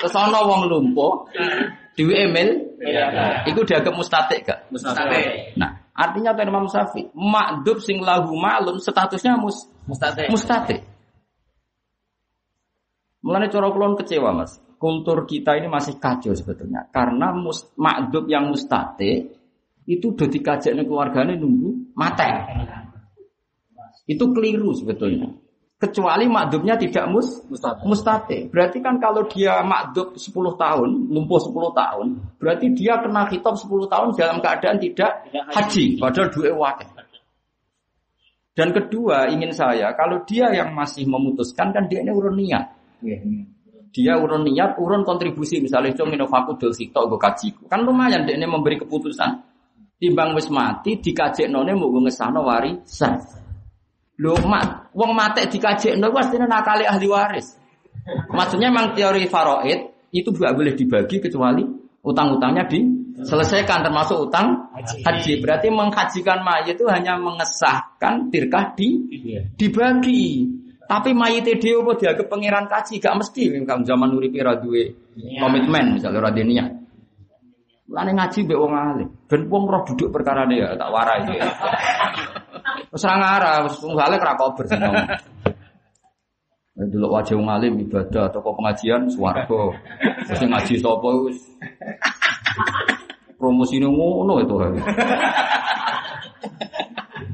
[0.04, 1.16] Terus ana wong lumpuh,
[1.94, 2.50] Dewi Emil,
[3.46, 4.66] itu dianggap mustatik gak?
[4.74, 5.54] Mustahil.
[5.54, 10.34] Nah, artinya kata Imam Syafi'i, makdub sing lahu ma'lum statusnya mus Mustahil.
[10.34, 10.82] mustatik.
[13.24, 16.90] Mulanya cara kulon kecewa mas, kultur kita ini masih kacau sebetulnya.
[16.92, 19.32] Karena mus, makdub yang mustate
[19.86, 22.32] itu udah dikajaknya keluarganya nunggu mate.
[24.10, 25.43] Itu keliru sebetulnya.
[25.84, 27.44] Kecuali makdubnya tidak mus,
[27.84, 28.48] mustate.
[28.48, 32.08] Berarti kan kalau dia makdub 10 tahun, lumpuh 10 tahun,
[32.40, 36.00] berarti dia kena kitab 10 tahun dalam keadaan tidak haji.
[36.00, 36.88] Padahal duit wakil.
[38.56, 42.64] Dan kedua, ingin saya, kalau dia yang masih memutuskan, kan dia ini urun niat.
[43.92, 45.60] Dia urun niat, urun kontribusi.
[45.60, 47.68] Misalnya, cung inovaku dol sikto, gue kaji.
[47.68, 49.36] Kan lumayan dia ini memberi keputusan.
[50.00, 53.43] Timbang wis mati, dikajek none mau ngesano warisan.
[54.22, 57.58] Lho, mat, wong mate dikajek none, pastinya nakali ahli waris.
[58.30, 61.66] Maksudnya memang teori faraid itu juga boleh dibagi kecuali
[62.04, 65.42] utang-utangnya diselesaikan termasuk utang haji.
[65.42, 69.02] Berarti menghajikan mayit itu hanya mengesahkan tirkah di
[69.58, 70.46] dibagi.
[70.84, 74.94] Tapi mayit dia apa dianggap pangeran kaji gak mesti kan zaman uripe ra duwe
[75.42, 76.70] komitmen misalnya niat.
[77.90, 79.10] Lane ngaji mbek wong alim.
[79.26, 81.24] Ben wong roh duduk perkara ya tak warai.
[82.94, 84.70] Wis ora ngarah, wis wong ra kober
[87.10, 89.74] wajah wong alim ibadah toko pengajian swarga.
[90.38, 91.38] Sing ngaji sapa wis
[93.38, 94.56] promosine ngono itu.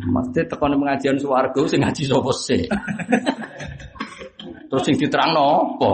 [0.09, 2.63] Mesti tekan pengajian swarga sing ngaji sapa sih.
[4.71, 5.91] Terus sing diterangno apa?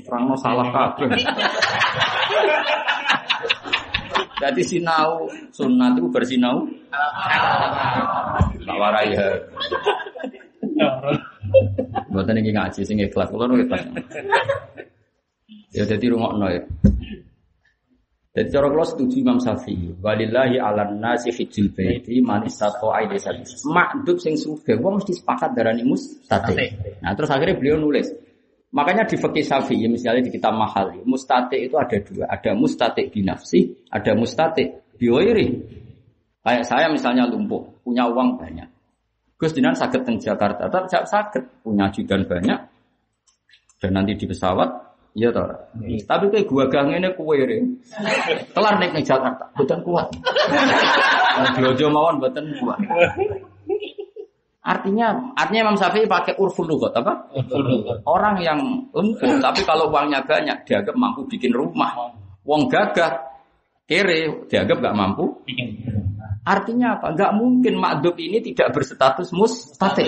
[0.00, 1.08] Terangno salah kabeh.
[4.40, 6.64] Jadi sinau sunat itu bersinau
[8.64, 9.28] tak warai ya.
[12.08, 13.84] Buatan ini ngaji sing ikhlas, kalau ikhlas.
[15.76, 16.62] Ya jadi rungokno ya.
[18.30, 23.74] Jadi cara kalau setuju Imam Syafi'i, walillahi ala nasi hijjul baiti man istata'a ilaihi sabila.
[23.74, 26.54] Makdub sing sugih wong mesti sepakat darani mustati.
[27.02, 28.06] Nah, terus akhirnya beliau nulis.
[28.70, 33.26] Makanya di fikih Syafi'i misalnya di kitab Mahal, mustati itu ada dua, ada mustati di
[33.26, 34.62] nafsi, ada mustati
[34.94, 35.48] di wairi.
[36.40, 38.70] Kayak saya misalnya lumpuh, punya uang banyak.
[39.34, 42.60] Gus Dinan sakit teng Jakarta, tetap sakit, punya ajudan banyak.
[43.80, 45.42] Dan nanti di pesawat Iya toh.
[46.06, 47.42] Tapi kayak gua gang ini kue
[48.54, 50.06] Kelar naik nih Jakarta, bukan kuat.
[51.58, 52.78] Diojo mawon bukan kuat.
[54.60, 57.32] Artinya, artinya Imam Syafi'i pakai urful lugat apa?
[58.04, 58.60] Orang yang
[58.92, 62.12] lumpuh, tapi kalau uangnya banyak dianggap mampu bikin rumah.
[62.44, 63.24] Wong gagah,
[63.88, 65.40] kere dianggap gak mampu.
[66.44, 67.16] Artinya apa?
[67.16, 70.04] Gak mungkin makdub ini tidak berstatus mustati.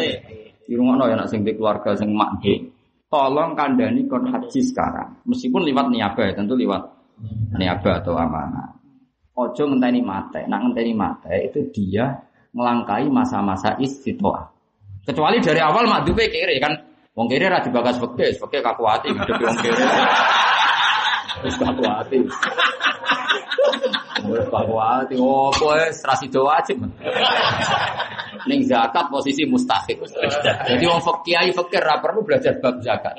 [0.62, 2.72] Di rumah no ya nak sing keluarga sing makdub
[3.12, 5.20] tolong kandani kon haji sekarang.
[5.28, 6.88] Meskipun lewat niabah, ya, tentu lewat
[7.60, 8.80] niabah atau amanah.
[9.36, 12.16] Ojo ngenteni mate, nak ngenteni mate itu dia
[12.52, 14.52] melangkai masa-masa istitoah.
[15.02, 16.72] Kecuali dari awal makdupe kiri kan,
[17.16, 19.84] wong kiri ra dibakas fakir, fakir kaku hati, hidup wong kiri.
[21.42, 22.18] Terus kaku hati.
[24.30, 26.78] Wes kaku hati, oh kowe serasi wajib.
[28.46, 29.98] Ning zakat posisi mustahik.
[30.68, 33.16] Jadi wong kiai fakir ra perlu belajar bab zakat.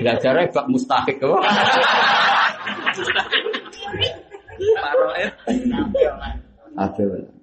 [0.00, 1.20] Belajarnya bab mustahik.
[1.20, 1.44] kok.
[6.72, 7.41] Aduh.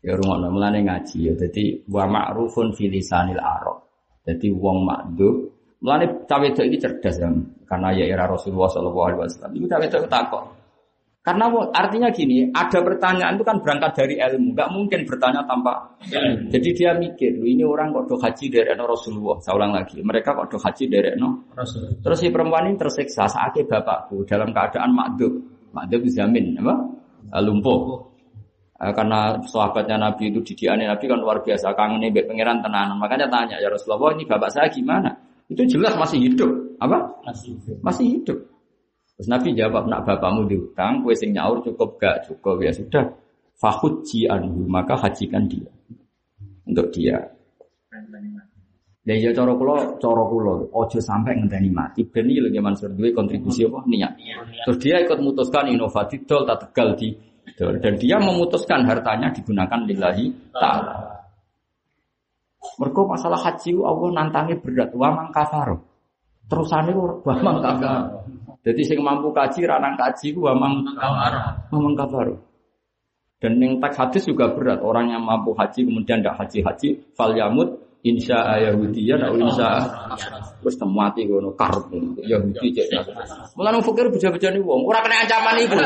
[0.00, 1.32] Ya rumah mulane ngaji ya.
[1.36, 3.84] Jadi wa ma'rufun fi lisanil Arab.
[4.24, 5.52] Jadi wong makdub.
[5.80, 7.28] Mulane cawe itu ini cerdas ya.
[7.68, 9.50] Karena ya era Rasulullah Shallallahu Alaihi Wasallam.
[9.56, 10.44] Itu cawe itu takut.
[11.20, 15.92] Karena artinya gini, ada pertanyaan itu kan berangkat dari ilmu, nggak mungkin bertanya tanpa.
[16.48, 19.36] Jadi dia mikir, "Loh, ini orang kok do haji dari no Rasulullah.
[19.44, 21.44] Saya ulang lagi, mereka kok do haji dari no.
[22.00, 25.44] Terus si perempuan ini tersiksa saat bapakku dalam keadaan makdub,
[25.76, 26.88] makdub dijamin, apa?
[27.44, 28.09] Lumpuh.
[28.80, 32.96] Eh, karena sahabatnya Nabi itu didiane Nabi kan luar biasa kangen nih pangeran tenanan.
[32.96, 35.12] Makanya tanya ya Rasulullah ini bapak saya gimana?
[35.52, 36.48] Itu jelas masih hidup,
[36.80, 37.20] apa?
[37.84, 38.38] Masih hidup.
[39.20, 43.04] Terus Nabi jawab, nak bapakmu diutang, kue sing nyaur cukup gak cukup ya sudah.
[43.60, 45.68] Fahuji anhu, maka hajikan dia.
[46.64, 47.20] Untuk dia.
[49.04, 52.00] Ya ya cara kula, cara kula, ojo sampai ngenteni mati.
[52.08, 54.12] Ben Ki Mansur duwe kontribusi apa niat.
[54.64, 57.12] Terus dia ikut memutuskan inovatif dol tak tegal di.
[57.58, 61.24] Dan dia memutuskan hartanya digunakan lillahi taala.
[62.76, 65.80] Mergo masalah haji Allah nantangi berat wa mang kafaro.
[66.48, 68.24] Terusane wa mang kafaro.
[68.60, 70.84] Jadi sing mampu kaji ranang kaji ku wa mang
[71.72, 72.36] wa kafaro.
[73.40, 74.84] Dan yang teks hadis juga berat.
[74.84, 77.72] Orang yang mampu haji kemudian tidak haji-haji, fal yamut
[78.04, 79.80] insya Yahudi ya, insya
[80.60, 81.88] terus mati gono karut
[82.20, 83.00] Yahudi cek.
[83.56, 85.76] Mulai nung fakir beja-beja nih wong, kena ancaman itu.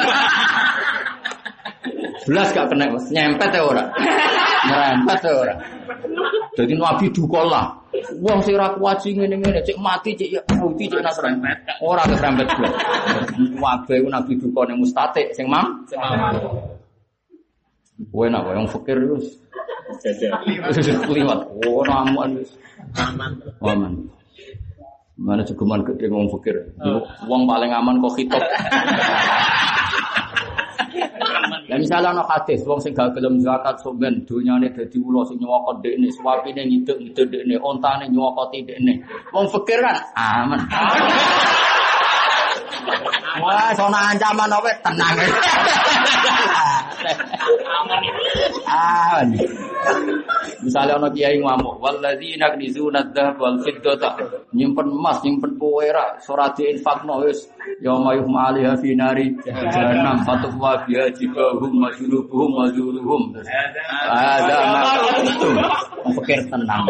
[2.23, 3.91] Belas gak kena, nyempet ya orang,
[4.71, 5.59] nyempet ya orang.
[6.55, 7.75] Jadi nabi dukola,
[8.23, 11.43] wong sing ra kuwaji ngene-ngene cek mati cek Yahudi cek Nasrani.
[11.83, 12.75] Ora kesrempet belas.
[13.59, 15.83] Wabe ku nabi duka ning mustate sing mam.
[18.15, 19.39] Kowe nak yang fakir wis
[21.07, 21.41] Keliwat.
[21.67, 22.51] Oh, namuan wis.
[22.99, 23.43] Aman.
[23.63, 23.93] Aman.
[25.15, 26.75] Mana cukuman gede ngomong fakir.
[27.27, 28.43] Uang paling aman kok hitop.
[31.75, 35.83] Lah misalnya ana hadis wong sing gak gelem zakat sampean donyane dadi ula sing nyewokot
[35.83, 39.03] dekne, suapine ngiduk-ngiduk dekne, ontane nyewokoti dekne.
[39.35, 40.63] Wong fakir kan aman.
[43.43, 45.19] Wah, sono ancaman apa tenang.
[48.65, 49.29] Aman.
[50.65, 54.17] Misalnya ono kiai ngamuk, walladzina yaknizuna dzahab wal fiddata,
[54.57, 57.45] nyimpen emas, nyimpen perak, ora diinfakno wis
[57.85, 63.23] yauma yuhma 'alaiha fi nari jahannam fatwa biha jibahum majlubuhum majluhum.
[64.09, 64.57] Ada
[65.21, 65.51] itu.
[66.21, 66.89] Pikir tenang.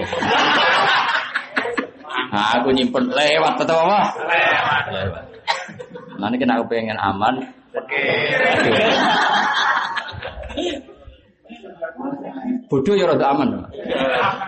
[2.35, 4.01] Nah, aku nyimpen lewat tetap apa?
[4.27, 4.85] Lewat.
[4.91, 5.25] Lewat.
[6.19, 7.43] Nanti kena aku pengen aman.
[12.69, 13.49] Bodoh ya rada aman.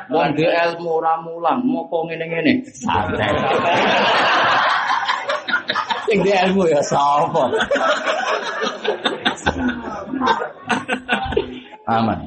[0.09, 2.65] Wong dhe ilmu ora mulang, mopo ngene-ngene.
[2.73, 3.31] Santai.
[6.09, 7.45] Sing dhe ilmu ya sapa?
[11.87, 12.19] Aman.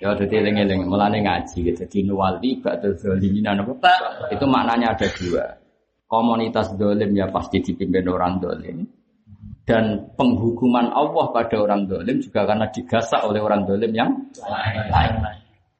[0.00, 1.84] Ya jadi eling-eling mulane ngaji gitu.
[1.84, 3.92] Jadi nuwali ba'da zalimin apa?
[4.32, 5.46] Itu maknanya ada dua.
[6.10, 8.82] Komunitas dolim ya pasti dipimpin orang dolim.
[9.70, 14.10] Dan penghukuman Allah pada orang dolim juga karena digasak oleh orang dolim yang
[14.90, 15.14] lain.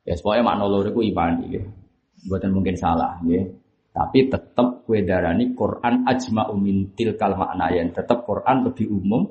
[0.07, 1.67] Ya semuanya makna loro itu iman gitu.
[2.31, 3.43] Buatan mungkin salah ya.
[3.91, 7.91] Tapi tetap kue darani Quran ajma'u min tilkal maknayan.
[7.91, 9.27] Tetap Quran lebih umum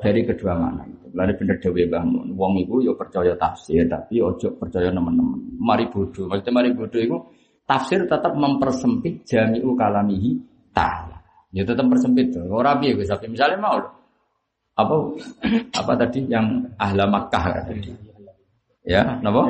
[0.00, 1.12] dari kedua mana itu.
[1.12, 2.32] Lalu bener dewe bangun.
[2.32, 5.60] Wong itu yo percaya tafsir, tapi ojo percaya teman-teman.
[5.60, 6.24] Mari bodoh.
[6.32, 7.16] Maksudnya mari bodoh itu
[7.68, 10.40] tafsir tetap mempersempit jami'u kalamihi
[10.72, 11.17] ta'ala.
[11.52, 12.44] Ya tetap persempit tuh.
[12.52, 13.80] Orang piye Gus Misalnya mau
[14.78, 14.94] apa
[15.74, 16.44] apa tadi yang
[16.78, 17.90] ahla Makkah tadi.
[18.88, 19.42] Ya, napa?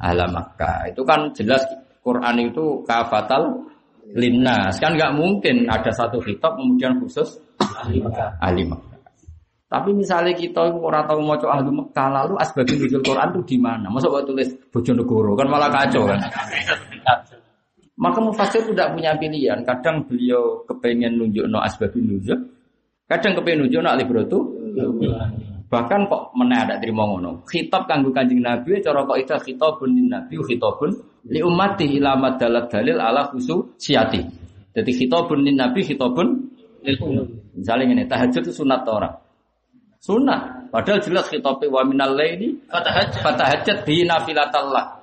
[0.00, 0.92] Ahla Makkah.
[0.92, 1.64] Itu kan jelas
[2.04, 3.68] Quran itu kafatal
[4.12, 4.76] linnas.
[4.78, 8.92] Kan nggak mungkin ada satu kitab kemudian khusus ahli Makkah.
[9.72, 13.56] Tapi misalnya kita orang tahu mau coba ahli Mekah lalu asbabun nuzul Quran itu di
[13.56, 13.88] mana?
[13.88, 16.20] Masa buat tulis Bojonegoro kan malah kacau kan?
[18.02, 19.62] Maka mufasir tidak punya pilihan.
[19.62, 22.34] Kadang beliau kepengen nunjuk no asbabun nuzul,
[23.06, 24.38] kadang kepengen nunjuk no alibrotu.
[25.70, 27.46] Bahkan kok mana ada terima ngono.
[27.46, 30.90] Khitab kanggo kanjeng Nabi cara kok itu khitabun Nabi khitabun
[31.30, 34.20] li ummati ila madalat dalil ala khusu siati.
[34.74, 36.28] Jadi khitabun Nabi khitabun
[36.82, 39.14] Misalnya ini tahajud itu sunat orang.
[40.02, 40.66] Sunnah.
[40.74, 44.98] Padahal jelas khitabnya wa minal laili fatahajjat bi nafilatallah.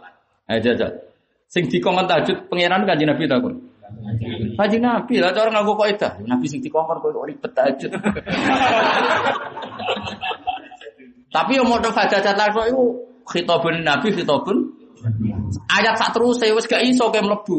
[0.51, 1.08] Aja aja.
[1.49, 3.57] Sing dikongkon tahajud pangeran kanjeng Nabi takon.
[4.53, 6.21] Kanjeng Nabi lah cara nganggo kaidah.
[6.21, 7.89] Nabi sing dikongkon kok ribet tahajud.
[11.35, 12.85] Tapi yang mau tahajud langsung itu
[13.25, 14.57] khitabun Nabi khitabun
[15.73, 17.57] ayat sak terus wis gak iso ke mlebu.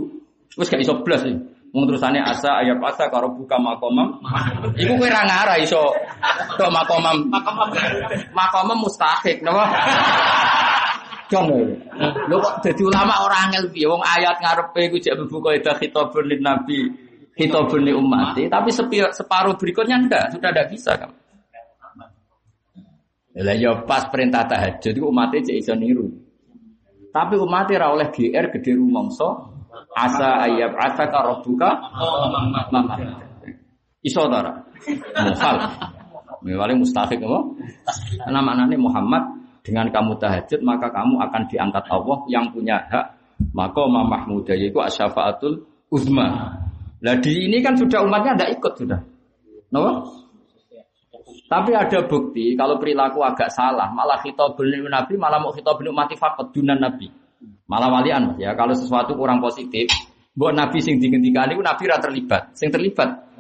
[0.54, 1.34] Wis gak iso blas iki.
[1.70, 4.22] Wong terusane asa ayat asa karo buka makomam.
[4.78, 5.82] Iku kowe ra ngarah iso
[6.58, 7.26] tok makomam.
[8.34, 9.66] Makomam mustahik napa?
[11.30, 11.62] Jono.
[12.26, 16.26] Lho kok dadi ulama ora angel piye wong ayat ngarepe iku jek mlebu kaidah khitabun
[16.26, 16.90] lin nabi,
[17.38, 18.74] khitabun li ummati, tapi
[19.14, 21.10] separuh berikutnya enggak, sudah enggak bisa kan.
[23.30, 26.10] Lah ya pas perintah tahajud iku umatnya cek iso niru.
[27.14, 29.30] Tapi umatnya ra oleh GR gede rumangsa
[29.94, 31.70] asa ayab asa rabbuka
[32.74, 32.98] mama.
[34.02, 34.52] Iso ta ora?
[36.42, 37.38] Mewale mustahik apa?
[38.26, 43.20] Nama-namanya Muhammad dengan kamu tahajud maka kamu akan diangkat Allah yang punya hak
[43.56, 46.56] maka Mahmudah yaitu asyafaatul uzma.
[47.00, 49.00] Lah di ini kan sudah umatnya tidak ikut sudah.
[49.72, 50.04] No?
[51.50, 56.54] Tapi ada bukti kalau perilaku agak salah, malah khitabul nabi malah mau khitabul mati fakot
[56.54, 57.10] dunan nabi.
[57.66, 59.90] Malah walian ya kalau sesuatu kurang positif,
[60.36, 62.54] buat nabi sing digendikani itu nabi ra terlibat.
[62.54, 63.34] Sing terlibat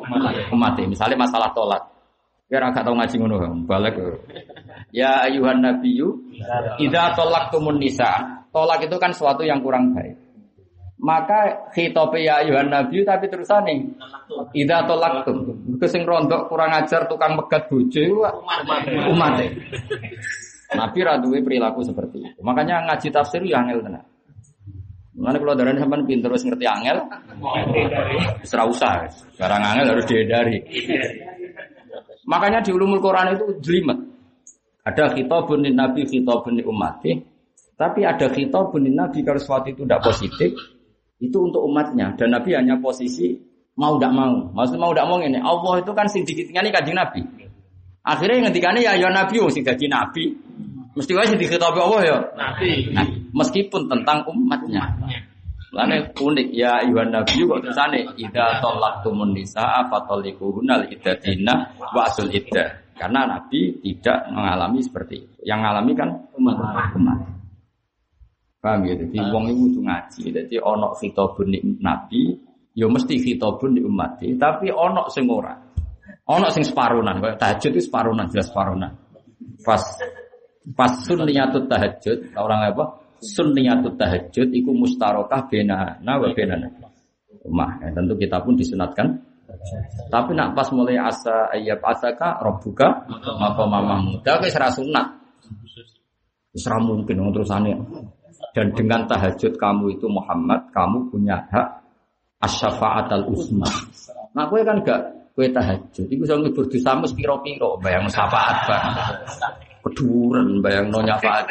[0.50, 1.82] umat Misalnya masalah tolak.
[2.50, 3.94] Ya agak tahu ngaji ngono, balik.
[4.90, 6.18] Ya ayuhan nabiyyu,
[6.82, 8.42] idza talaqtumun nisa.
[8.50, 10.18] Tolak itu kan sesuatu yang kurang baik.
[11.00, 13.96] Maka khitobe ya ayuhan nabi tapi terusane
[14.52, 15.46] idza talaqtum.
[15.78, 18.20] Iku sing rondok kurang ajar tukang megat bojo iku
[19.14, 19.40] umat.
[20.70, 22.40] Nabi ra duwe perilaku seperti itu.
[22.44, 24.04] Makanya ngaji tafsir ya angel tenan.
[25.20, 26.96] Mana kalau darah sampean pinter terus ngerti angel,
[28.40, 29.04] serah usah.
[29.36, 30.64] Barang angel harus dihindari.
[32.24, 34.00] Makanya di ulumul Quran itu jelimet.
[34.90, 37.12] Ada khitabun lin nabi, khitabun li ummati.
[37.78, 40.50] Tapi ada khitabun lin nabi kalau sesuatu itu tidak positif,
[41.22, 42.12] itu untuk umatnya.
[42.18, 43.38] Dan nabi hanya posisi
[43.78, 44.50] mau tidak mau.
[44.52, 45.38] Maksudnya mau tidak mau ini.
[45.38, 47.20] Allah itu kan sing dikitingani kanjeng nabi.
[48.00, 50.32] Akhirnya ngendikane ya ya nabi wong sing dadi nabi.
[50.96, 52.18] Mesti wae sing dikhitabi Allah ya.
[52.34, 52.90] Nabi.
[52.90, 54.90] Nah, meskipun tentang umatnya.
[55.70, 62.79] Lane unik ya Iwan Nabi kok tersane idza talaqtumun nisaa fatalikuhunal iddatina wa asul iddah.
[63.00, 65.48] Karena Nabi tidak mengalami seperti itu.
[65.48, 66.56] Yang mengalami kan umat.
[67.00, 67.18] umat.
[68.60, 68.92] Paham ya?
[68.92, 70.22] Jadi wong iku kudu ngaji.
[70.36, 72.36] Jadi ana khitabun ning Nabi,
[72.76, 74.20] ya mesti khitabun di umat.
[74.20, 75.56] Tapi ana sing ora.
[76.28, 78.92] Ana sing separunan, kayak tahajud itu separunan, jelas separunan.
[79.64, 79.82] Pas
[80.76, 82.84] pas sunniyatut tahajud, orang apa?
[83.18, 86.68] Sunniyatut tahajud iku mustarokah benana wa benana.
[87.40, 89.16] Umah, ya, tentu kita pun disunatkan.
[90.10, 93.04] Tapi nak pas mulai asa ayat asaka robuka
[93.36, 95.06] maka mama muda wis ra sunat.
[96.56, 97.72] Ra mungkin terusane.
[98.50, 101.68] Dan dengan tahajud kamu itu Muhammad, kamu punya hak
[102.42, 103.68] asyafaatal usma.
[104.34, 105.00] Nah, kowe kan gak
[105.36, 108.86] kowe tahajud, iku iso ngibur dosamu piro-piro, bayang syafaat bang.
[109.86, 111.46] Keduren bayang no nyafaat.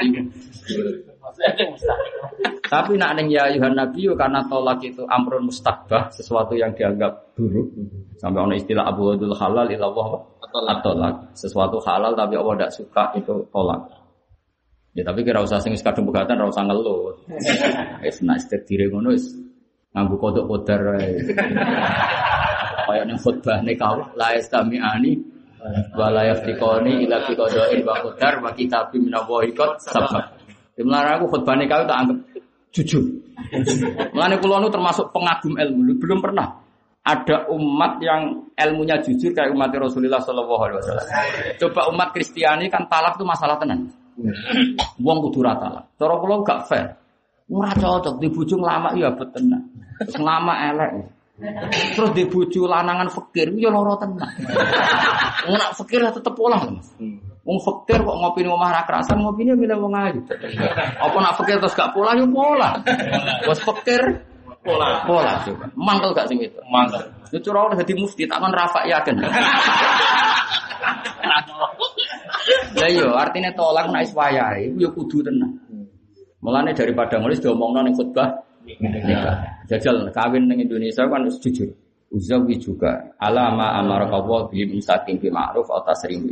[2.69, 7.33] Tapi nak neng ya Yuhan Nabi yo karena tolak itu amrun mustakbah, sesuatu yang dianggap
[7.33, 7.73] buruk.
[8.21, 10.21] Sampai ono istilah Abu Wadul halal ilallah
[10.85, 11.33] tolak.
[11.33, 13.89] Sesuatu halal tapi Allah tidak suka itu tolak.
[14.97, 17.13] Ya tapi kira usah sing kadung pegatan ora usah ngeluh.
[18.05, 19.33] Wis nak istek dire ngono wis
[19.93, 20.81] nganggo kodok kodar.
[22.89, 25.13] Kayak ning khutbah nikah la yastami'ani
[25.93, 30.25] wa la yaftiqani ila fi qada'i wa qadar wa kitabim minallahi qad sabaq.
[30.73, 32.17] Di mana aku khutbah nikah tak anggap
[32.75, 33.03] jujur.
[34.13, 36.61] Mulane kula nu termasuk pengagum ilmu, belum pernah
[37.09, 41.07] ada umat yang ilmunya jujur kayak umat Rasulullah Shallallahu Alaihi Wasallam.
[41.57, 43.89] Coba umat Kristiani kan talak itu masalah tenan.
[44.99, 45.89] Wong kudu ra talak.
[45.95, 46.85] Cara kula gak fair.
[47.49, 49.61] Ora cocok di bojo lama ya betul tenan.
[50.05, 50.91] Terus lama elek.
[51.95, 54.29] Terus di bojo lanangan fakir ya loro tenan.
[55.47, 56.61] Wong nak fakir tetep pola.
[57.49, 60.21] Wong fakir kok ngopi ning omah ra kerasan ngopine milih wong ayu.
[61.01, 62.77] Apa nak fakir terus gak pola ya pola.
[63.41, 64.21] Bos fakir
[64.61, 65.01] Pola.
[65.09, 65.65] pola coba.
[65.73, 66.61] Mangkel gak sing itu?
[66.69, 67.01] Mangkel.
[67.33, 69.17] Itu curang udah jadi mufti, takkan rafa yakin.
[72.77, 75.53] Ya iya, artinya tolak naik wayai, itu ya kudu tenang.
[76.45, 78.29] Mulane daripada nulis diomongno ning khutbah
[78.65, 79.65] nikah.
[79.65, 81.73] Jajal kawin ning Indonesia kan harus jujur.
[82.09, 86.25] Uzawi juga alama amara Allah bi musakin bi ma'ruf atau tasrim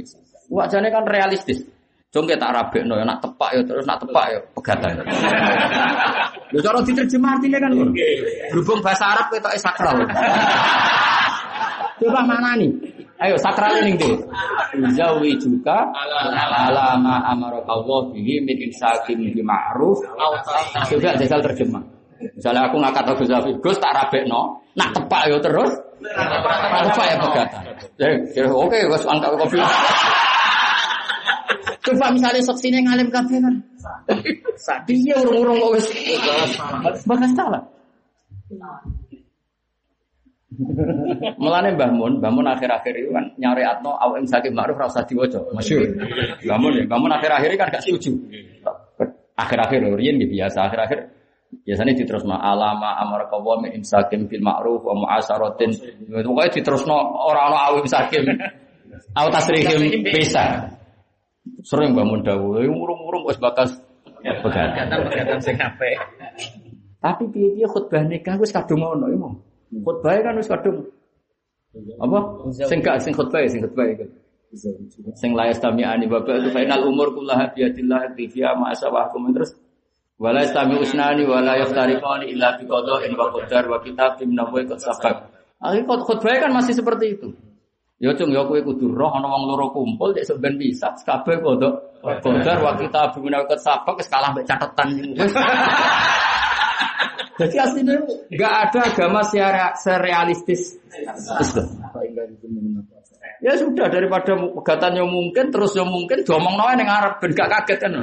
[0.47, 1.63] Wajahnya kan realistis.
[2.07, 5.03] Jongke tak rabekno ya nak tepak ya terus nak tepak ya pegatan.
[6.55, 7.91] Lho cara diterjemah artinya kan ngono.
[8.55, 10.07] Berhubung bahasa Arab ketok sakral.
[11.99, 12.71] Coba mana nih?
[13.19, 14.15] Ayo sakral ini deh.
[14.79, 19.99] Uzawi juga alama amara Allah bihi min insakim bi ma'ruf.
[20.87, 21.83] Coba jajal terjemah.
[22.17, 25.69] Misalnya aku ngangkat Abu Zafi, Gus tak rabekno, nak tepak ya terus.
[26.01, 27.61] Tepak ya pegatan.
[28.33, 29.61] Ya, oke, Gus angkat kopi.
[31.87, 33.55] Coba misalnya saksinya ngalim kabeh kan.
[34.83, 35.87] Piye urung-urung kok wis
[37.07, 37.63] bahas salah.
[41.37, 45.05] Mulane Mbah Mun, Mbah Mun akhir-akhir itu kan nyari atno awak sakit ma'ruf ra usah
[45.05, 45.39] diwaca.
[45.53, 45.95] Masyhur.
[46.43, 48.11] Mbah Mun, ya, Mbah Mun akhir-akhir kan gak setuju.
[49.37, 51.13] Akhir-akhir lho riyen nggih biasa akhir-akhir
[51.63, 55.71] biasanya diterusno alama amar kawa min imsakin bil ma'ruf wa mu'asaratin.
[56.09, 58.25] Pokoke diterusno ora ana awim sakim.
[59.13, 60.73] Au tasrihim bisa.
[61.63, 63.77] Sering bangun dawuh, urung-urung wis bakas
[64.21, 64.69] pegat.
[64.75, 65.97] Pegatan-pegatan sing apik.
[66.97, 69.29] Tapi piye-piye khutbah nikah wis kadung ngono iku.
[69.85, 70.87] Khutbah kan wis kadung
[72.01, 72.19] apa?
[72.65, 74.05] Sing gak sing khutbah sing khutbah iku.
[75.19, 79.53] Sing la yastami'ani bapak itu final umur kullaha biadillah tifiya ma asawahkum terus
[80.17, 85.15] wala yastami usnani wala yaftariqani illa bi qada'in wa qadar wa kitabim nawawi qad sabaq.
[85.61, 87.29] Akhir khutbah kan masih seperti itu.
[87.97, 91.97] Ya cung ya kowe kudu roh ana wong loro kumpul cek sampean bisa kabeh kodok
[92.21, 94.87] kodar wa kita bimina ket sabak wis kalah mbek catetan.
[97.37, 97.97] Jadi aslinya
[98.33, 100.77] nggak ada agama secara serealistis
[101.41, 101.69] Islam.
[103.41, 107.49] Ya sudah daripada pegatan yang mungkin terus yang mungkin diomong nawa yang Arab ben gak
[107.49, 107.93] kaget kan.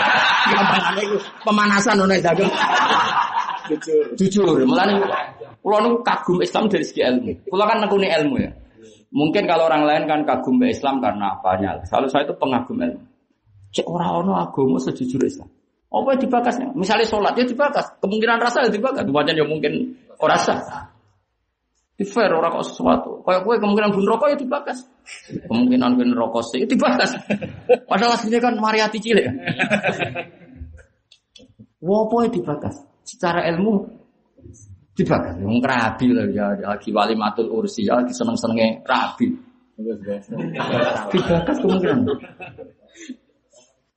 [0.50, 2.50] Gampangane iku pemanasan ngono dagang.
[3.70, 4.18] Jujur.
[4.18, 4.98] Jujur, mulane
[5.62, 7.46] kula niku kagum Islam dari segi ilmu.
[7.46, 8.50] Kula kan nekuni ilmu ya.
[9.10, 11.82] Mungkin kalau orang lain kan kagum ke Islam karena apanya.
[11.90, 13.02] Kalau saya itu pengagum ilmu.
[13.74, 15.50] Cek orang ono agama sejujur Islam.
[15.90, 16.68] Apa yang dibakasnya?
[16.78, 17.90] Misalnya sholat ya dibakas.
[17.98, 19.02] Kemungkinan rasa ya dibakas.
[19.10, 20.86] Wajan ya mungkin rasa.
[21.98, 23.26] Di fair orang kok sesuatu.
[23.26, 24.78] Kayak gue kemungkinan bun rokok ya dibakas.
[25.50, 27.10] Kemungkinan bun rokok sih ya dibakas.
[27.90, 29.26] Padahal aslinya kan mariati cilik.
[31.82, 32.86] Wopo ya dibakas.
[33.02, 33.99] Secara ilmu
[34.94, 35.34] dibakas.
[35.38, 39.32] Yang rabi lah ya lagi wali matul ursi ya lagi seneng senengnya rabi.
[41.10, 42.04] Dibakas kemungkinan.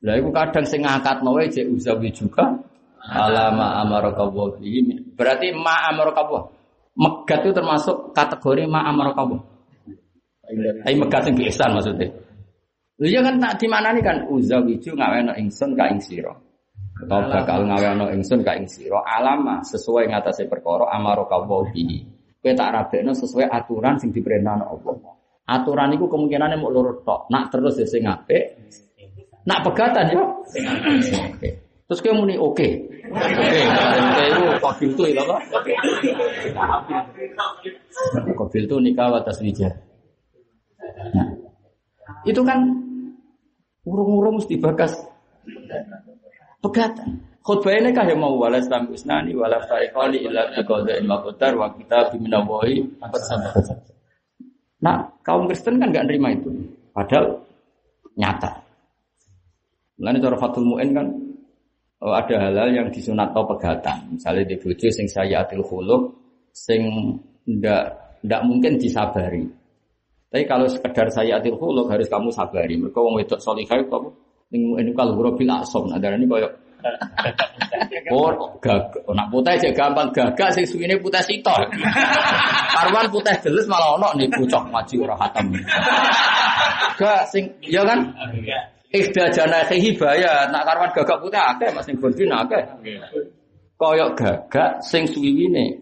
[0.04, 2.44] Lah iku kadang sing ngangkat wae cek uzawi juga
[3.04, 4.28] alama amaraka.
[5.16, 5.92] Berarti ma.
[6.94, 9.40] Megat itu termasuk kategori ma amaraka wa.
[10.86, 12.08] Megat sing biasa maksudnya.
[13.02, 15.98] Lha ya kan tak dimanani kan uzawi juga ngaweno ingsun ka ing.
[17.04, 22.00] Atau bakal ngaweno ingsun ka ing sira alama sesuai ngatasé perkara amaraka wa bihi.
[22.40, 24.96] Kowe tak rabekno sesuai aturan sing diperintahno Allah.
[25.44, 27.28] Aturan itu kemungkinannya mau lurut tok.
[27.28, 28.56] Nak terus ya sing apik,
[29.44, 30.24] Nak pegatan ya.
[30.24, 31.50] Oke.
[31.84, 32.68] Terus kayak muni oke.
[33.12, 35.38] Oke, itu kofil itu ya apa?
[38.40, 39.68] Kofil itu nikah atas wija.
[41.12, 41.28] Nah,
[42.24, 42.64] itu kan
[43.84, 44.96] urung-urung mesti bakas
[46.64, 47.20] pegatan.
[47.44, 51.68] Khutbah ini kah yang mau wala islam usnani wala tariqali illa biqada ilma qadar wa
[51.76, 52.80] kita biminawahi
[54.84, 56.52] Nah, kaum Kristen kan nggak nerima itu.
[56.96, 57.40] Padahal
[58.20, 58.64] nyata.
[60.00, 61.08] Lain cara Fatul Mu'in kan
[62.04, 64.20] oh, ada hal-hal yang disunat atau pegatan.
[64.20, 66.16] Misalnya di bojo sing saya atil khuluk,
[66.52, 66.84] sing
[67.48, 69.48] ndak ndak mungkin disabari.
[70.28, 72.76] Tapi kalau sekedar saya atil khuluk harus kamu sabari.
[72.76, 74.23] Mereka wong wedok solihah kamu
[74.54, 76.64] ini kalau robil asom, ada ini koyok
[78.14, 81.56] Oh, gag, nak putih cek gampang gagak sing suwine putih sitor.
[82.76, 85.56] Karwan putih jelas malah ono nih pucok maju ora hatam.
[87.00, 88.12] Gak sing ya kan?
[88.94, 92.62] Ikhda janahihi bahaya, nak karwan gagak putih akeh Mas ning bondin akeh.
[93.80, 95.80] Koyok gagak sing suwiwine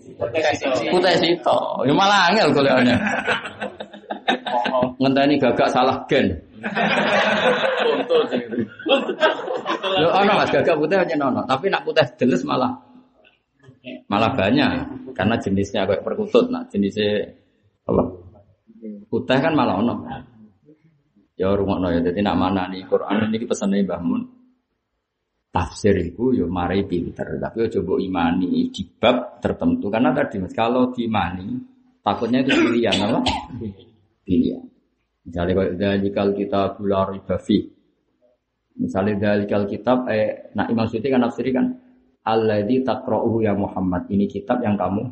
[0.94, 1.84] putih sitor.
[1.84, 2.96] Ya malah angel golekane.
[5.02, 6.51] Ngenteni gagak salah gen.
[10.02, 12.78] Yo ono Mas gagak putih hanya nono, tapi nak putih jelas malah
[14.06, 14.70] malah banyak
[15.18, 17.34] karena jenisnya kayak perkutut, nah jenisnya
[17.90, 18.04] apa?
[19.10, 19.96] Putih kan malah ono.
[21.34, 24.22] Ya rungokno ya dadi nak mana nih Quran ini pesane Mbah Mun.
[25.52, 30.56] Tafsir itu yo mari pinter, tapi yo coba imani di bab tertentu karena tadi Mas
[30.56, 31.60] kalau diimani
[32.06, 33.20] takutnya itu pilihan apa?
[34.24, 34.71] Pilihan.
[35.22, 37.60] Misalnya kalau dalikal kita gula ribafi.
[38.82, 41.70] Misalnya dalikal kitab, eh, nah Imam Suyuti kan nafsiri kan,
[42.26, 44.10] Alladhi takro'uhu ya Muhammad.
[44.10, 45.10] Ini kitab yang kamu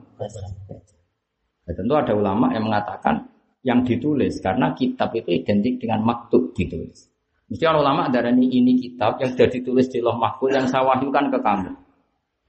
[1.70, 3.30] Ya, tentu ada ulama yang mengatakan
[3.62, 7.14] yang ditulis karena kitab itu identik dengan maktub ditulis.
[7.46, 10.82] Mesti orang ulama darah ini, ini kitab yang sudah ditulis di loh mahfud yang saya
[10.82, 11.70] wahyukan ke kamu.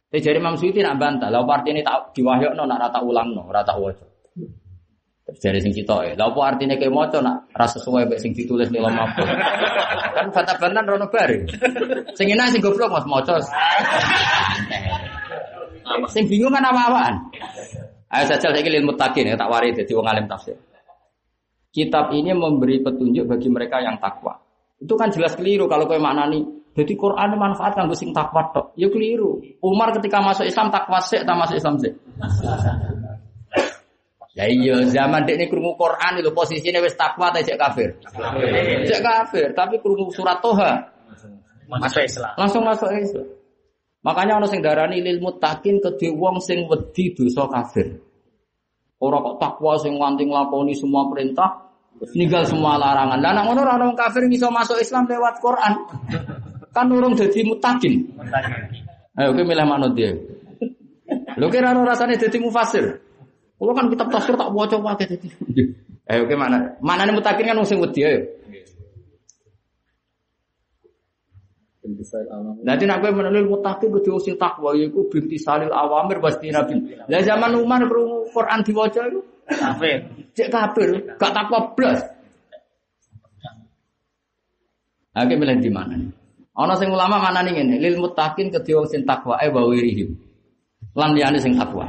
[0.09, 3.29] Tapi jadi Imam Suyuti nak bantah, lalu artinya ini tak diwahyuk no, nak rata ulang
[3.37, 4.09] no, rata wajah.
[5.39, 6.13] Dari sing kita ya.
[6.19, 9.09] Lah apa artinya kayak maca nak rasa sesuai mbek sing ditulis ning lemah.
[10.17, 11.47] kan bantah-bantan rono bare.
[12.19, 13.39] Sing enak sing goblok Mas maca.
[16.11, 17.15] sing bingung kan apa-apaan.
[18.11, 20.59] Ayo saja saya ilmu takin ya tak wari jadi wong alim tafsir.
[21.71, 24.35] Kitab ini memberi petunjuk bagi mereka yang takwa.
[24.83, 26.43] Itu kan jelas keliru kalau kau maknani.
[26.75, 28.75] Jadi Quran manfaat kanggo sing takwa tok.
[28.75, 29.39] Ya keliru.
[29.63, 31.95] Umar ketika masuk Islam takwa tak masuk Islam sik.
[34.41, 37.93] Ya iya zaman dekne krungu Quran itu posisinya wis takwa ta cek kafir.
[38.89, 40.81] Cek kafir, tapi krungu surat Toha
[41.69, 42.33] Masuk Islam.
[42.41, 43.29] langsung masuk Islam.
[44.01, 48.01] Makanya ono sing darani lil muttaqin kedhe wong sing wedi dosa kafir.
[48.97, 51.69] Ora kok takwa sing nganti nglakoni semua perintah,
[52.17, 53.21] ninggal semua larangan.
[53.21, 55.73] Lah nek ngono ora ono wong kafir iso masuk Islam lewat Quran.
[56.73, 58.09] Kan urung dadi muttaqin.
[59.21, 60.17] Ayo kowe milih manut dia.
[61.37, 63.10] Lho kira ora rasane dadi mufasir.
[63.61, 65.29] Kalau kan kitab tafsir tak baca wae dadi.
[66.09, 66.81] Ayo ke mana?
[66.81, 68.25] Mana nih mutakin kan wong sing wedi ayo.
[72.65, 76.97] Nanti nak kowe menelil mutakin kudu sing takwa yaiku binti salil awamir pasti nabi.
[77.05, 79.21] Lah zaman Umar krungu Quran diwaca iku
[79.51, 80.09] Kafir.
[80.31, 80.89] cek kafir,
[81.19, 82.07] gak takwa blas.
[85.11, 86.07] Oke milih di mana nih?
[86.55, 90.30] Ana sing ulama mana nih ngene, lil mutakin wong sing takwa e wa wirihim
[90.97, 91.87] lan liyane sing takwa.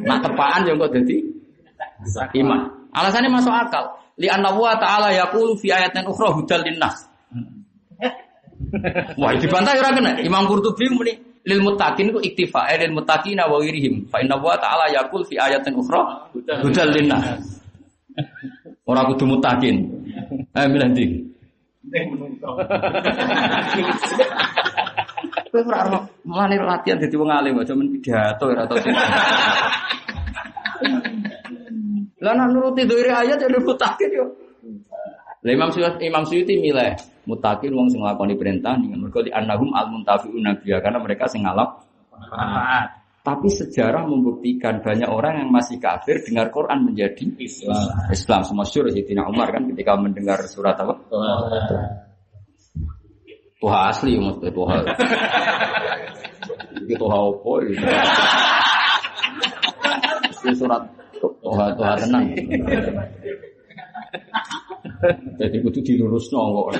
[0.00, 1.16] Nak tepaan yo kok dadi
[2.40, 2.60] iman.
[2.94, 3.90] Alasannya masuk akal.
[4.20, 7.10] Li anna wa ta'ala yaqulu fi ayatin ukhra hudal linnas.
[9.18, 10.22] Wah, dibantah ora kena.
[10.22, 11.12] Imam Qurtubi muni
[11.44, 15.36] lil muttaqin itu iktifa eh, lil muttaqina wa wirihim fa inna wa ta'ala yaqul fi
[15.36, 16.32] ayatin ukhra
[16.64, 17.60] hudal linnas
[18.88, 19.76] ora kudu muttaqin
[20.56, 21.04] eh milih ndi
[25.54, 28.74] Kowe ora ora mulane latihan dadi wong alim aja men pidato ora tau
[32.18, 34.26] Lah nak nuruti dhewe ayat ya mutakin yo.
[35.46, 36.98] Lah Imam Suyuti Imam Suyuti milih
[37.30, 41.46] mutakin wong sing nglakoni perintah ning mergo di annahum al muntafiuna biya karena mereka sing
[41.46, 43.06] ngalap manfaat.
[43.22, 48.10] Tapi sejarah membuktikan banyak orang yang masih kafir dengar Quran menjadi Islam.
[48.10, 50.98] Islam semua syur Sayyidina Umar kan ketika mendengar surat apa?
[53.64, 54.82] Tuhan asli maksudnya Tuhan.
[56.84, 57.80] Iki Tuhan apa itu?
[60.44, 60.82] Ini surat
[61.16, 62.24] Tuhan Tuhan tenang.
[65.40, 66.76] Jadi kudu dilurus kok.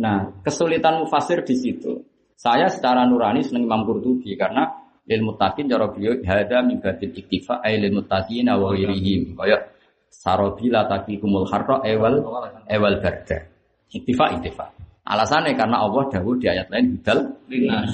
[0.00, 2.00] Nah, kesulitan mufasir di situ.
[2.32, 7.60] Saya secara nurani senang Imam Qurtubi karena ilmu takin cara beliau hada min batil iktifa
[7.60, 9.36] ay lil muttaqin wa ghairihim.
[9.36, 9.76] Kayak
[10.08, 12.24] sarabila taqikumul harra ewal
[12.68, 13.53] ewal barda.
[13.94, 14.66] Iktifa iktifa.
[15.04, 16.98] Alasannya karena Allah dahulu di ayat lain
[17.46, 17.92] linnas.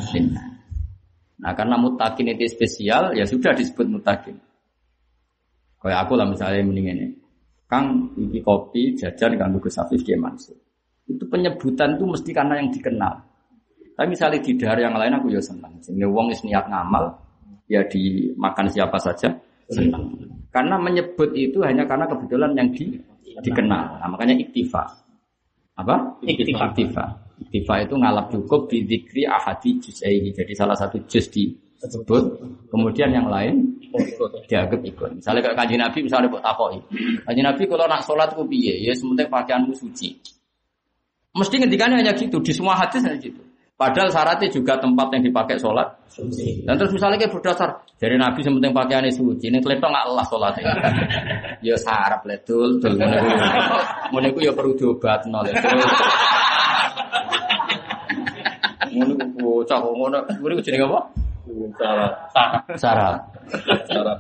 [1.41, 4.37] Nah karena mutakin itu spesial ya sudah disebut mutakin.
[5.81, 7.07] Kayak aku lah misalnya mending ini.
[7.65, 10.59] Kang iki kopi jajan kang Gus Afif Mansur.
[11.09, 13.15] Itu penyebutan itu mesti karena yang dikenal.
[13.97, 15.77] Tapi misalnya di daerah yang lain aku ya senang.
[15.83, 17.11] Sehingga wong is niat ngamal,
[17.69, 19.29] ya dimakan siapa saja
[19.69, 20.15] senang.
[20.51, 22.97] Karena menyebut itu hanya karena kebetulan yang di,
[23.45, 24.03] dikenal.
[24.03, 24.83] Nah, makanya iktifa.
[25.79, 26.19] Apa?
[26.25, 26.73] Iktifa.
[26.73, 27.05] Iktifa.
[27.41, 30.35] Iktifa itu ngalap cukup di dikri ahadi juz'aihi.
[30.35, 32.25] Jadi salah satu juz disebut,
[32.69, 33.81] kemudian yang lain
[34.47, 35.11] dianggap ikut.
[35.19, 36.79] Misalnya kayak kanji Nabi, misalnya buat takoi.
[37.25, 40.21] Kanji Nabi kalau nak sholat ku piye, ya sementing pakaianmu suci.
[41.33, 43.41] Mesti ngendikannya hanya gitu, di semua hadis hanya gitu.
[43.81, 45.89] Padahal syaratnya juga tempat yang dipakai sholat.
[46.69, 49.49] Dan terus misalnya kayak berdasar dari Nabi yang penting pakaiannya suci.
[49.49, 50.53] Ini kleto nggak Allah sholat.
[51.65, 53.01] ya sarap ledul, dul
[54.13, 55.49] Menurutku ya perlu diobat nol
[58.93, 60.29] Ngono ku bocah ngono.
[60.29, 61.01] Ngono ku jenenge apa?
[61.81, 62.13] Syarat.
[62.77, 63.21] Syarat.
[63.89, 64.19] Syarat.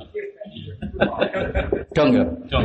[1.92, 2.24] Dong ya.
[2.48, 2.64] Dong.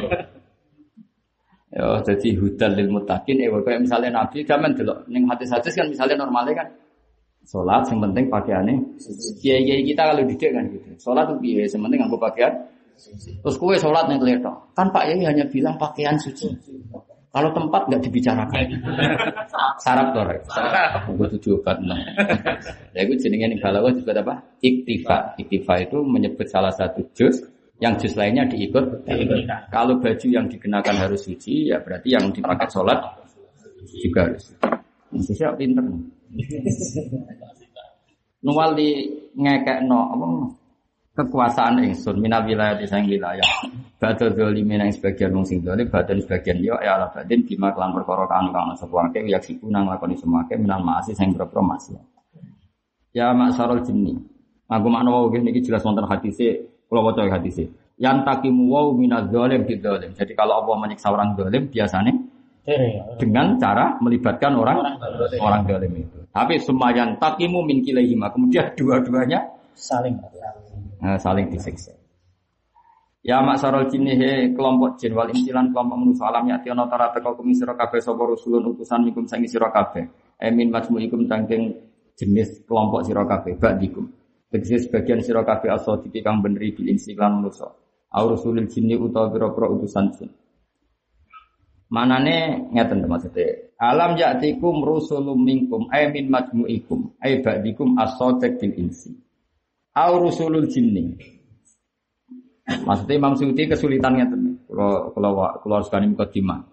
[1.76, 6.24] Ya, jadi hudal lil mutakin, eh, kayak misalnya Nabi zaman dulu, neng hadis-hadis kan misalnya
[6.24, 6.68] normalnya kan,
[7.46, 8.76] Sholat yang penting pakaiannya.
[9.38, 10.90] Kiai kiai kita kalau didik kan gitu.
[10.98, 12.54] Sholat tuh kiai yang penting aku pakaian.
[13.44, 14.56] Terus kue sholat yang kelihatan.
[14.74, 16.48] Kan Pak Yai hanya bilang pakaian suci.
[17.36, 18.64] Kalau tempat nggak dibicarakan.
[19.84, 20.24] Sarap tuh,
[21.20, 22.00] Gue tujuh obat nah.
[22.96, 24.40] Ya gue jenengnya nih kalau juga apa?
[24.64, 25.36] Iktifa.
[25.36, 27.44] Iktifa itu menyebut salah satu juz
[27.84, 29.04] yang juz lainnya diikut.
[29.68, 33.04] Kalau baju yang dikenakan harus suci, ya berarti yang dipakai sholat
[34.00, 34.56] juga harus.
[35.12, 35.84] Masih siap pinter.
[38.46, 39.10] Nuwal di
[39.40, 40.26] no apa
[41.16, 43.48] kekuasaan ingsun mina wilayah di sang wilayah.
[43.96, 47.96] Badal zalimin yang sebagian wong sing dolim, badan sebagian yo ya ala badin bima kelan
[47.96, 51.64] perkara kang kang sapa akeh yak siku nang lakoni semua akeh minal maasi sing berpro
[51.64, 51.96] masih.
[53.16, 54.20] Ya maksarul jinni.
[54.68, 57.72] Aku makna wau niki jelas wonten hadise, kula waca hadise.
[57.96, 60.12] Yang takimu wau minaz zalim bidzalim.
[60.12, 62.12] Jadi kalau Allah menyiksa orang zalim biasanya
[63.22, 65.00] dengan cara melibatkan orang
[65.40, 66.25] orang dalam itu.
[66.36, 68.28] Tapi semayan takimu min kilaihima.
[68.36, 69.40] Kemudian dua-duanya
[69.72, 70.20] saling
[71.00, 71.96] nah, saling disiksa.
[73.24, 77.40] Ya maksarul jinni he kelompok jin wal insilan kelompok manusia alam ya tiana tara teko
[77.40, 80.06] kumi sira kabeh sapa rusulun utusan mikum sangi sira kabeh.
[80.38, 81.74] Emin majmu'ikum tangking
[82.20, 84.06] jenis kelompok sira kabeh ba'dikum.
[84.52, 87.66] Tegese sebagian sira kabeh asodiki kang beneri bil insilan manusia.
[88.14, 90.30] Au rusulil jinni utawa pira-pira utusan jin.
[91.90, 93.65] Manane ngeten maksudnya.
[93.76, 99.12] Alam ya'tikum rusulum minkum ay min majmu'ikum ay ba'dikum as-sadiq bil insi.
[99.96, 101.16] Au rusulul jinni.
[102.66, 104.64] Maksudnya Imam Suyuti kesulitan ngeten.
[104.66, 106.66] Kalau kalau kalau harus kani mukadimah.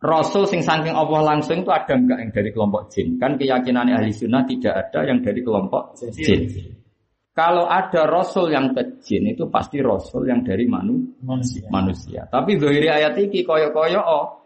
[0.00, 3.20] Rasul sing saking Allah langsung itu ada enggak yang dari kelompok jin?
[3.20, 6.48] Kan keyakinan ahli sunnah tidak ada yang dari kelompok jin.
[7.36, 11.68] Kalau ada rasul yang ke jin itu pasti rasul yang dari manu, manusia.
[11.68, 12.24] manusia.
[12.32, 14.39] Tapi dari ayat ini koyo-koyo oh,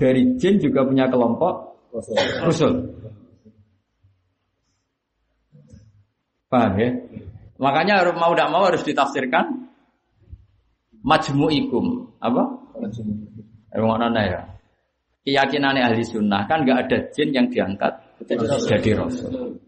[0.00, 1.76] dari jin juga punya kelompok
[2.40, 2.88] rasul.
[6.48, 6.90] Paham ya?
[7.60, 9.68] Makanya harus mau tidak mau harus ditafsirkan
[11.04, 12.16] majmu'ikum.
[12.16, 12.42] Apa?
[13.76, 14.40] Emang mana ya?
[15.20, 17.92] Keyakinan ahli sunnah kan nggak ada jin yang diangkat
[18.24, 19.60] jadi rasul.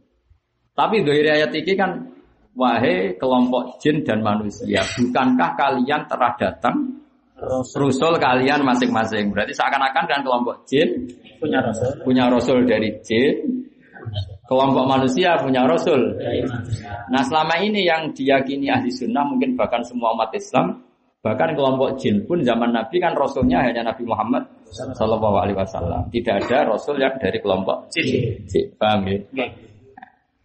[0.72, 2.09] Tapi dari ayat ini kan
[2.56, 7.02] wahai kelompok jin dan manusia, bukankah kalian telah datang
[7.43, 9.35] rasul kalian masing-masing?
[9.35, 11.10] Berarti seakan-akan kan kelompok jin
[11.43, 13.66] punya rasul, punya rasul dari jin,
[14.47, 16.14] kelompok manusia punya rasul.
[17.10, 20.82] Nah selama ini yang diyakini ahli sunnah mungkin bahkan semua umat Islam
[21.23, 24.43] bahkan kelompok jin pun zaman Nabi kan rasulnya hanya Nabi Muhammad
[24.73, 26.09] Sallallahu Alaihi Wasallam.
[26.09, 28.43] Tidak ada rasul yang dari kelompok jin.
[28.48, 28.66] Jin.
[28.78, 29.47] Paham ya?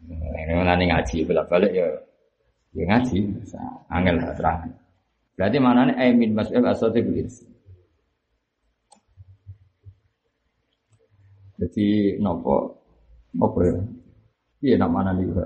[0.07, 1.87] Ini nanti ngaji bolak balik ya,
[2.71, 3.17] ya ngaji.
[3.91, 4.86] Angel terang.
[5.37, 7.45] Berarti mana nih Amin Mas'ud Asadi begitu.
[11.61, 12.81] Jadi nopo
[13.37, 13.77] apa ya?
[14.65, 15.45] Iya nak mana juga.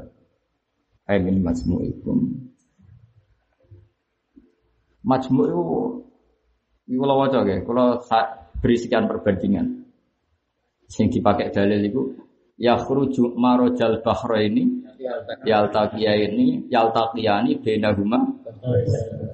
[1.11, 2.19] Amin majmu'ikum.
[5.03, 5.63] Majmu' itu
[6.87, 7.99] itu kalau wajah ya, kalau
[8.63, 9.91] beri sekian perbandingan.
[10.87, 12.01] Sing dipakai dalil itu
[12.55, 14.83] ya khruju marojal bahro ini
[15.47, 18.19] yaltaqiya ini yaltaqiyani bainahuma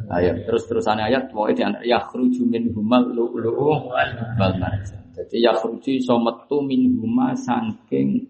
[0.07, 5.03] ayat terus terusannya ayat pokoknya di ya khruju min humal lu'lu'u wal marjan.
[5.11, 8.23] Jadi ya khruju iso metu min huma saking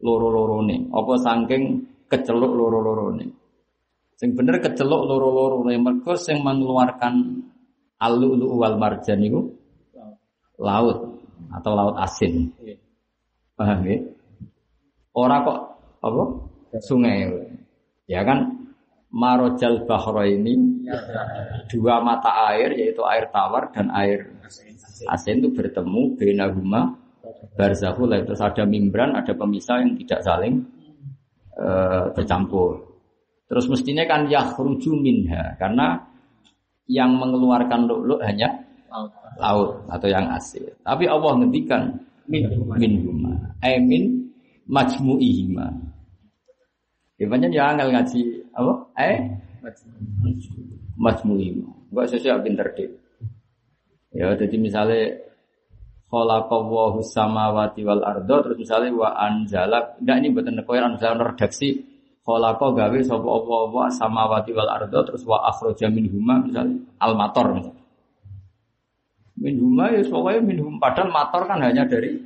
[0.00, 0.88] loro-lorone.
[0.92, 1.62] Apa saking
[2.08, 3.26] keceluk loro-lorone.
[4.16, 7.44] Sing bener keceluk loro-lorone mergo sing mengeluarkan
[8.00, 9.52] alu wal marjan itu
[10.56, 11.20] laut
[11.52, 12.48] atau laut asin.
[13.54, 13.98] Paham ya?
[15.14, 15.58] Ora kok
[16.02, 16.22] apa?
[16.82, 17.30] Sungai.
[18.10, 18.66] Ya kan
[19.14, 20.73] Marojal Bahro ini
[21.70, 24.30] dua mata air yaitu air tawar dan air
[25.10, 26.96] asin itu bertemu benaguma
[27.54, 30.54] barzahul terus ada membran, ada pemisah yang tidak saling
[31.56, 33.00] uh, bercampur.
[33.44, 36.00] Terus mestinya kan yakhruju minha karena
[36.90, 38.50] yang mengeluarkan lu'lu' hanya
[39.40, 40.68] laut atau yang asin.
[40.82, 41.82] Tapi Allah ngendikan
[42.28, 43.54] minhuma.
[43.62, 44.30] Eh min
[44.68, 45.66] majmu'ihima.
[47.14, 48.20] Ya banyak ya angel ngaji
[48.58, 48.72] apa?
[48.98, 49.16] Eh
[50.98, 51.68] majmu'ihima.
[51.90, 52.90] Enggak sesuai pinter deh.
[54.14, 55.18] Ya jadi misalnya
[56.12, 61.82] khalaqallahu samawati wal ardo terus misalnya wa anzala enggak ini buatan kowe anzala redaksi
[62.22, 67.46] khalaqa gawe sapa apa wa samawati wal ardo terus wa akhraja minhuma misalnya al mator
[67.58, 67.84] misalnya
[69.34, 72.16] minhuma ya pokoknya minhum padahal mator kan hanya dari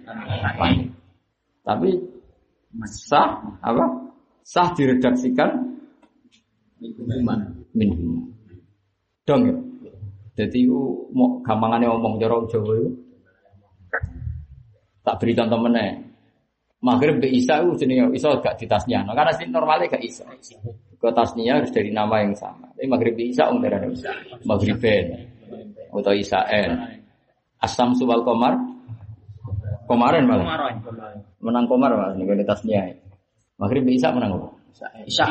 [1.64, 1.96] tapi
[2.84, 3.84] sah apa
[4.44, 5.67] sah diredaksikan
[7.74, 8.22] minhuma
[9.26, 9.56] dong ya
[10.38, 10.60] jadi
[11.10, 12.90] mau gampangannya ngomong jorong Jawa itu
[15.08, 15.88] Tak beri contoh mana?
[16.84, 19.00] Maghrib ke Isa itu jenis Isa gak di tasnya.
[19.08, 20.28] Nah, karena sih normalnya gak Isa.
[21.00, 22.68] Ke tasnya harus dari nama yang sama.
[22.76, 23.88] Tapi Maghrib ke Isa umur ada
[24.44, 25.32] Maghrib Ben
[25.88, 26.70] atau N.
[27.64, 28.52] Asam subal komar.
[29.88, 30.76] Komarin malah.
[31.40, 32.92] Menang komar malah nih tasnya.
[33.56, 34.48] Maghrib ke Isa menang apa?
[35.08, 35.24] Isa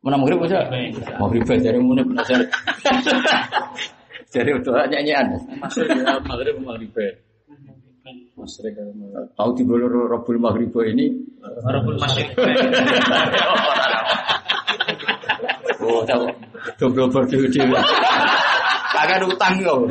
[0.00, 0.64] Menang Maghrib bisa?
[1.20, 2.48] Maghrib Ben dari mulai penasaran.
[4.32, 5.26] Jadi udah nyanyian.
[5.60, 5.84] Masuk
[6.24, 7.14] Maghrib Maghrib Ben.
[9.36, 11.12] Tahu di bulu Robul Maghrib ini?
[11.44, 12.28] Robul Maghrib.
[15.80, 16.28] Oh, tahu.
[16.76, 17.80] Berdua dewa.
[18.92, 19.88] Kagak utang kau.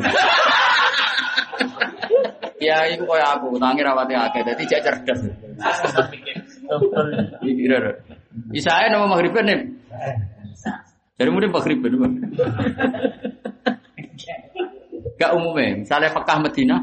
[2.62, 5.20] Ya, itu kayak aku, utangnya rawatnya akeh, jadi dia cerdas.
[7.42, 7.78] Kira
[8.54, 9.58] Isa nama maghrib nih.
[11.18, 11.78] Jadi mungkin maghrib
[15.20, 16.76] Gak umumnya, misalnya Mekah Medina,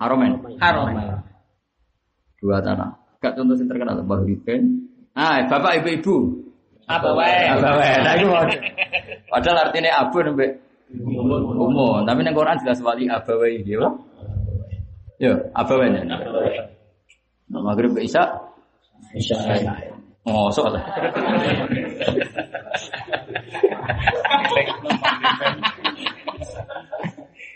[0.00, 0.40] Haromen.
[0.56, 1.20] Haromen.
[2.40, 2.96] Dua tanah.
[3.20, 4.88] Gak contoh yang terkenal Bahriben.
[5.12, 6.44] Ah, bapak ibu-ibu.
[6.86, 7.52] Apa wae?
[7.52, 7.92] Apa wae?
[8.00, 8.28] Nah itu
[9.26, 10.46] padahal artinya abu nembe
[11.56, 12.06] umum.
[12.06, 13.90] Tapi neng Quran jelas wali abawae iki, ya.
[15.18, 15.88] Yo, abawae.
[16.06, 18.22] Nah, maghrib Isya.
[19.16, 19.36] Isya.
[20.26, 20.74] Oh, soal.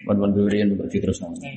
[0.06, 1.51] Bon-bon durian untuk terus nanti.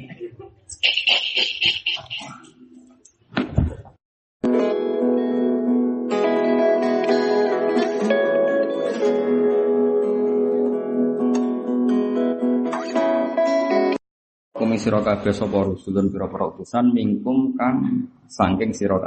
[14.54, 16.50] Kumi sira kabeh sapa rusulun pira-pira
[16.90, 18.98] mingkum kang saking sira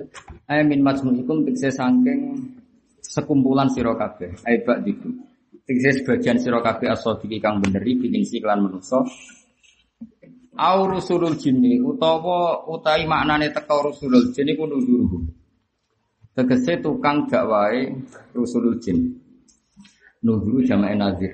[0.00, 0.48] kabeh.
[0.48, 2.20] Ay min majmu'ikum tikse saking
[3.00, 4.32] sekumpulan sira kabeh.
[4.48, 5.12] Ay bak diku.
[5.68, 9.04] Tikse sebagian sira kabeh asodiki kang beneri bikin siklan manusa.
[10.60, 15.20] Au rusulul jinni utawa utawi maknane teka rusulul jinni ku nuzuru.
[16.32, 17.92] Tegese tukang dakwae
[18.32, 18.98] rusulul jin.
[20.24, 21.32] Nuzuru jamae nazir.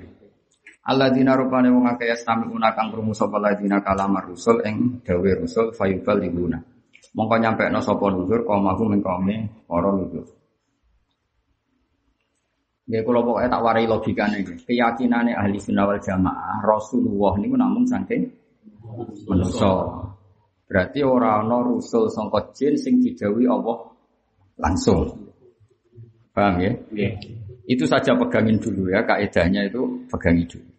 [0.87, 6.15] Alladzina rupane wong akeh yastami'una kang krungu sapa alladzina kalamar rusul ing dawe rusul fayubal
[6.23, 6.63] libuna.
[7.17, 10.21] Mongko nyampekno sapa nuzur kaumahu ming kaume para nuzur.
[12.87, 14.53] Ya kula pokoke tak warai logikane iki.
[14.63, 18.31] Keyakinane ahli sunnah wal jamaah Rasulullah niku namung saking
[19.27, 20.05] manusa.
[20.69, 23.91] Berarti ora ana rusul sangka jin sing didhawuhi Allah
[24.61, 25.27] langsung.
[26.31, 26.71] Paham ya?
[27.67, 30.71] Itu saja pegangin dulu ya kaidahnya itu pegangi dulu.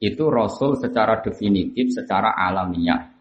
[0.00, 3.11] Itu rasul secara definitif, secara alamiah.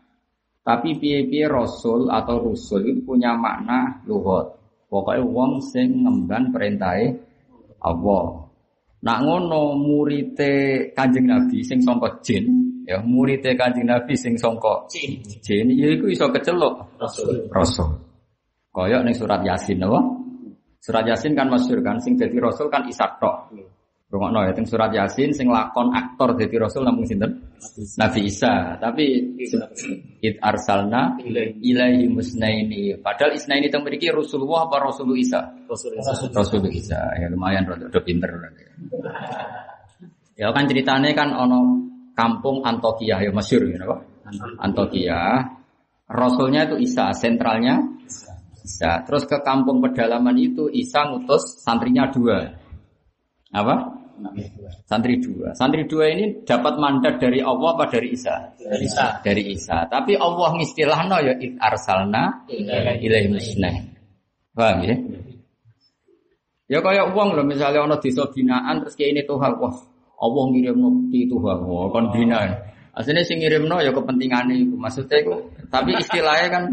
[0.62, 4.62] Tapi piye-piye rasul atau rusul itu punya makna luhut.
[4.86, 7.16] Pokoknya wong sing ngemban perintahe
[7.82, 8.46] Allah.
[9.02, 12.46] Nak ngono murite Kanjeng Nabi sing sangka jin,
[12.86, 15.18] ya murite Kanjeng Nabi sing sangka Jin.
[15.42, 17.50] jin ya iku iso keceluk Rasul.
[17.50, 17.90] rasul.
[18.70, 20.00] Kaya ning surat Yasin apa?
[20.78, 23.50] Surat Yasin kan masyhur kan sing dadi rasul kan Ishak tok.
[24.12, 27.48] Rungokno ya teng surat Yasin sing lakon aktor dadi rasul namung sinten?
[27.96, 28.76] Nabi Isa.
[28.76, 29.40] Tapi
[30.20, 31.16] it arsalna
[31.64, 33.00] ilaihi musnaini.
[33.00, 35.40] Padahal isnaini teng mriki Rasulullah apa Rasul Isa?
[35.64, 35.96] Rasul.
[36.36, 37.00] Rasul Isa.
[37.16, 38.28] Ya lumayan rada rada pinter.
[40.36, 41.80] Ya kan ceritanya kan ono
[42.12, 44.04] kampung Antokia ya masyhur ya napa?
[44.60, 45.40] Antokia.
[46.12, 47.80] Rasulnya itu Isa, sentralnya
[48.60, 49.08] Isa.
[49.08, 52.52] Terus ke kampung pedalaman itu Isa ngutus santrinya dua.
[53.56, 54.01] Apa?
[54.86, 55.56] Santri dua.
[55.56, 58.54] Santri dua ini dapat mandat dari Allah apa dari Isa?
[58.60, 59.06] Dari Isa.
[59.24, 59.78] Dari Isa.
[59.88, 62.46] Tapi Allah ngistilahno ya id arsalna
[63.02, 63.76] ilaihi musnah.
[64.52, 64.96] Paham ya?
[66.72, 69.76] Ya kayak uang loh misalnya ono desa binaan terus kayak ini Tuhan wah
[70.24, 72.48] Allah ngirim nabi Tuhan wah kon bina.
[72.96, 75.36] Aslinya sing ngirimno ya kepentingan itu maksudnya itu
[75.72, 76.64] tapi istilahnya kan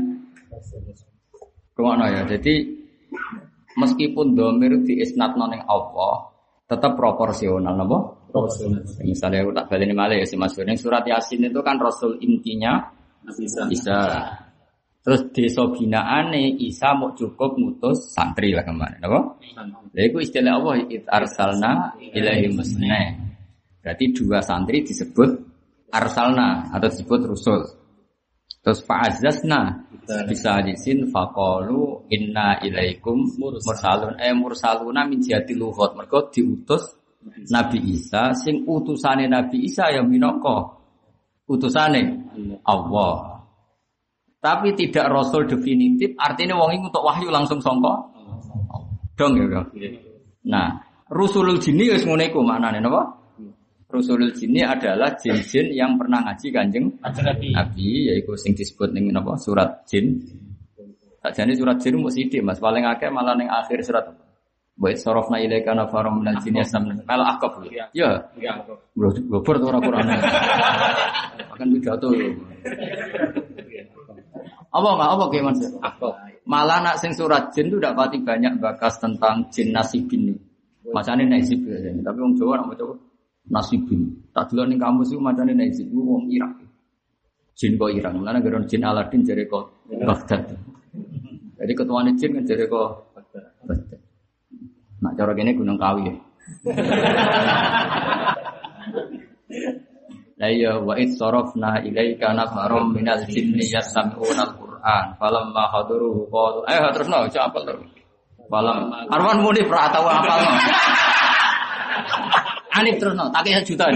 [1.78, 2.22] Ke mana ya?
[2.26, 2.66] Jadi
[3.78, 6.27] meskipun domir di isnat noning Allah
[6.68, 7.98] tetap proporsional, napa?
[8.28, 8.76] Rasul.
[9.00, 12.92] Misalnya aku tak balik malah ya si Mas surat Yasin itu kan Rasul intinya
[13.24, 13.62] Nabi Isa.
[13.72, 14.00] Isa.
[15.00, 19.00] Terus desa binaane Isa mau cukup ngutus santri lah kemarin?
[19.00, 23.16] Lha iku istilah Allah it arsalna ilahi musna.
[23.80, 25.30] Berarti dua santri disebut
[25.88, 27.64] arsalna atau disebut rusul.
[28.60, 29.87] Terus fa'azzazna
[30.24, 35.92] bisa disin faqalu inna ilaikum mursalun eh mursaluna min jihati luhut.
[35.92, 36.96] Mergo diutus
[37.52, 40.78] Nabi Isa sing utusane Nabi Isa ya minangka
[41.48, 42.02] utusane
[42.64, 43.38] Allah.
[44.38, 47.90] Tapi tidak rasul definitif, artinya wong iku untuk wahyu langsung songko.
[49.18, 49.74] Dong ya, Kak?
[50.46, 50.78] Nah,
[51.10, 53.18] rusulul jinni wis ngene iku maknane napa?
[53.88, 56.92] Rusulul jinni adalah jin-jin yang pernah ngaji Kanjeng
[57.56, 58.12] Nabi.
[58.12, 59.32] Yaiku sing disebut ning napa?
[59.40, 60.12] Surat jin.
[61.24, 64.12] Sakjane surat jin mung sithik Mas, paling akeh malah ning akhir surat.
[64.76, 67.00] Wa sarafna ilaika nafarum minal jinni yastamna.
[67.08, 67.64] Mal akaf.
[67.72, 67.88] Ya.
[68.36, 68.60] Ya.
[68.92, 70.04] Bro, gobor tuh ora Quran.
[71.56, 72.12] Akan pidato.
[74.68, 75.60] Apa enggak apa kayak Mas?
[76.44, 80.38] Malah nak sing surat jin itu udah pati banyak bakas tentang jin nasibin nih.
[80.92, 81.64] Macane nasib.
[82.04, 83.07] Tapi wong Jawa nak maca
[83.48, 84.28] nasibin.
[84.32, 86.52] Tak dulu ning kamus itu macane nasib wong Irak.
[87.58, 88.14] Jin kok Irak.
[88.14, 90.54] Mulane geron jin Aladin jare kok Baghdad.
[91.58, 93.44] Jadi ketuane jin kan jare kok Baghdad.
[95.02, 96.14] Nak cara kene Gunung Kawi ya.
[100.38, 106.94] La ya wa id sarafna ilaika nafarum minal jinni yastami'una al-Qur'an falamma hadaruhu qalu ayo
[106.94, 107.90] terusno aja apal terus.
[108.46, 110.38] Falam Arwan muni pra tau apal.
[112.78, 113.90] Anif terusno tak kaya juta.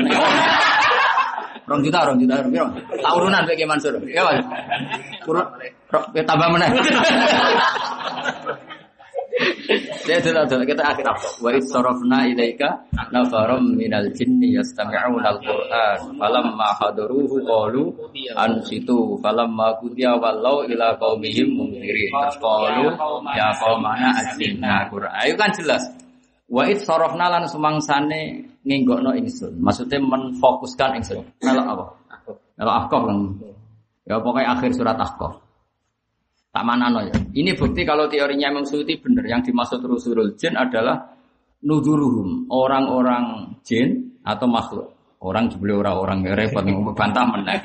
[1.62, 2.68] Rong juta, rong juta, rong juta.
[2.98, 3.94] Tak urunan kayak Mansur.
[4.10, 4.42] Ya, Mas.
[5.22, 5.48] Kurang
[6.12, 6.70] ya, tambah meneh.
[10.02, 11.28] Saya sudah sudah kita akhir apa?
[11.40, 12.84] Wa id sarafna ilaika
[13.14, 17.94] nafarum minal jinni yastami'una al-Qur'an falamma hadaruhu qalu
[18.34, 22.92] ansitu falamma qudiya wallau ila qaumihim munzirin terus qalu
[23.32, 25.82] ya qaumana ajibna Qur'an ayo kan jelas
[26.52, 31.84] Wa id sarafna lan sumangsane ngenggokno ingsun maksudnya menfokuskan ingsun melok apa?
[32.60, 33.18] Melok ahqaf kan
[34.04, 35.40] ya pokoknya akhir surat ahqaf
[36.52, 37.16] Tak mana ya.
[37.32, 39.24] Ini bukti kalau teorinya Imam Suyuti benar.
[39.24, 41.00] Yang dimaksud rusulul jin adalah
[41.64, 44.92] nuduruhum orang-orang jin atau makhluk.
[45.22, 46.60] Orang jebule orang-orang ya repot
[46.92, 47.56] bantah meneh.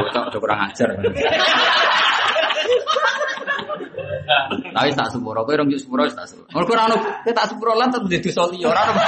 [0.00, 0.96] Bocok udah kurang ajar.
[4.26, 6.50] Tapi tak sepuro, kowe rong sepuro tak sepuro.
[6.50, 8.30] Mergo ora ono kowe tak sepuro lan tetep dadi
[8.66, 9.00] ora ono.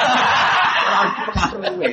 [0.88, 1.10] Ora ono
[1.52, 1.90] pengaruhe.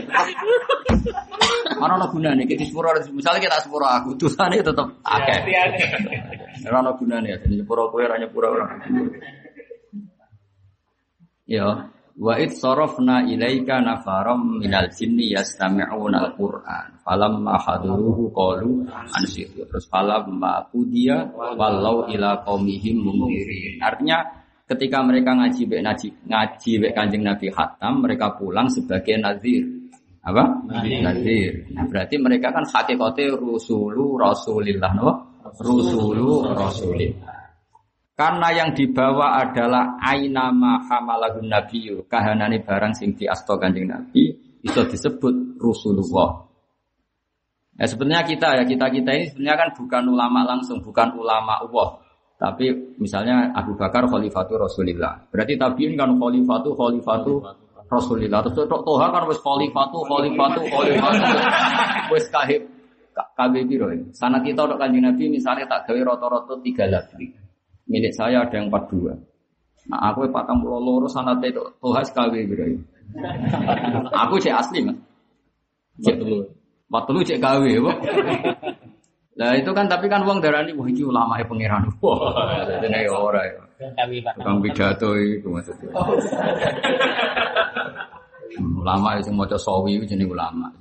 [1.76, 5.38] Ora ono gunane iki di sepuro misalnya kita sepuro aku dosane tetep akeh.
[6.69, 8.65] Ora ono gunane dadi sepuro kowe ora nyepuro ora.
[11.45, 16.96] Ya, wa id sarafna ilaika nafaram minal jinni yastami'una al-Qur'an.
[17.04, 19.68] Falamma haduruhu qalu ansitu.
[19.68, 23.84] Terus falamma qudiya wallau ila qaumihim munzirin.
[23.84, 24.24] Artinya
[24.64, 29.68] ketika mereka ngaji bek ngaji ngaji bek Kanjeng Nabi Hatam, mereka pulang sebagai nazir.
[30.26, 30.66] Apa?
[31.06, 31.70] Nazir.
[31.78, 35.36] Nah, berarti mereka kan hakikate rusulu rasulillah no?
[35.62, 37.35] rusulu rasulillah.
[38.16, 44.32] Karena yang dibawa adalah ainama hamalahun nabiyyu, kahanane barang sing diasto Kanjeng Nabi
[44.64, 46.48] bisa disebut Rasulullah.
[47.76, 52.00] Ya sebenarnya kita ya kita kita ini sebenarnya kan bukan ulama langsung, bukan ulama Allah.
[52.40, 55.28] Tapi misalnya Abu Bakar khalifatu Rasulillah.
[55.28, 57.44] Berarti tabiin kan khalifatu khalifatu
[57.92, 58.40] Rasulillah.
[58.48, 61.32] Terus tok toha kan wis khalifatu khalifatu khalifatu.
[62.16, 62.64] Wis kahib
[63.36, 63.92] kabeh piro.
[64.16, 67.45] Sana kita untuk kanjeng Nabi misalnya tak gawe rata-rata tiga lagi.
[67.86, 69.14] Milik saya ada yang 42.
[69.86, 72.82] Nah, aku patang pulau loro sanat itu toha sekali ini.
[74.10, 74.98] Aku cek asli mas.
[76.02, 76.41] Cek dulu.
[76.90, 77.72] Waktu lu cek gawe?
[79.36, 81.84] Lah itu kan tapi kan uang darah ini wah iki ulama ya pangeran.
[82.03, 83.64] Wah, jadi ora ya.
[83.99, 84.40] Kami Pak.
[84.40, 85.91] Tukang pidato itu maksudnya.
[88.56, 90.72] Hmm, ulama itu mau sawi itu jenis ulama.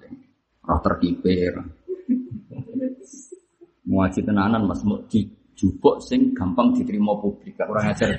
[0.62, 1.58] Roh terkipir.
[3.84, 5.02] Muaji tenanan mas mau
[5.54, 7.54] dijupuk sing gampang diterima publik.
[7.54, 8.10] Kurang ajar.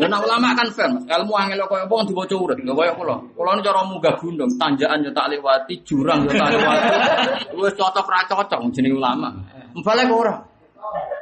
[0.00, 1.04] Dan ulama kan fair, mas.
[1.04, 3.16] Ilmu angel kaya apa diwaca urut, nggak kaya kula.
[3.36, 6.88] Kula ini cara munggah gunung, tanjakan yo tak lewati, jurang yo tak lewati.
[7.60, 9.28] Wis cocok ra cocok jeneng ulama.
[9.76, 10.34] Mbale kok ora.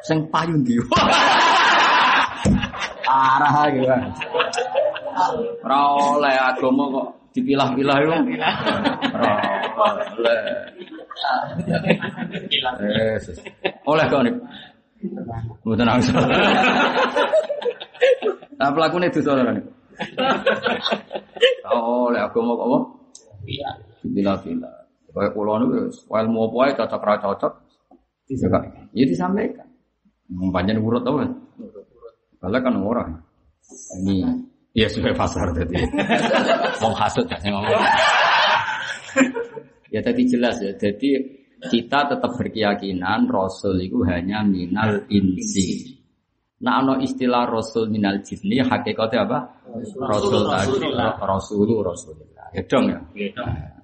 [0.06, 0.78] Sing payu ndi?
[3.08, 4.02] Arah kan.
[5.66, 5.78] Ora
[6.14, 8.14] oleh agama kok dipilah-pilah yo.
[9.10, 9.32] Ora
[10.22, 10.38] oleh.
[12.80, 13.36] Yesus.
[13.90, 14.34] Oleh kok nih.
[15.64, 16.10] Mboten nangis.
[18.58, 19.64] Nah pelakunya itu saudara nih.
[21.68, 22.78] Oh, oleh agama kok apa?
[23.46, 23.70] Iya.
[24.02, 24.72] Bila-bila.
[25.14, 27.52] Kayak pulau itu, ilmu apa aja cocok ra cocok.
[28.96, 29.68] Ya disampaikan.
[30.50, 31.30] Panjang urut tau kan?
[32.40, 33.10] Kalau kan orang.
[34.00, 34.26] Ini
[34.72, 35.76] ya sesuai pasar tadi.
[36.80, 37.68] Wong hasut gak sih ngomong.
[39.88, 40.76] Ya tadi jelas ya.
[40.76, 45.98] Jadi kita tetap berkeyakinan Rasul itu hanya minal insi.
[46.58, 49.38] Nah, ano istilah Rasul minal jinni hakikatnya apa?
[49.98, 50.78] Rasul tadi,
[51.22, 52.46] Rasulu Rasulullah.
[52.54, 52.98] Ya dong ya.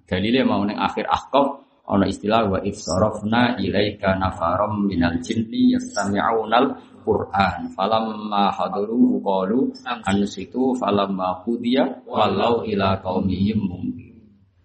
[0.05, 7.68] Dalilnya mau neng akhir ahkam ono istilah wa ifsarafna ilaika nafaram minal jinni yastami'unal Qur'an
[7.76, 9.68] falamma hadaruhu qalu
[10.09, 14.03] ansitu falamma qudiya walau ila qaumihim mundir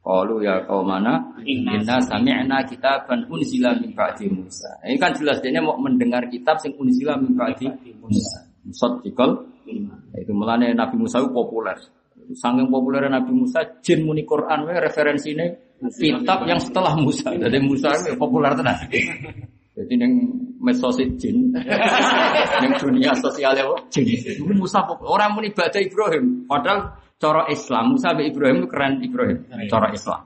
[0.09, 5.77] qalu ya qaumana inna sami'na kitaban unzila min ba'di Musa ini kan jelas dia mau
[5.77, 7.69] mendengar kitab sing unzila min ba'di
[8.01, 9.45] Musa Musaddiqal
[10.17, 11.77] itu melane Nabi Musa itu populer
[12.29, 15.49] Sangking populer Nabi Musa, jin muni Quran, we referensinya
[15.81, 17.33] kitab yang setelah Musa.
[17.33, 18.77] Jadi Musa itu populer tenan.
[19.73, 20.13] Jadi neng
[20.61, 21.49] medsos jin,
[22.61, 24.05] neng dunia sosial ya, jin.
[24.45, 25.09] Musa populer.
[25.09, 29.37] Orang muni ibadah Ibrahim, padahal cara Islam Musa be Ibrahim itu keren Ibrahim,
[29.67, 30.21] cara Islam.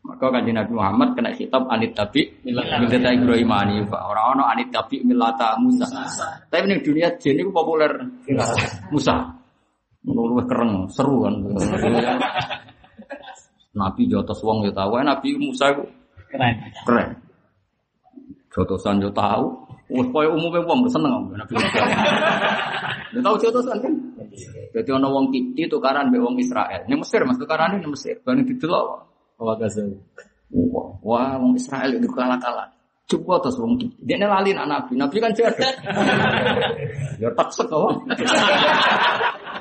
[0.00, 5.04] Maka kanjeng Nabi Muhammad kena kitab anit tabi milata Ibrahim ani orang orang anit tabi
[5.04, 5.84] milata Musa.
[6.48, 8.00] Tapi neng dunia jin itu populer
[8.88, 9.36] Musa.
[10.00, 11.36] Menurut kereng, seru kan.
[13.76, 15.84] Nabi jotos wong ya tahu, Nabi Musa itu
[16.30, 16.54] Keren.
[16.88, 17.08] keren.
[18.50, 19.69] Jotosan yo tahu.
[19.90, 21.82] Wes koyo umume wong seneng Nabi Musa.
[23.10, 23.94] Dia tahu jotosan kan?
[24.70, 26.86] Jadi ana wong Kipti tukaran mbek wong Israel.
[26.86, 28.22] Ning Mesir Mas tukarane ning Mesir.
[28.22, 28.86] Didelok.
[29.34, 29.98] Wa kasih.
[30.50, 32.70] Wah, wah wong Israel itu kalah-kalah.
[33.10, 33.98] Coba terus wong Kipti.
[34.06, 34.92] Dia lali anak Nabi.
[34.94, 35.70] Nabi kan jaga.
[37.22, 37.92] ya tak kok.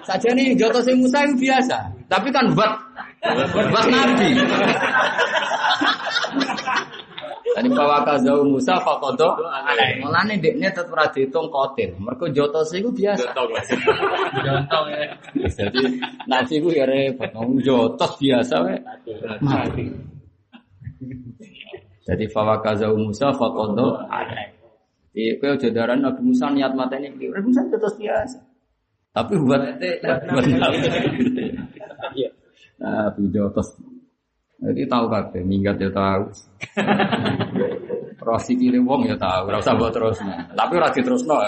[0.06, 1.89] Saja nih jotos Musa itu biasa.
[2.06, 2.72] Tapi kan buat
[3.49, 4.30] buat Nabi.
[7.60, 9.36] Tadi bawa kazau Musa fakodo,
[9.99, 11.91] mulane dekne tetep ora diitung kotil.
[11.99, 13.36] Mergo jotos iku biasa.
[13.36, 15.11] Contoh ya.
[15.44, 18.80] Jadi Nabi ku ya repot, jotos biasa wae.
[19.44, 19.91] Mati.
[22.07, 24.07] Jadi fawa kazau Musa fakodo.
[25.11, 28.40] Iya, kau jodaran Nabi Musa niat matanya, Nabi Musa jotos biasa.
[29.11, 29.84] Tapi buat
[30.31, 30.80] buat Nabi.
[32.80, 33.76] Nabi jotos
[34.60, 36.23] jadi tahu kabeh, minggat ya tahu.
[38.19, 40.19] Rosi kiri wong ya tahu, ora usah buat terus.
[40.52, 41.40] Tapi ora diterusno.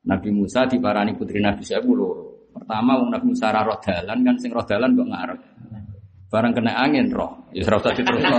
[0.00, 2.50] Nabi Musa diparani putri Nabi saya loro.
[2.50, 5.38] Pertama wong Nabi Musa ra roh dalan kan sing roh dalan kok ngarep.
[6.30, 8.36] Barang kena angin roh, ya ora usah diterusno.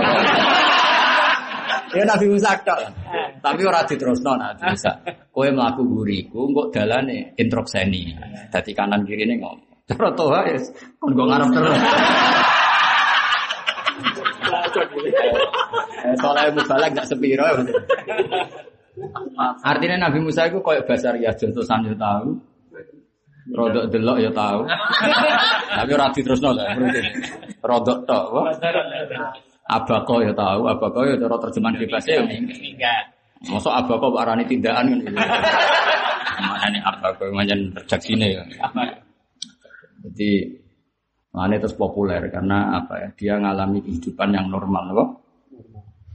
[1.96, 2.80] Ya Nabi Musa tok.
[3.40, 4.92] Tapi ora diterusno Nabi Musa.
[5.32, 8.12] Kowe mlaku guriku kok dalane introkseni.
[8.52, 9.88] Dadi kanan kirine ngomong.
[9.88, 10.60] Cara toha ya
[11.00, 11.80] kon ngarep terus.
[14.72, 15.32] Eh,
[16.18, 17.54] Soalnya mubalak gak sepiro ya.
[19.64, 22.28] Artinya Nabi Musa itu kayak basar ya contohan ya tahu.
[23.52, 24.60] Rodok delok ya tahu.
[25.72, 27.00] Tapi ora diterusno lah berarti.
[27.58, 28.24] Rodok tok.
[28.30, 28.46] wah.
[29.72, 32.14] Abako ya tahu, abako ya cara terjemahan bebasnya
[32.76, 32.94] ya.
[33.48, 35.14] Masuk abako arani tindakan kan.
[36.42, 38.44] Mana nih abako macam redaksine ya.
[40.02, 40.62] Jadi
[41.32, 43.08] Makanya terus populer karena apa ya?
[43.16, 45.08] Dia ngalami kehidupan yang normal, loh.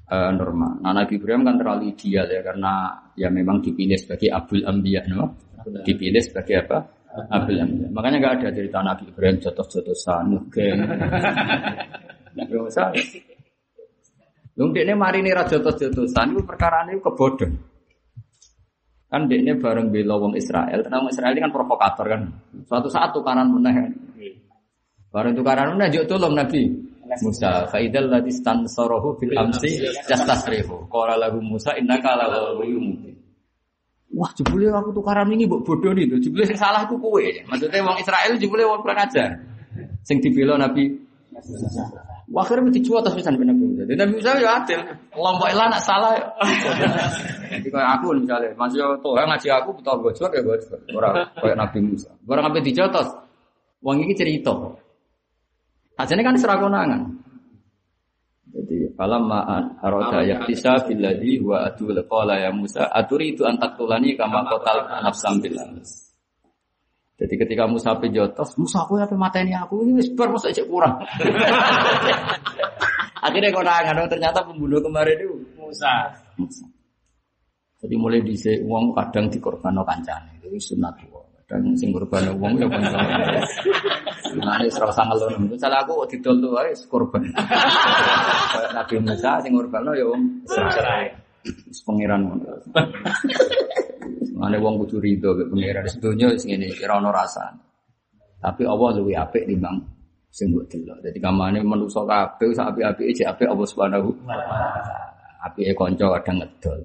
[0.07, 0.79] Eh, normal.
[0.79, 5.35] Nah, Nabi Ibrahim kan terlalu ideal ya karena ya memang dipilih sebagai Abul Ambiya, no?
[5.83, 6.79] Dipilih sebagai apa?
[7.27, 7.91] Abul Ambiya.
[7.91, 10.79] Makanya nggak ada cerita Nabi Ibrahim jotos-jotosan, geng.
[12.39, 12.87] Nggak usah.
[14.55, 17.51] Lung ini mari nih jotos-jotosan itu perkara ini kebodoh.
[19.11, 22.21] Kan dekne bareng bela wong Israel, karena wong Israel ini kan provokator kan.
[22.63, 23.91] Suatu saat tukaran meneh kan.
[25.11, 26.67] Barang tukaran mana juk tolong Nabi
[27.23, 29.79] Musa faidal ladzi stansarahu fil amsi
[30.11, 32.25] yastasrihu qala lahu Musa innaka la
[32.55, 33.15] mubin
[34.07, 37.99] Wah jebule aku tukaran ini mbok bodoh nih tuh jebule salah ku kowe maksudnya wong
[37.99, 39.39] Israel jebule wong kurang ajar
[40.07, 41.07] sing dibela Nabi
[42.27, 43.87] Wah, akhirnya mesti jual atas pisan Nabi Musa.
[43.87, 44.83] Jadi Nabi Musa ya adil.
[45.15, 46.11] Lombok ilah nak salah.
[46.11, 46.27] ya.
[47.55, 50.79] Jadi kayak aku misalnya, masih tuh ngaji aku betul gue jual ya gue jual.
[50.91, 52.11] Orang kayak Nabi Musa.
[52.27, 53.07] Barang apa dijotos,
[53.79, 54.51] Wong iki cerita.
[55.97, 57.01] Ajane kan serah konangan.
[58.53, 59.39] Jadi falamma
[59.81, 65.41] arada yaktisa billadhi wa atul qala ya Musa aturi itu antak tulani kama qatal nafsam
[65.41, 65.57] bil
[67.17, 71.01] Jadi ketika Musa pejotos, Musa aku apa mateni aku ini wis bar masa cek kurang.
[73.25, 76.13] Akhirnya konangan, oh, ternyata pembunuh kemarin itu Musa.
[76.37, 76.65] Musa.
[77.81, 80.37] Jadi mulai dhisik wong kadang dikorbanno kancane.
[80.41, 80.93] Itu sunat.
[81.47, 82.99] Kadang sing korban wong ya kanca.
[84.35, 85.47] Nah, ini serasa ngelon.
[85.47, 87.23] Misalnya aku didol tuh ae korban.
[87.31, 91.15] Kayak Nabi Musa sing korbanno ya wong Israel.
[91.47, 92.51] Wis pangeran ngono.
[94.35, 97.63] Mane wong kudu rido mek pangeran sedonya wis ngene ora ono rasane.
[98.43, 99.79] Tapi Allah luwih apik timbang
[100.27, 100.99] sing mbok delok.
[100.99, 105.07] Dadi kamane manusa kabeh sak apik-apike jek apik Allah Subhanahu wa taala.
[105.47, 106.79] Apike kanca kadang ngedol.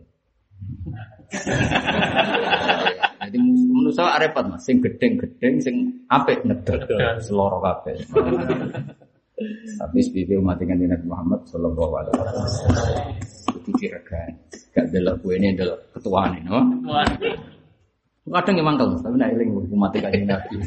[3.22, 3.38] Jadi
[3.70, 5.76] manusa repot Mas, sing gedeng-gedeng sing
[6.10, 6.82] apik ngedol.
[7.22, 7.94] Seloro kabeh.
[9.78, 13.06] Tapi sebagai umat dengan Nabi Muhammad Sallallahu Alaihi Wasallam
[13.62, 14.26] itu kira-kira
[14.74, 16.58] gak delok gue ini delok ketua nih, no?
[18.22, 20.62] Kadang emang kalau tapi nak eling umat kanjeng Nabi.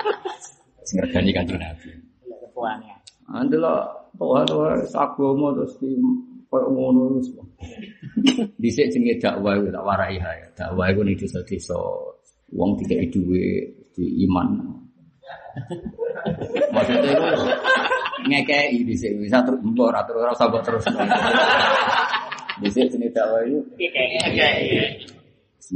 [0.86, 1.90] Sing regani kanjeng Nabi.
[2.26, 2.96] Kepuannya.
[3.30, 5.94] Andelok toha toha agama terus di
[6.50, 7.30] koyo ngono wis.
[8.60, 10.50] Dhisik jenenge dakwah iku tak warai ya.
[10.58, 11.78] Dakwah iku ning desa-desa
[12.50, 14.48] wong tidak duwe di iman.
[16.74, 17.26] Maksudnya itu
[18.20, 20.84] ngekei dhisik bisa terus mbok ora terus ora usah terus.
[22.60, 23.62] Dhisik jenenge dakwah iku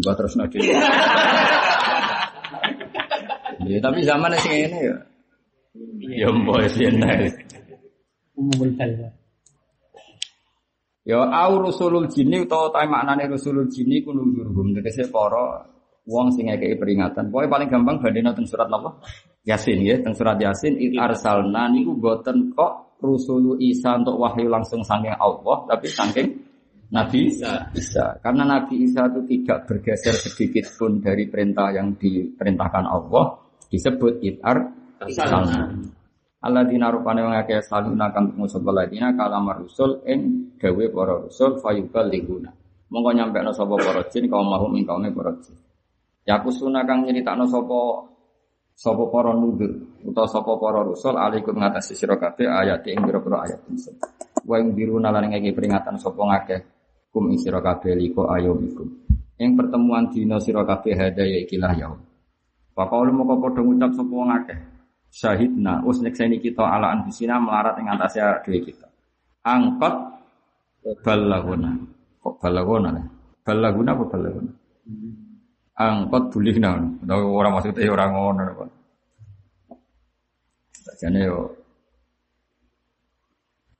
[0.02, 0.58] mbok terus nanti.
[3.64, 4.96] Ya tapi zaman sing ngene ya.
[6.18, 6.98] Ya mbok sing
[8.34, 9.23] Umumul kalwa.
[11.04, 15.68] Ya au rusulul jinni utawa ta maknane rusulul jinni ku nunjurhum tegese para
[16.08, 17.28] wong sing ngekeki peringatan.
[17.28, 19.04] Pokoke paling gampang bandene teng surat apa?
[19.44, 24.80] Yasin ya, teng surat Yasin it arsalna niku boten kok rusulu Isa untuk wahyu langsung
[24.80, 26.28] saking Allah, tapi saking
[26.88, 27.68] Nabi Isa.
[27.76, 28.16] Isa.
[28.24, 34.40] Karena Nabi Isa itu tidak bergeser sedikit pun dari perintah yang diperintahkan Allah, disebut it
[34.40, 35.84] arsalna.
[36.44, 42.04] Alladzina rupane wong akeh saluna kang ngusul alladzina kalamar rusul ing dawe para rusul fayubal
[42.12, 42.52] liguna.
[42.92, 45.56] Monggo nyampekno sapa para jin kaum mahum ing kaume para jin.
[46.28, 48.12] Ya kusuna kang nyeritakno sapa
[48.76, 49.72] sapa para nudur
[50.04, 53.96] utawa sapa para rusul alaikum ngatasi sira kabeh ayat ing pira-pira ayat insun.
[54.44, 56.60] Wa ing diruna lan ngeki peringatan sapa ngakeh
[57.08, 58.84] kum ing sira kabeh liko ayomikum.
[59.40, 62.04] Ing pertemuan dina sira kabeh hadaya ikilah yaum.
[62.76, 64.73] Pakaulu moko padha ngucap sapa wong akeh
[65.14, 65.86] syahidna.
[65.86, 68.90] Us nyekseni kita ala anfusina melarat ing atase dhewe kita.
[69.46, 69.94] Angkot
[71.06, 71.70] balaguna.
[72.18, 73.04] Kok balaguna ya?
[73.46, 74.52] Balaguna apa balaguna?
[75.78, 76.82] Angkot bulihna.
[77.14, 78.70] Ora maksudnya ora ngono kok
[80.98, 81.38] jane yo.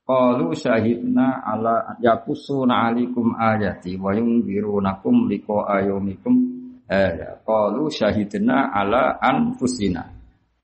[0.05, 6.45] Qalu syahidna ala yakusuna alikum ayati wa yunzirunakum liqa ayumikum
[6.85, 10.14] eh qalu syahidna ala anfusina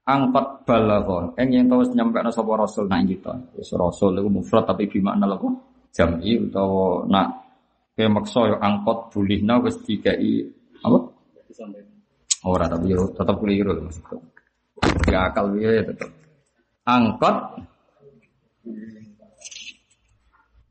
[0.02, 4.90] angkat balaghon eng yang tahu nyampe sapa rasul nang kita wis rasul iku mufrad tapi
[4.90, 5.53] bimakna lho
[5.94, 7.28] jam'i utawa nak
[7.94, 10.41] ke maksa yo angkot bulihna wis dikai
[10.82, 10.98] apa
[12.49, 14.18] ora tapi yo tetep keliru maksudku
[15.06, 16.10] ya akal piye tetep
[16.90, 17.61] angkot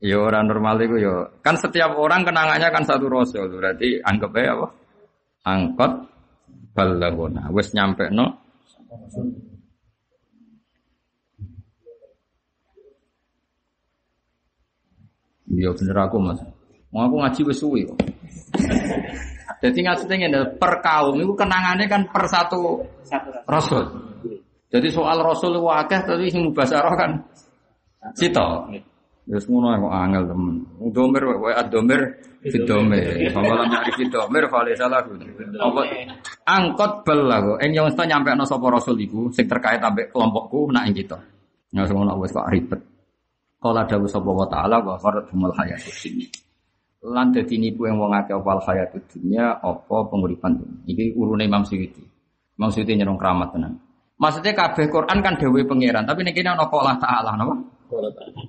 [0.01, 1.29] Ya orang normal itu ya.
[1.45, 3.53] Kan setiap orang kenangannya kan satu rasul.
[3.53, 4.67] Berarti anggap aja apa?
[5.45, 5.91] Angkot
[6.73, 7.53] balagona.
[7.53, 8.40] Wes nyampe no
[15.51, 16.39] Iya bener aku mas.
[16.91, 17.99] Mau aku ngaji wis suwi kok.
[19.63, 22.83] Jadi ngaji ngene per kaum itu kenangannya kan per satu
[23.47, 23.83] rasul.
[24.71, 27.11] Jadi soal rasul akeh tapi sing mubasarah kan
[28.15, 28.67] sito.
[29.31, 30.55] Terus ngono kok angel temen.
[30.91, 33.31] Domir wae adomir fidomir.
[33.31, 35.15] Pamalan nyari fidomir vale salah ku.
[35.55, 35.81] Apa
[36.43, 37.57] angkot bel kok.
[37.63, 41.15] Ing yang nyampe ana sapa rasul iku sing terkait ambek kelompokku nak ing kita.
[41.71, 42.83] Ya ngono wis kok ribet.
[43.55, 46.27] Kala dawuh sapa wa taala wa faradhumul hayatud dunya.
[46.99, 50.91] Lan dadi nipu yang wong akeh opal hayatud dunya apa penguripan dunya.
[50.91, 52.03] Iki urune Imam Suyuti.
[52.59, 53.79] Imam Suyuti nyerong keramat tenan.
[54.19, 57.57] Maksudnya kabeh Quran kan dawuh pangeran, tapi nek kene ana qala ta'ala napa?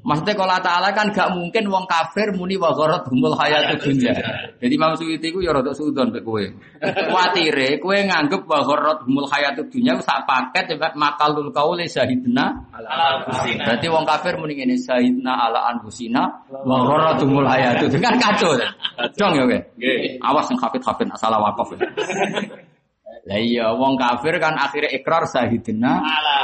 [0.03, 4.15] Maksudnya kalau Ta'ala kan gak mungkin wong kafir muni wa gharat humul hayatud dunya.
[4.63, 6.43] Jadi Imam Suyuti ku ya rada sudon mek kowe.
[6.83, 13.27] Kuatire kowe nganggep wa gharat humul hayatud dunya sak paket ya makalul qauli syahidna ala
[13.27, 13.63] kusina.
[13.67, 18.55] Berarti wong kafir muni ngene syahidna ala anfusina wa gharat humul hayatud dunya kan kacau.
[19.19, 19.59] Dong ya kowe.
[20.23, 21.75] Awas sing hafid-hafid salah wakaf.
[21.75, 21.79] ya.
[23.23, 26.37] Lah iya wong kafir kan akhirnya ikrar syahidna Ala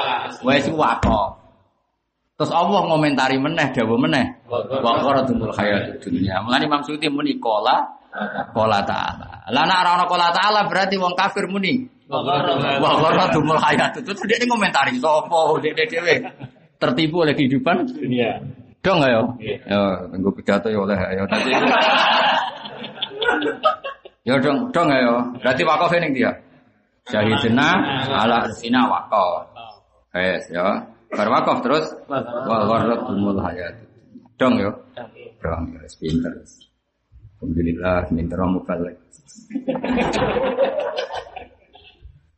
[0.47, 1.48] wis wakaf.
[2.39, 4.27] Terus Allah ngomentari meneh, dawa meneh.
[4.47, 4.63] Wa
[5.03, 6.39] qaratul hayatud dunya.
[6.39, 7.83] Mulane Imam Suyuti muni qala
[8.55, 9.51] qala ta'ala.
[9.51, 12.23] Lah nek ora ana qala ta'ala berarti wong kafir muni wa
[12.95, 14.07] qaratul hayatud.
[14.07, 16.15] Terus dia ngomentari sapa dek dhewe
[16.79, 18.39] tertipu oleh kehidupan dunia.
[18.87, 19.35] dong ayo.
[19.43, 21.27] Ya, nggo pidato ya oleh ayo.
[24.23, 25.27] Ya dong, dong ayo.
[25.43, 26.31] Berarti wakaf ning dia.
[27.11, 29.51] Syahidina ala arsina wakaf.
[30.15, 30.87] Yes, ya.
[31.09, 33.75] Bar wakaf terus wa gharratumul hayat.
[34.37, 34.71] Dong yo.
[35.41, 36.33] Dong ya wis pinter.
[37.39, 38.97] Alhamdulillah pinter balik.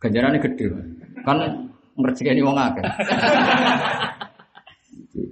[0.01, 0.67] Ganjarannya gede.
[1.27, 1.39] Kan
[1.99, 2.85] ngerjekeni wong akeh.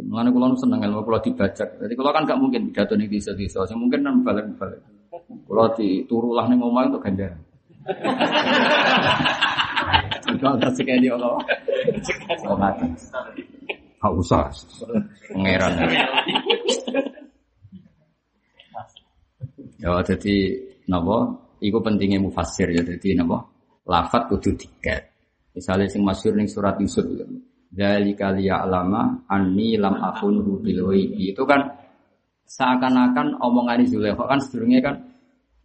[0.08, 1.68] Mengenai kulon seneng ilmu kalau dibajak.
[1.78, 3.62] Jadi kalau kan gak mungkin pidato nih bisa bisa.
[3.68, 4.80] Yang mungkin kan balik balik.
[5.48, 7.40] Kalau diturulah nih ngomong itu ganjaran.
[10.38, 11.36] Kalau rezeki dia Allah.
[14.14, 14.46] Usah.
[19.78, 20.36] Ya jadi
[20.86, 21.18] napa?
[21.58, 23.46] Iku pentingnya mufassir ya jadi napa?
[23.88, 25.10] Lafat kudu tiket.
[25.56, 27.04] Misalnya sing masyhur ning surat Yusuf
[27.74, 27.98] ya.
[27.98, 31.34] Liya'lama anni lam akhunhu bil ghaibi.
[31.34, 31.66] Itu kan
[32.48, 34.96] seakan-akan omongan Zulaikha kan sedurunge kan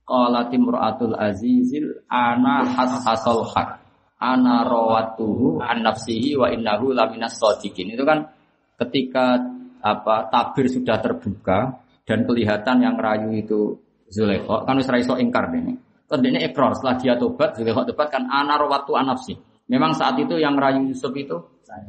[0.04, 3.83] qalat imra'atul azizil ana hashasal haq
[4.24, 7.92] ana rawatuhu an nafsihi wa innahu laminas shadiqin.
[7.92, 8.32] Itu kan
[8.80, 9.44] ketika
[9.84, 15.52] apa tabir sudah terbuka dan kelihatan yang rayu itu Zulaikha kan wis ra iso ingkar
[15.52, 15.84] dene.
[16.08, 19.36] Terus dene ikrar setelah dia tobat Zulaikha tobat kan ana rawatu an nafsi.
[19.68, 21.40] Memang saat itu yang rayu Yusuf itu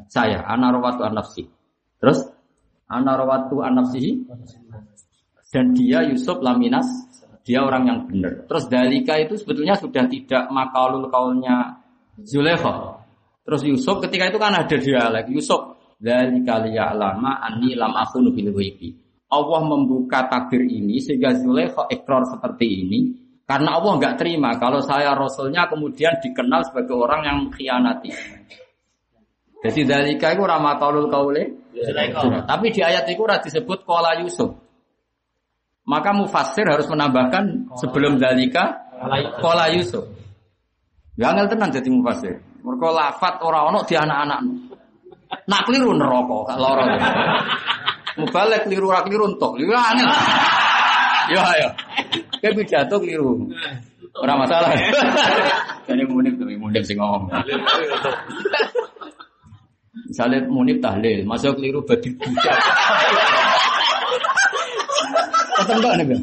[0.08, 1.46] saya, ana rawatu an nafsi.
[2.00, 2.26] Terus
[2.90, 4.24] ana rawatu an nafsihi
[5.52, 6.88] dan dia Yusuf laminas
[7.44, 8.48] dia orang yang benar.
[8.48, 11.83] Terus dalika itu sebetulnya sudah tidak makalul kaulnya
[12.22, 13.02] Zulaikha.
[13.44, 18.94] Terus Yusuf ketika itu kan ada dialek Yusuf dalika liya'lama anni lam akhunu bil ghaibi.
[19.34, 23.00] Allah membuka tabir ini sehingga Zulaikha ikrar seperti ini
[23.44, 28.10] karena Allah nggak terima kalau saya rasulnya kemudian dikenal sebagai orang yang mengkhianati.
[29.64, 31.72] Jadi dalika itu ramakalul kaule.
[32.44, 34.52] Tapi di ayat itu ora disebut kola Yusuf.
[35.84, 38.88] Maka mufassir harus menambahkan sebelum dalika
[39.40, 40.23] kola Yusuf.
[41.14, 42.42] Ya angel tenan jadi mufassir.
[42.66, 44.40] Mereka lafat ora ono di anak-anak.
[45.46, 46.84] Nak keliru neraka gak lara.
[48.18, 49.54] Mubalek keliru ora keliru entuk.
[49.62, 50.10] Ya angel.
[51.30, 51.68] Ya ayo.
[52.42, 53.46] Kayak pidato keliru.
[54.18, 54.74] Ora masalah.
[55.86, 57.30] Jadi munib demi munib sing ngomong.
[60.10, 62.58] Misalnya munib tahlil, masuk keliru badi budak.
[65.54, 66.22] Ketemu nih, Bang?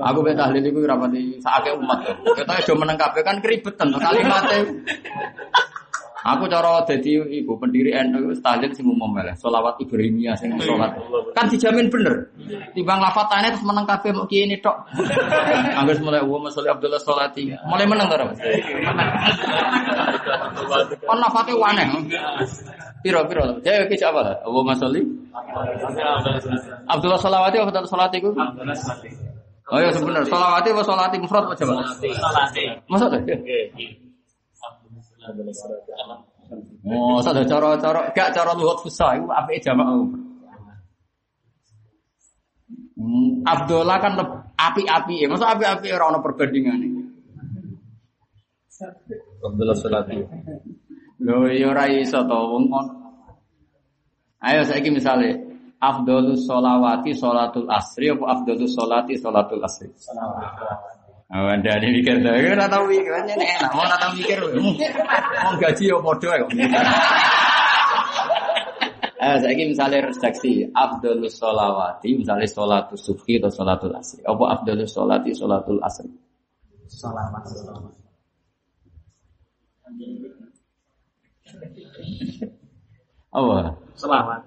[0.00, 1.98] Aku ben tahlil iku ora pati sakake umat.
[2.24, 4.64] Kita do meneng kabeh kan keribetan kalimatnya.
[6.26, 9.30] Aku cara dadi iku pendiri NU tahlil sing umum wae.
[9.38, 10.98] Selawat Ibrahimiyah sing salat.
[11.38, 12.34] Kan dijamin bener.
[12.74, 14.90] Timbang lafadzane terus meneng kabeh mau kiye ini tok.
[15.78, 17.54] Angger mulai wa masalli Abdullah Salati.
[17.70, 18.38] Mulai meneng to, Mas.
[21.06, 21.86] Kon lafate waneh.
[23.06, 23.62] Piro piro.
[23.62, 24.42] Ya iki apa?
[24.42, 25.06] Wa masalli
[26.90, 28.34] Abdullah Salawati apa Abdullah Salati iku?
[29.66, 30.22] Oh iya sebenar.
[30.30, 31.98] Salawati apa salati mufrad apa jamak?
[32.86, 33.10] Maksud
[36.86, 39.90] Oh, sada cara-cara gak cara luhut fusah iku apike jamak.
[42.96, 44.14] Hmm, Abdullah kan
[44.54, 46.88] api-api, masa api-api ora ono perbandingane.
[49.42, 50.16] Abdullah Salati.
[51.26, 52.86] Lho ya ora iso to wong kon.
[54.46, 55.45] Ayo saiki misale
[55.76, 59.92] Afdolus sholawati sholatul asri apa afdolus sholati sholatul asri?
[61.26, 64.38] Oh, anda ini mikir tuh, ya nggak tahu mikir, kan enak, mau nggak tahu mikir,
[65.42, 66.46] mau gaji ya podo ya.
[69.16, 74.20] Eh, saya misalnya redaksi Abdul Solawati, misalnya sholatul sufi atau sholatul asri.
[74.22, 76.12] Apa Abdul Solati, sholatul asri?
[76.86, 77.42] Salawat.
[83.34, 83.56] Apa?
[83.98, 84.40] Salawat.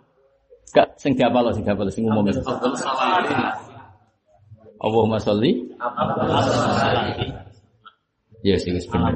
[0.69, 2.29] Gak, sing diapal, sing diapal, sing umum.
[2.29, 3.25] Salawat.
[4.79, 5.65] Allahumma sholli.
[8.39, 9.11] Ya sih wis bener.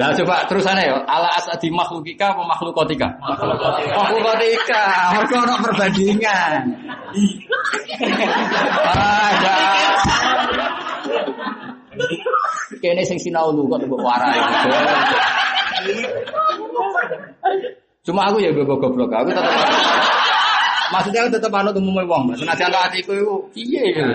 [0.00, 3.12] Lah coba terusannya ya, ala asadi makhlukika apa makhlukotika?
[3.20, 4.82] Makhlukotika.
[5.20, 6.52] Mergo ono perbandingan.
[8.88, 9.58] Ada.
[12.80, 14.40] Kene sing sinau lu kok mbok warai.
[18.04, 20.23] Cuma aku ya gue goblok aku tetap
[20.94, 24.14] Maksudnya aku tetap anut umumnya wong, senajan atiku iku piye gitu.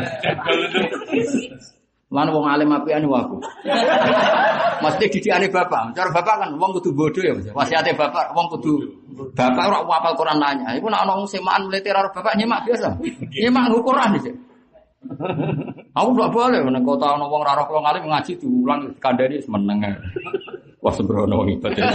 [2.09, 3.37] Lan wong alim apian aku.
[4.79, 5.93] Mesti didikane bapak.
[5.93, 7.51] Cara bapak kan wong kudu bodoh ya, Mas.
[7.53, 8.81] Wasiate bapak wong kudu
[9.37, 10.73] bapak ora hafal Quran nanya.
[10.73, 12.97] Iku nek ana wong semaan mlete karo bapak nyemak biasa.
[13.29, 14.31] Nyemak Quran iki.
[15.93, 19.79] Aku gak boleh nek kota ana wong ora roh ngalim ngaji diulang dikandani semeneng.
[20.81, 21.93] Wah sembrono wong ibadah.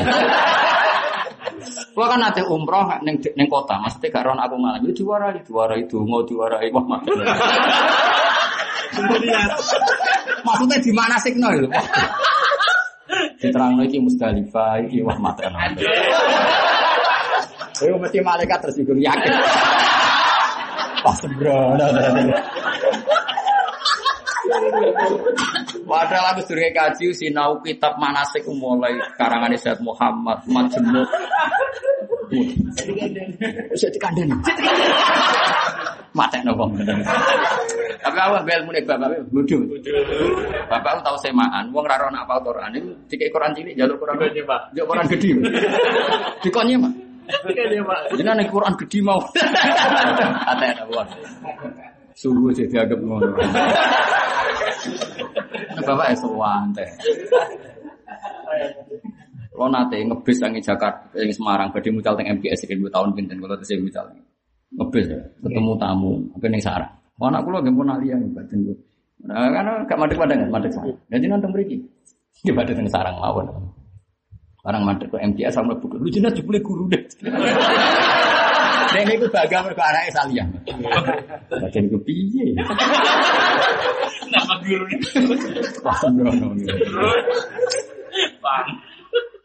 [1.94, 5.86] Kalau kan nanti umroh neng neng kota, maksudnya gak ron aku malam itu diwarai, diwarai
[5.86, 7.10] itu mau diwarai wah mati.
[10.44, 11.68] Maksudnya di mana sih no itu?
[13.40, 15.42] Diterang lagi Musdalifah, ini wah mati.
[17.74, 19.32] Itu mesti malaikat tersinggung yakin.
[21.04, 21.86] Wah sembrono.
[25.84, 31.08] Padahal aku sudah kaji sinau kitab manasik mulai karangan Sayyid Muhammad Majmuk.
[33.72, 34.34] Bisa dikandani.
[36.14, 36.70] Mate nopo
[38.04, 39.60] Tapi aku bel mune bapak bodoh.
[40.70, 44.44] Bapak tahu semaan, wong ra rono apal Quran itu dikek Quran cilik jalur Quran gede,
[44.44, 44.76] Pak.
[44.76, 45.30] Jalur Quran gede.
[46.44, 46.92] Dikonye, Pak.
[48.14, 49.20] Jenenge Quran gede mau.
[50.52, 51.00] Ate nopo.
[52.14, 53.26] Sungguh sih dianggap ngono.
[55.84, 56.22] Bapak es
[56.74, 56.88] teh.
[59.54, 63.38] Lo nate ngebis sangi Jakarta, yang Semarang, badhe mucal teng MGS sekian dua tahun pinten
[63.38, 64.02] kalau tesih mucal.
[64.74, 66.90] Ngebis ya, ketemu tamu, apa ning sarang.
[67.22, 68.74] Oh, anak kula nggih pun alian batin gue.
[69.22, 70.98] Nah, karena gak madek padang, madek sarang.
[71.06, 71.78] Jadi nonton mriki.
[72.42, 73.46] Di badhe teng sarang mawon.
[74.66, 76.02] Barang madek ke MGS sama buku.
[76.02, 76.98] Lu jelas jebule guru deh.
[78.94, 80.46] Dan itu bangga mergo anake saliyah.
[81.50, 82.54] Bagian ku piye?
[84.30, 84.86] Nama guru.
[85.82, 86.54] Wah, sembrono.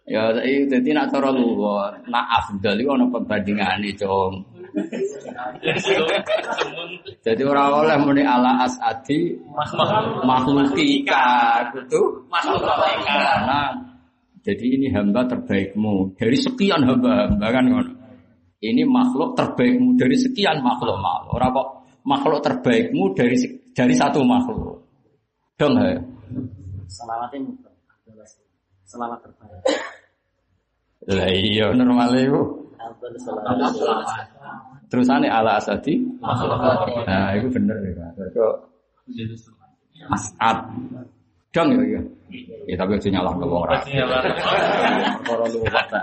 [0.10, 4.42] Ya, jadi nak cara luwur, nak afdal itu ana perbandingane, Cung.
[7.26, 9.38] Jadi orang oleh muni ala asadi
[10.26, 11.26] makhlukika
[11.78, 12.26] gitu.
[12.30, 13.74] Makhlukika.
[14.46, 17.94] Jadi ini hamba terbaikmu dari sekian hamba-hamba kan ngono.
[18.60, 21.32] Ini makhluk terbaikmu dari sekian makhluk makhluk.
[21.40, 21.68] Orang kok
[22.04, 23.40] makhluk terbaikmu dari
[23.72, 24.84] dari satu makhluk.
[25.56, 25.96] Dong ya.
[26.92, 27.44] Selamatin
[28.90, 29.64] Selamat terbaik.
[31.14, 32.42] Lah iya normal itu.
[33.22, 33.70] Selamat.
[34.90, 36.02] Terusane ala asadi.
[37.06, 38.34] Nah, itu bener ya, Pak.
[38.34, 38.56] Kok
[40.10, 40.58] asad.
[41.54, 42.02] Dong ya iya.
[42.70, 43.78] Ya tapi aja nyalah ke wong ora.
[45.30, 46.02] Ora luwat ta.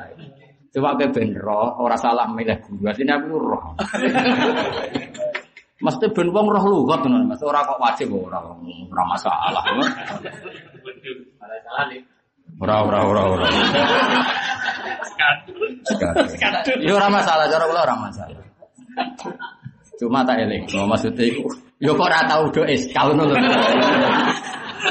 [0.77, 2.85] Coba ke ben roh, ora salah milih guru.
[2.93, 3.65] Sini aku roh.
[5.89, 7.41] Mesti ben wong roh lugat ngono, Mas.
[7.41, 9.57] Ora kok wajib ora ora masalah.
[9.57, 9.89] Salah.
[12.61, 13.47] Ora ora ora ora.
[16.85, 18.45] Ya ora masalah, cara kula ora masalah.
[19.97, 21.57] Cuma tak eling, maksudnya iku.
[21.81, 23.37] Ya kok ora tau do eskal ngono lho.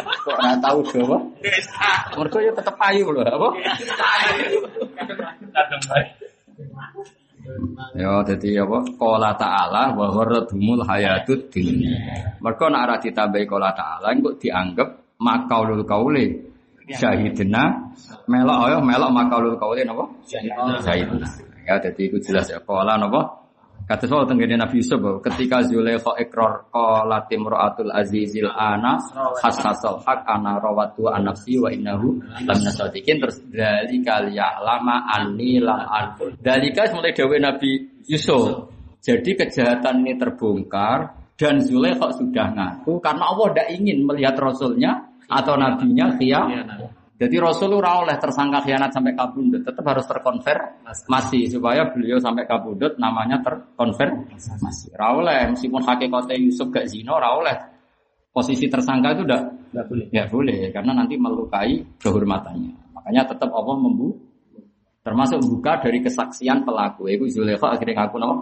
[0.04, 1.18] Kok ora tau do apa?
[2.18, 3.50] Mergo ya tetep ayu lho, apa?
[7.96, 8.78] Ya dadi apa?
[8.98, 12.36] Qala ta'ala wa gharradhumul hayatud dunya.
[12.42, 14.90] Mergo nek ora ditambahi qala ta'ala engko dianggap
[15.22, 16.26] makaulul kaule
[16.86, 17.94] syahidna
[18.28, 20.06] melok ayo melok makaulul kaule napa?
[20.82, 21.28] Syahidna.
[21.66, 23.45] Ya dadi iku jelas ya qala napa?
[23.86, 28.98] Kata soal tenggene Nabi Yusuf ketika Zulaikha ikrar qalat imra'atul azizil ana
[29.46, 32.18] hasasal haq ana rawatu an nafsi wa innahu
[32.50, 36.18] lam nasadikin terus dalika liya'lama anni lam an.
[36.42, 38.74] Dalika mulai dawe Nabi Yusuf.
[39.06, 45.62] Jadi kejahatan ini terbongkar dan Zulaikha sudah ngaku karena Allah tidak ingin melihat rasulnya atau
[45.62, 46.42] nabinya khia
[47.16, 53.00] Jadi Rasul ora oleh tersangka khianat sampai kabundut, tetap harus terkonfirmasi supaya beliau sampai kabundut
[53.00, 54.92] namanya terkonfirmasi.
[55.00, 57.56] Ora oleh meskipun hakikatnya Yusuf gak zina, ora oleh
[58.36, 60.06] posisi tersangka itu udah Enggak boleh.
[60.12, 61.74] nggak boleh karena nanti melukai
[62.04, 62.92] kehormatannya.
[62.92, 64.12] Makanya tetap Allah membu
[65.08, 67.08] termasuk buka dari kesaksian pelaku.
[67.08, 68.36] Ibu Zulekha akhirnya ngaku nama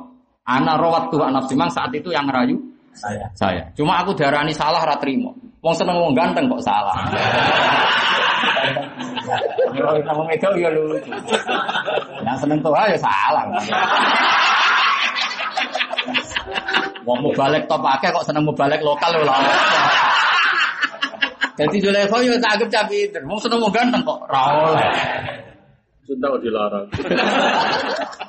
[0.43, 2.59] Ana rawat tuh anak simang saat itu yang rayu
[2.93, 3.31] Saya.
[3.33, 3.63] saya.
[3.77, 5.33] Cuma aku darani salah ra trimo.
[5.63, 7.07] Wong seneng wong ganteng kok salah.
[9.71, 11.07] Yo wong itu ya lucu.
[12.27, 13.47] Yang seneng tuh ya salah.
[17.07, 19.35] Wong mau balik top akeh kok seneng mau balik lokal lho.
[21.55, 23.23] Jadi Zulekho yo tak anggap pinter.
[23.23, 24.91] Wong seneng wong ganteng kok ra oleh.
[26.03, 26.87] Sudah dilarang.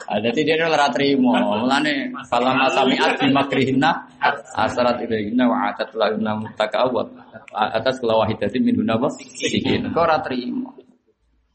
[0.05, 1.33] Ah, Jadi dia ora trimo.
[1.33, 4.05] Mulane falamma sami'at bi makrihna
[4.53, 7.09] asrat ilaihina wa atat lahunna mutakawat
[7.57, 9.09] atas kelawahidatin min dunna apa?
[9.17, 9.89] Sikin.
[9.97, 10.77] Kok ora trimo.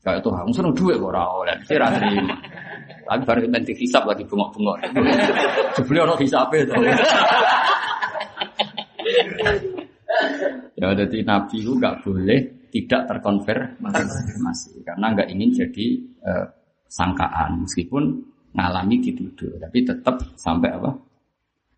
[0.01, 1.55] Kayak tuh, aku seneng duit kok ora oleh.
[1.61, 2.33] Ora trimo.
[3.05, 4.77] Tapi baru nanti hisap lagi bengok-bengok.
[5.77, 6.73] Sebelum ono hisape to.
[10.73, 12.39] Ya jadi Nabi itu nggak boleh
[12.69, 15.87] tidak terkonfirmasi karena nggak ingin jadi
[16.23, 16.45] eh,
[16.89, 18.03] sangkaan meskipun
[18.55, 20.89] ngalami dituduh tapi tetap sampai apa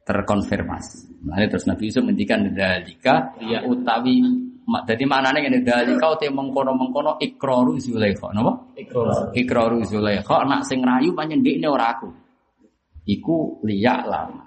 [0.02, 1.28] terkonfirmasi.
[1.30, 3.62] Nah, terus Nabi Yusuf mendikan dalika Iya.
[3.70, 4.18] utawi
[4.88, 8.56] jadi maknanya ngene dalika uti mengkono-mengkono ikraru Zulaikha napa?
[8.78, 9.36] Ikrar.
[9.36, 12.08] Ikraru Zulaikha anak sing rayu pancen ndekne ora aku.
[13.10, 14.46] Iku liyak lama.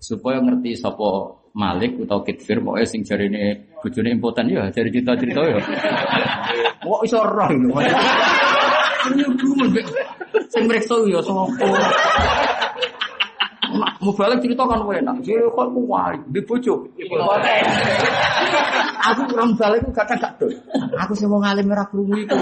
[0.00, 5.60] Supaya ngerti sapa Malik utawa Kitfir pokoknya sing jarine bojone impoten ya jari cerita-cerita ya.
[6.82, 7.48] Kok iso roh
[9.12, 9.64] Ini dulu
[10.48, 11.44] sing mreksa ya sapa.
[14.00, 15.16] Mau balik cerita kan enak.
[15.24, 16.86] Jadi kok aku wali di bojo.
[19.12, 20.52] Aku kurang balik aku kadang gak dol.
[20.94, 22.36] Aku sih mau ngalim merah krungu iku.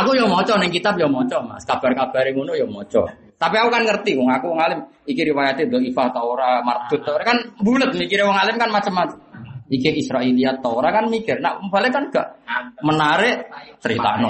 [0.00, 1.62] Aku yang maca ning kitab ya maca, Mas.
[1.68, 3.04] Kabar-kabar ngono ya maca.
[3.40, 7.24] Tapi aku kan ngerti wong aku ngalim iki riwayate dhaifah ta ora, mardut ta ora
[7.24, 9.29] kan bulet mikire wong alim kan macam-macam.
[9.70, 11.38] Iki Israiliyat ta ora kan mikir.
[11.38, 12.42] Nak balik kan gak
[12.82, 13.46] menarik
[13.78, 14.18] cerita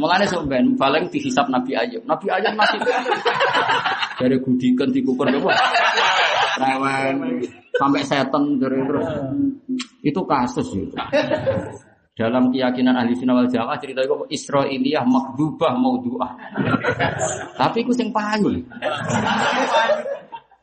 [0.00, 2.04] Mulane sok ben balik dihisap Nabi Ayub.
[2.08, 2.80] Nabi Ayub masih
[4.20, 5.52] dari gudikan dikukur apa?
[6.56, 7.44] Rewen
[7.76, 9.08] sampai setan dari terus.
[10.04, 10.96] Itu kasus itu.
[12.16, 16.32] Dalam keyakinan ahli sunnah wal jamaah cerita itu Israiliyah makdubah maudhu'ah.
[17.60, 18.56] Tapi itu sing payu.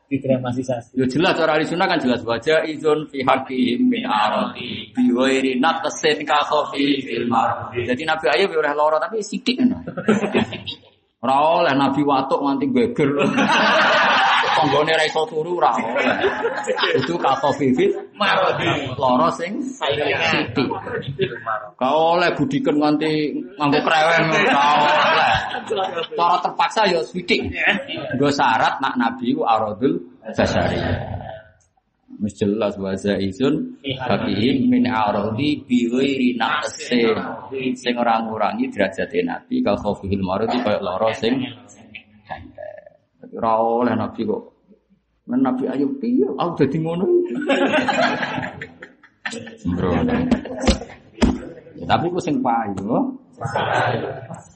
[0.04, 1.00] Didramatisasi.
[1.00, 5.56] Ya jelas cara ahli sunnah kan jelas wajah izun fi haqqihim min aradi bi ghairi
[5.56, 7.24] naqsin ka khafi fil.
[7.88, 9.58] Jadi Nabi Ayub ya oleh lara tapi sithik.
[11.24, 13.10] Ora oleh Nabi watuk nganti geger.
[14.64, 16.08] Tanggane ra iso turu ora oleh.
[16.96, 18.64] Itu ka khafi fil Marodi.
[18.96, 20.68] lara sing sithik.
[21.76, 25.28] Kau oleh budikan nganti nganggo krewen kau oleh.
[26.16, 27.44] Cara terpaksa ya sithik.
[28.16, 30.00] Nggo syarat nak nabi ku aradul
[30.32, 30.80] basari.
[32.24, 37.20] Wis jelas wa zaizun hakihim min aradi bi ghairi naqsin.
[37.76, 41.36] Sing ora ngurangi derajate nabi kal khofihil maradi kaya lara sing
[43.36, 44.53] ora oleh nabi kok.
[45.24, 47.08] Nabi ayo piye aku dadi ngono.
[49.56, 50.12] Sembrono.
[51.80, 53.16] Ya, tapi ku sing payu.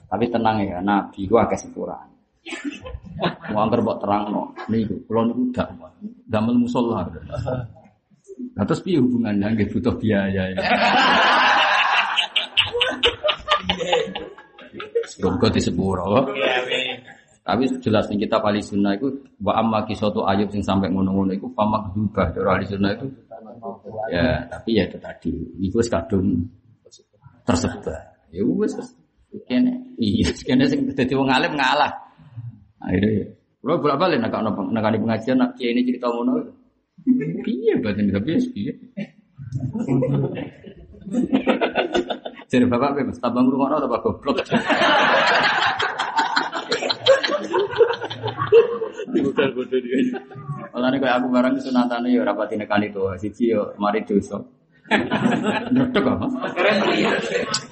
[0.08, 2.14] Tapi tenang ya, nabi ku akeh sepurane.
[3.50, 4.52] Mau angker mbok terangno.
[4.68, 5.72] Niku kula niku dak
[6.28, 7.08] damel musala.
[8.54, 10.60] Nah, terus piye hubungannya nggih butuh biaya ya.
[15.08, 16.28] Semoga di sepuro.
[17.48, 19.08] Tapi jelas nih kita pali sunnah itu
[19.40, 23.08] wa amma kisatu ayub sing sampai ngono-ngono itu pamak dubah dari ahli sunnah itu
[24.12, 25.32] ya tapi ya itu tadi.
[25.56, 26.44] Itu wis kadung
[27.48, 28.20] tersebar.
[28.28, 28.76] Ya wis
[29.48, 31.88] kene iya kene sing dadi wong alim ngalah.
[32.84, 33.32] Akhirnya
[33.64, 36.52] kalau bolak balik nak nak nak di pengajian nak kiai ini cerita ngono.
[37.48, 38.72] Piye batin tapi ya piye?
[42.52, 44.44] Jadi bapak bebas tabang rumah atau bapak goblok
[49.08, 49.98] Bukan bodoh dia.
[50.74, 54.36] Malah nih kayak aku barang sunatan ya rapati nekani tuh siji yo mari dosa.
[55.74, 56.26] Nyedek apa?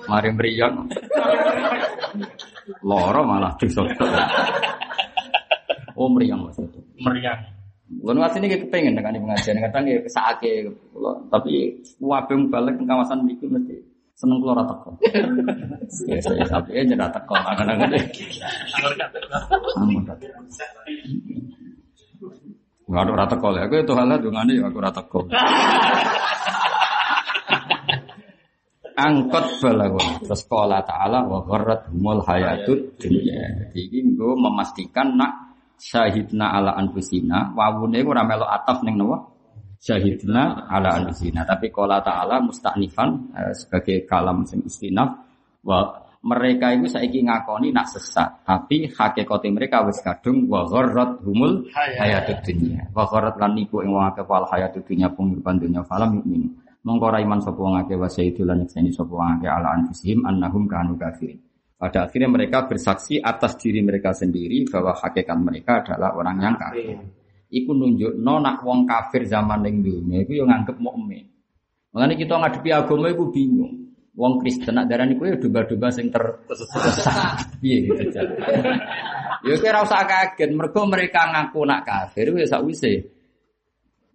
[0.08, 0.74] Mari mriyang.
[2.84, 3.82] Loro malah dosa.
[5.96, 6.80] Oh mriyang maksudnya.
[7.00, 7.40] Meriang.
[7.86, 10.02] Gue ngasih ini kepengen nekani pengajian kadang ya
[10.90, 11.12] kula.
[11.30, 14.90] tapi wabe balik ke kawasan iki mesti seneng keluar teko.
[16.24, 18.04] Saya tapi aja ora teko kadang-kadang.
[20.08, 20.18] Tak.
[22.86, 23.66] Enggak ada rata kol ya.
[23.66, 25.26] Aku itu halal dungane ya aku rata kol.
[28.96, 35.52] angkot balawa terus qala ta'ala wa gharrat humul hayatud dunya jadi ini gue memastikan nak
[35.76, 39.35] syahidna ala anfusina wawune ora melok ataf ning nawa
[39.80, 45.10] syahidna ala anfusina tapi qala ta'ala mustaknifan eh, sebagai kalam sing istinaf
[45.64, 48.42] wa mereka itu saiki ngakoni nak sesat.
[48.42, 52.82] Tapi hakikate mereka wis kadung wa gharrat humul hayatud dunya.
[52.90, 56.50] Wa gharrat lan niku ing wong akeh wal hayatud dunya penguripan dunya falam mukmin
[56.86, 60.22] mongko ra iman sapa wong akeh wa sayyidu lan nyekseni sapa wong akeh ala anfusihim
[60.22, 61.42] annahum kanu kafirin.
[61.76, 66.96] Pada akhirnya mereka bersaksi atas diri mereka sendiri bahwa hakikat mereka adalah orang yang kafir.
[67.46, 71.30] Iku nunjuk nak wong kafir zaman yang dunia iku yang nganggep mukmin.
[71.94, 73.86] Makanya kita ngadepi agama iku bingung.
[74.16, 77.46] Wong Kristen nak darah niku ya domba-domba sing tersesat.
[77.60, 78.02] Piye gitu.
[79.46, 83.12] Ya kira usah kaget, mergo mereka ngaku nak kafir wis sakwise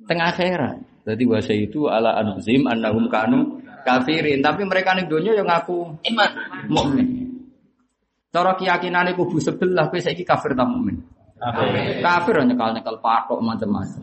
[0.10, 0.78] tengah akhirat.
[1.06, 6.30] Jadi wasa itu ala anfusihim annahum kanu kafirin, tapi mereka ning donya yang ngaku iman
[6.70, 7.08] mukmin.
[8.32, 11.02] Cara keyakinane kubu sebelah kowe saiki kafir ta mukmin.
[11.42, 14.00] Kafir hanya kalau nyekel patok macam-macam.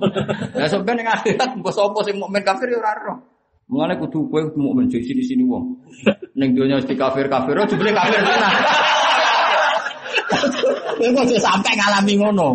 [0.58, 3.14] Ya sebenarnya ning akhirat mbok sapa sing mukmin kafir ya ora ero.
[3.70, 5.70] Mulane kudu kowe kudu mukmin di sini-sini wong.
[6.34, 8.54] Ning donya mesti kafir-kafir, oh jebule kafir tenan.
[10.98, 12.48] Kowe kok sampai ngalami ngono.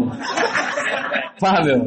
[1.39, 1.79] Paham ya?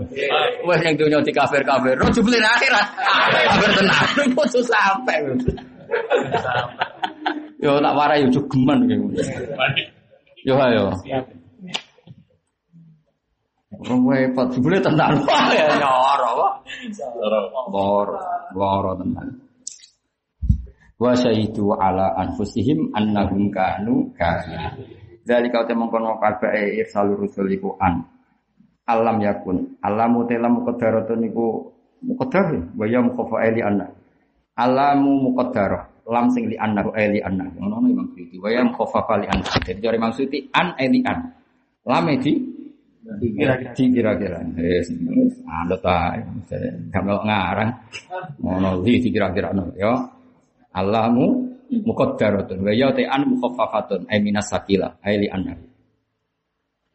[0.65, 2.87] Wes ning donya di kafir-kafir, oh jebule akhirat
[3.29, 4.05] kafir tenan.
[4.33, 5.17] Kok sampai.
[7.61, 9.21] Yo tak warai yo jogeman kowe.
[10.49, 10.97] Yo ayo.
[10.97, 11.46] Orang
[13.85, 15.21] repot, boleh tenang.
[15.29, 16.53] Wah ya nyoro, wah.
[17.69, 18.19] Loro,
[18.57, 19.31] loro tenang.
[20.97, 24.81] Wa syahidu ala anfusihim annahum kanu kafirin.
[25.27, 26.49] Dari kau temong kono kabe
[26.81, 28.01] irsalu rusul iku an.
[28.89, 29.77] Alam yakun.
[29.83, 31.69] Alamu telam muqaddaratun iku
[32.01, 33.93] muqaddar wa ya mukhafa eli anna.
[34.57, 36.07] Alamu muqaddarah.
[36.07, 37.45] Lam sing li annahu eli anna.
[37.45, 38.39] Ngono Imam Suyuti.
[38.39, 39.51] Wa ya mukhafa li anna.
[39.67, 41.19] Jadi dari Imam Suyuti an eli an.
[41.85, 42.56] Lam di
[43.75, 44.39] dikira-kira.
[44.59, 44.91] Yes,
[45.47, 46.21] anut ae.
[46.91, 47.71] Gak melok ngarang.
[48.43, 49.93] Ngono li dikira-kira ya.
[50.77, 55.65] Alamu muqaddaratun wa ya ta'an mukhaffafatun ay minas sakila ay li annahu.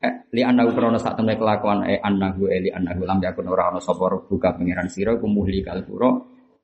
[0.01, 3.69] Eh, li annahu krana sak temne kelakuan ay annahu ay li annahu lam yakun ora
[3.69, 6.09] ana sapa buka pangeran sira kumuhli kalpura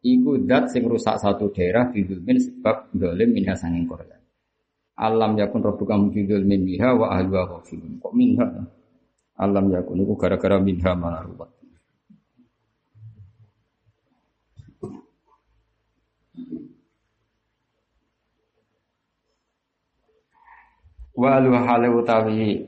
[0.01, 4.17] iku dat sing rusak satu daerah bidulmin sebab dolim minha sanging korban.
[4.97, 8.01] Alam yakun rabbuka bidulmin minha wa ahluha ghafilun.
[8.01, 8.45] Kok minha?
[9.37, 11.51] Alam yakun iku gara-gara minha mana ruwet.
[21.17, 22.65] Wa lu hale utawi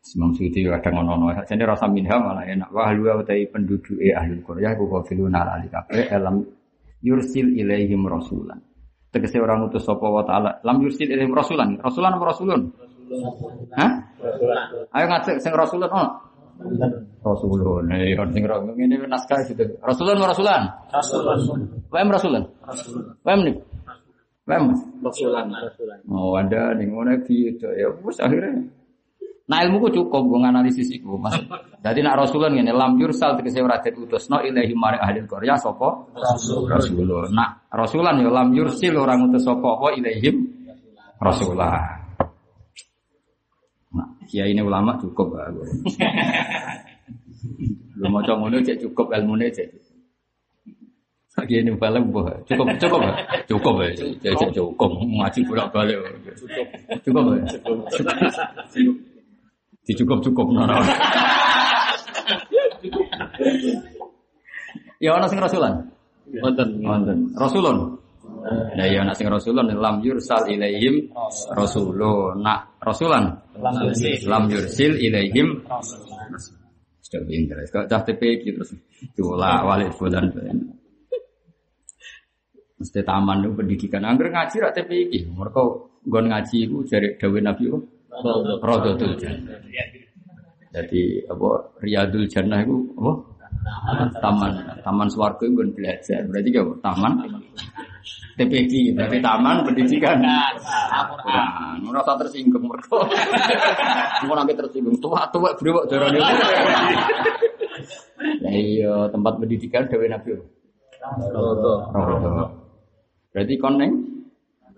[0.00, 1.44] Semang suci kadang ono-ono.
[1.44, 2.72] Jadi rasa minha malah enak.
[2.72, 6.40] Wa lu utawi penduduk e ahli Korea ku kafiluna ali kabeh elam
[7.04, 8.56] yursil ilaihim rasulan.
[9.12, 10.64] Tegese orang utus sapa wa taala.
[10.64, 11.76] Lam yursil ilaihim rasulan.
[11.76, 12.72] Rasulan apa rasulun?
[13.74, 13.90] Hah?
[14.94, 16.08] Ayo ngajak sing rasulun ono.
[17.20, 17.84] Rasulun.
[17.90, 19.64] Eh sing rasulun ngene naskah itu.
[19.82, 20.62] Rasulun apa rasulan?
[20.94, 21.60] Rasulun.
[21.90, 22.42] Wem rasulan.
[23.26, 23.56] Wem nih.
[24.46, 24.62] Wem.
[25.02, 25.46] Rasulan.
[26.06, 27.90] Oh, ada ning ngono gitu ya.
[28.06, 28.62] Wis akhirnya
[29.50, 31.34] Nah ilmuku cukup gue analisis iku mas.
[31.82, 36.06] Jadi nak Rasulullah ngene lam yursal tegese ora den utusno ilahi mari ahli Korea sapa?
[36.14, 36.70] Rasul.
[36.70, 37.26] Rasulullah.
[37.34, 40.46] Nak Rasulan ya lam yursil orang utus sapa wa ilaihim
[41.18, 41.99] Rasulullah.
[43.90, 45.50] Nah, ya ini ulama cukup lah.
[47.98, 49.66] Lu mau ngono cek cukup ilmune cek.
[51.40, 52.28] Lagi ini balik boh.
[52.44, 53.00] Cukup cukup.
[53.48, 53.90] Cukup ya.
[53.96, 55.96] Cek cek cukup ngaji bolak balik.
[56.36, 56.66] Cukup.
[57.00, 57.44] Cukup ya.
[59.88, 60.76] Dicukup-cukup nono.
[65.00, 65.74] Ya ana sing rasulan.
[66.30, 66.68] Wonten.
[66.84, 67.18] Wonten.
[67.34, 67.96] Rasulun.
[68.48, 71.12] Nah ya ana sing rasulun lam yursal ilaihim
[71.52, 72.40] rasulun.
[72.40, 73.36] Nak rasulan
[74.24, 75.60] lam yursil ilaihim
[77.04, 77.56] sudah pinter.
[77.68, 78.70] Kok cah TPQ terus
[79.18, 80.30] diolah walik bulan.
[82.80, 84.06] Mesti taman itu pendidikan.
[84.06, 85.12] Angger ngaji rak TPQ.
[85.34, 85.62] Mereka
[86.06, 87.78] gon ngaji itu dari Dawe Nabi itu
[88.62, 89.58] Rodotul Jannah.
[90.70, 91.48] Jadi apa
[91.82, 93.12] Riyadul Jannah itu apa?
[94.22, 96.24] Taman taman swarga itu belajar.
[96.30, 96.72] Berarti apa?
[96.80, 97.12] Taman
[98.40, 100.16] TPQ, berarti taman pendidikan.
[100.24, 100.48] Nah,
[101.84, 103.04] ora usah tersinggung mergo.
[104.24, 106.16] Mau nanti tersinggung tua-tua brewok darane.
[108.40, 110.40] Nah iya tempat pendidikan Dawe Nabi.
[113.30, 113.92] Berarti koneng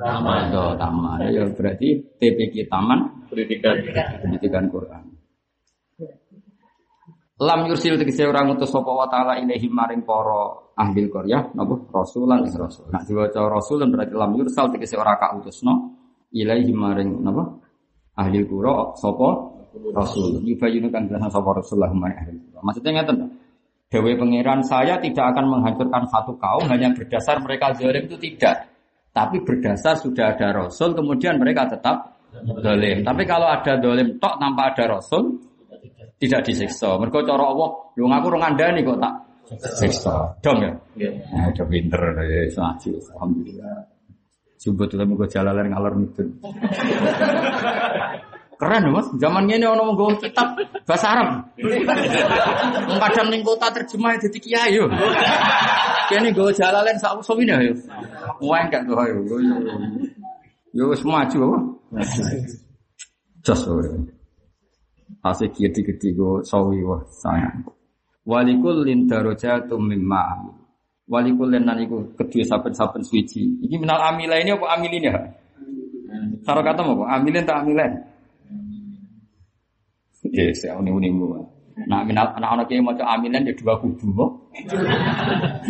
[0.03, 0.51] Taman.
[0.51, 1.19] Taman.
[1.31, 3.79] Ya berarti TPQ taman Pendidikan.
[4.19, 5.12] pendidikan Quran.
[7.43, 12.47] Lam yursil tegese orang utus sapa wa taala ilahi maring para ahli qaryah napa rasulan
[12.47, 12.87] ing rasul.
[12.95, 15.99] Nak diwaca rasulan berarti lam yursal tegese ora ka utusno
[16.31, 17.43] ilahi maring napa
[18.15, 19.59] ahli qura sapa
[19.91, 20.39] rasul.
[20.47, 22.61] Yubayinu kan jelas sapa rasulullah maring ahli qura.
[22.63, 23.17] Maksudnya ngeten
[23.93, 28.73] Dewi pangeran saya tidak akan menghancurkan satu kaum hanya berdasar mereka zalim itu tidak.
[29.13, 32.25] Tapi berdasar sudah ada rasul kemudian mereka tetap
[32.65, 33.05] zalim.
[33.05, 35.32] Tapi kalau ada zalim tok tanpa ada rasul
[36.23, 36.95] tidak disiksa.
[37.03, 37.69] Mereka cara Allah,
[37.99, 39.15] lu ngaku rong nih kok tak
[39.83, 40.39] siksa.
[40.39, 40.71] Dong ya?
[41.35, 42.91] Nah, udah pinter ya, ngaji.
[43.19, 43.91] Alhamdulillah.
[44.63, 46.23] Coba tuh mau jalan ngalor itu.
[48.63, 50.55] Keren mas, zaman ini orang mau kitab
[50.87, 51.51] bahasa Arab.
[53.03, 54.87] Kadang ning kota terjemah jadi kiai yo.
[56.07, 57.75] Kene gue jalan sak usum ini yo.
[58.39, 59.19] Wah enggak tuh yo.
[60.71, 61.59] Yo wis maju apa?
[63.43, 63.67] Jos
[65.21, 67.69] Asik gede-gede gue sawi wah sayang.
[68.25, 70.49] Walikul lin darajatum mimma
[71.11, 73.61] Walikul lin iku kedua saben-saben suci.
[73.69, 75.15] Iki minal amila ini apa amilin ya?
[76.43, 77.05] Karo kata apa?
[77.21, 77.93] Amilin tak amilin?
[80.31, 81.27] Ya, saya unik-unikmu.
[81.89, 84.27] Nah, minal anak-anak yang mau amilan di dua kubu.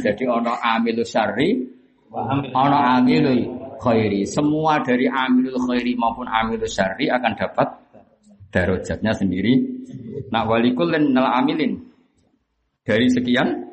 [0.05, 1.56] Jadi ono amilus syari,
[2.52, 3.43] ono amilul
[3.81, 4.27] khairi.
[4.27, 7.69] Semua dari amilul khairi maupun amilus syari akan dapat
[8.52, 9.52] darajatnya sendiri.
[10.28, 11.80] Nah, walikul nal amilin
[12.84, 13.72] dari sekian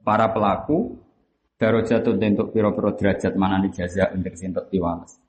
[0.00, 0.96] para pelaku
[1.60, 5.20] darajat untuk piro-piro derajat mana jaza untuk sintot tiwalas.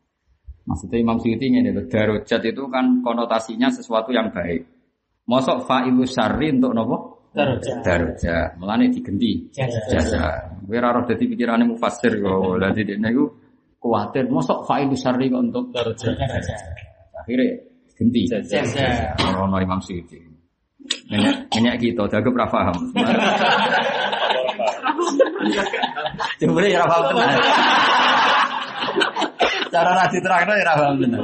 [0.64, 1.60] Maksudnya Imam Suyuti ini,
[1.92, 4.64] darajat itu kan konotasinya sesuatu yang baik.
[5.28, 6.98] Mosok fa'ilu syarri untuk nopo?
[7.36, 7.84] Darajat.
[7.84, 8.50] Darajat.
[8.60, 9.52] Mulane digenti.
[9.52, 10.54] Jasa.
[10.64, 12.56] Kowe ora roh dadi pikirane mufassir kok.
[12.62, 13.26] Lah dene iku
[13.80, 16.16] kuwatir mosok fa'ilu syarri kok untuk darajat.
[17.18, 17.73] Akhirnya
[18.04, 18.22] ganti.
[18.28, 19.16] Jasa.
[19.40, 20.20] Ono Imam Suyuti.
[21.08, 22.76] Banyak kita, jago ora paham.
[26.44, 27.40] Coba ya paham tenan.
[29.72, 31.24] Cara rasi terang ya paham benar.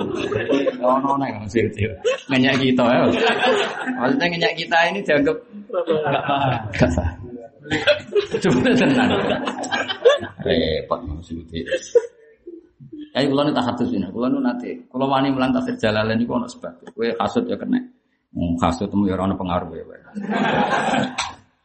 [0.79, 1.91] Ono nek mesti itu.
[2.31, 3.03] Ngenyak kita ya.
[3.99, 5.37] Maksudnya ngenyak kita ini dianggap
[5.67, 6.51] enggak paham.
[8.39, 9.11] Cuma tenang.
[10.47, 11.59] Repot maksudnya.
[13.09, 16.45] Kayak kulo nu tak ini, kulo nu nanti, kulo wani mulan tafsir jalalan ini ono
[16.45, 16.93] sebab.
[16.93, 17.81] Kue kasut ya kena,
[18.37, 19.83] hmm, kasut temu ya pengaruh ya.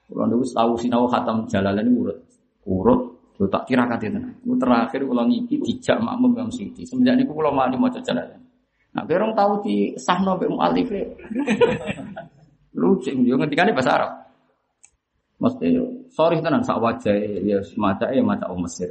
[0.09, 2.19] Kulo nu tahu sinau khatam jalalan ini urut,
[2.65, 4.21] urut Lu tak kira kata itu.
[4.47, 6.87] Lu terakhir kalau ngiki dijak makmum yang siti.
[6.87, 8.31] Semenjak ini kalau mau mau jalan.
[8.95, 10.87] Nah, orang tahu di sahno be mualif
[12.75, 14.13] Lucu, yo ngetikane bahasa Arab.
[15.39, 15.67] Mesti
[16.15, 18.91] sorry tenan sak wajah ya semacam ya orang Mesir.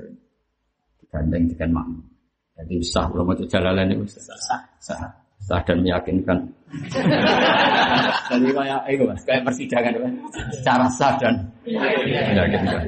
[1.00, 2.13] Digandeng dengan makmum.
[2.54, 4.62] Jadi sah kalau mau jalan itu sah.
[4.78, 6.40] Sah sah dan meyakinkan.
[8.32, 10.14] Jadi kayak itu mas, kayak persidangan kan,
[10.56, 11.36] secara sah dan
[11.68, 12.82] meyakinkan.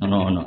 [0.00, 0.42] No no.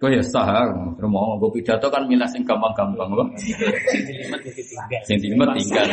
[0.00, 0.66] Kau ya sah,
[0.98, 3.26] mau gue pidato kan milah sing gampang-gampang loh.
[5.06, 5.86] Sing tinggal tinggal.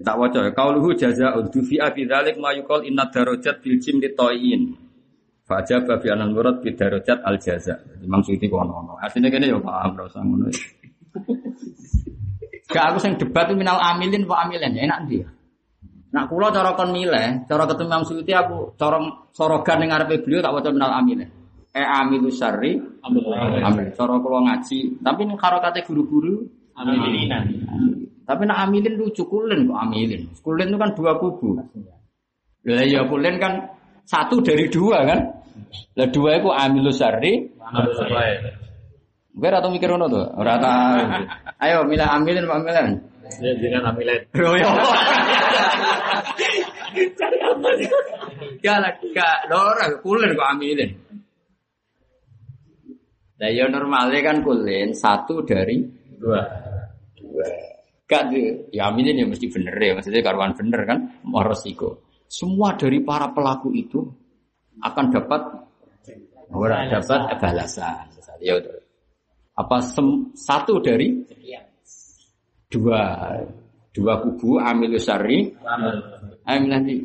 [0.00, 0.48] Tak wajar.
[0.56, 4.00] Kau luhu jaza untuk fi abi dalik mayukol inna darojat bil jim
[5.50, 7.74] Fajar babi anan murad bidarojat al jaza.
[8.06, 8.94] Imam Suyuti kono kono.
[9.02, 10.46] Artinya kene ya paham ora usah ngono.
[12.70, 15.26] Gak aku sing debat itu minal amilin wa amilin ya enak dia.
[16.14, 19.02] Nak kula cara kon milih, cara ketemu Imam Suyuti aku cara
[19.34, 21.26] sorogan ning ngarepe beliau tak waca minal amilin.
[21.74, 23.90] E amilu syarri amil.
[23.98, 26.46] Cara kula ngaji, tapi ning kate guru-guru
[26.78, 27.42] amilinan.
[28.22, 30.30] Tapi nak amilin lucu kulen kok amilin.
[30.38, 31.58] Kulen itu kan dua kubu.
[32.70, 33.66] Lah ya kulen kan
[34.06, 35.39] satu dari dua kan.
[35.98, 37.50] Lah dua itu amilus syarri,
[37.96, 38.50] syarri.
[39.30, 40.58] Gue atau mikir ngono tuh, ora
[41.62, 42.88] Ayo milah amilin Pak Milan.
[43.38, 44.20] Ya jangan amilin.
[46.90, 47.06] Ya.
[47.14, 47.88] Cari apa sih?
[48.66, 50.90] Ya lah, gak ora kulen kok amilin.
[53.40, 55.86] Nah ya normalnya kan kulen satu dari
[56.18, 56.42] dua.
[57.14, 57.46] Dua.
[58.10, 58.34] Gak
[58.74, 62.02] ya amilin ya mesti bener ya, maksudnya karuan bener kan, mau resiko.
[62.26, 64.02] Semua dari para pelaku itu
[64.80, 65.42] akan dapat
[66.50, 68.06] orang dapat balasan.
[68.40, 68.56] Ya
[69.58, 71.20] Apa sem, satu dari
[72.70, 73.02] dua
[73.90, 75.50] dua kubu amil sari
[76.46, 76.96] amil nanti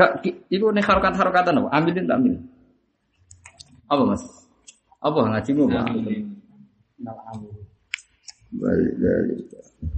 [0.00, 1.68] Kak, itu nih harokat harokatan apa?
[1.76, 2.34] Amilin tak ambil?
[3.84, 4.24] Apa mas?
[5.04, 5.84] Apa ngaji mu pak?
[8.56, 9.40] Balik balik.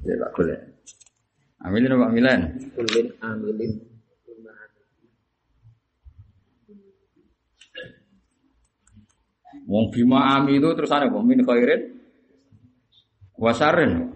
[0.02, 0.58] Ya tak boleh.
[1.62, 2.40] Amilin apa amilan?
[2.74, 3.72] Amilin amilin.
[9.70, 11.80] Wong bima ami itu terus ada kok min khairin
[13.38, 14.10] wasarin.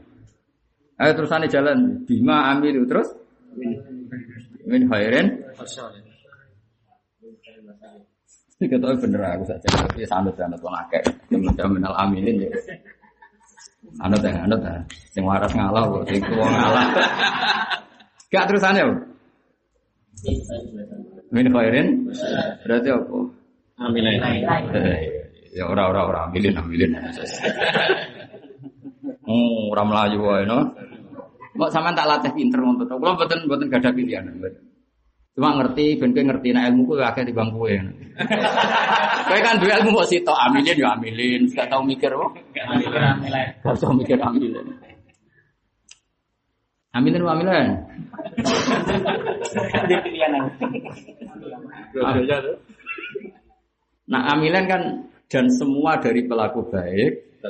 [0.96, 2.02] Ayo terusane jalan.
[2.08, 3.12] Bima amilu terus
[4.66, 5.26] min khairin.
[8.56, 9.68] Ini kata bener aku saja.
[9.68, 11.04] Tapi sanut sanut wong akeh.
[11.28, 12.50] Temen-temen al amilin ya.
[14.00, 14.80] Anut ya, anut ya.
[15.12, 16.86] Sing waras ngalah kok, sing tuwa ngalah.
[18.32, 18.96] Gak terusane apa?
[21.30, 22.08] Min khairin.
[22.64, 23.16] Berarti apa?
[23.76, 24.20] Amilain.
[25.56, 26.92] Ya ora ora ora ambilin ambilin.
[29.24, 30.76] Oh, ora melayu wae no.
[31.56, 33.00] Kok sampean tak latih pinter ngono to.
[33.00, 34.28] Kula mboten mboten gadah pilihan.
[35.32, 37.72] Cuma ngerti ben kowe ngerti nek ilmu kowe akeh timbang kowe.
[39.28, 42.36] Kowe kan duwe ilmu kok sitok amilin ya amilin, gak tau mikir kok.
[42.52, 43.48] Amilain.
[43.64, 44.76] Gak tau mikir amilin.
[46.92, 47.68] Amilin wa amilin.
[49.72, 50.32] Ada pilihan.
[54.06, 54.82] Nah, amilin kan
[55.26, 57.42] dan semua dari pelaku baik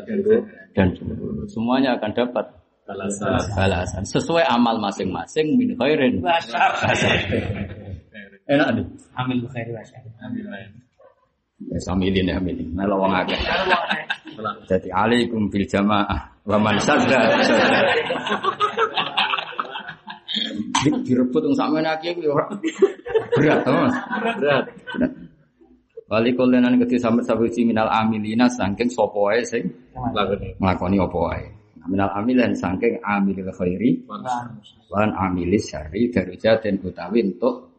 [0.72, 1.48] dan buruk.
[1.48, 2.46] semuanya akan dapat
[2.86, 3.34] Balasan.
[3.58, 6.22] balasan sesuai amal masing-masing min khairin.
[8.46, 8.86] Enak nih.
[9.18, 10.06] Amil khairi wa syarri.
[10.22, 10.70] Amilain.
[11.66, 12.70] Ya samilin ya amilin.
[12.70, 13.34] Melo wong akeh.
[14.70, 17.20] Jadi alaikum bil jamaah wa man sadda.
[17.42, 17.78] sadda.
[20.86, 22.14] Di- Direbut wong sakmene akeh
[23.34, 23.96] berat Mas.
[24.38, 24.64] Berat.
[24.94, 25.10] Berat.
[26.06, 29.66] Wali kulenan kedhi sampe sabuji minal amilina saking sapa wae sing
[30.62, 31.42] nglakoni apa wae.
[31.82, 34.06] Nah, Minal amilan saking amilil khairi.
[34.94, 37.74] Lan amilis syari darujaten utawi untuk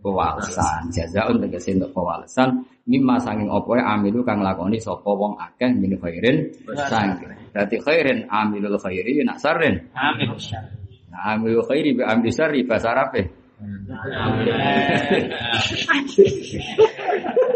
[0.00, 5.68] pewalesan jazaun tegese untuk pewalesan mimma sanging apa wae amilu kang lakoni sapa wong akeh
[5.76, 6.46] min khairin
[6.86, 7.18] sanging
[7.50, 10.70] dadi khairin amilul khairi nak sarren Amil syarri.
[11.10, 13.26] nah amilul khairi bi amil syari bahasa Arabe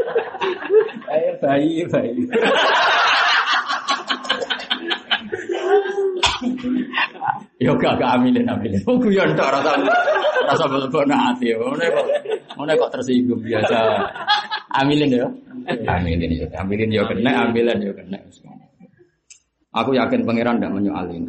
[1.10, 2.22] ayo bayi bayi
[7.60, 8.80] Yo gak gak amilin amilin.
[8.88, 9.76] Oh guyon tok rasa
[10.48, 11.52] rasa belebon ati.
[11.52, 12.06] Ngene kok
[12.56, 13.78] ngene kok tersinggung biasa.
[14.80, 15.28] Amilin yo.
[15.84, 16.46] Amilin yo.
[16.56, 18.16] Amilin yo kena, ambilan yo kena.
[19.76, 21.28] Aku yakin pangeran ndak menyoalin.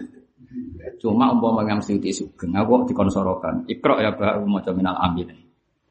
[1.04, 3.56] Cuma umpama Imam Suyuti sugeng, aku kok dikonsorokan.
[3.68, 5.38] Ikra ya bah maca minal amilin.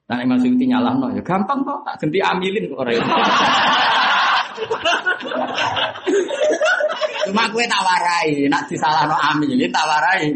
[0.09, 2.97] Nah Imam Suyuti nyalahno ya gampang kok tak ganti amilin kok ora.
[7.31, 10.35] Cuma gue tak warai, nak disalahno amilin tak warai.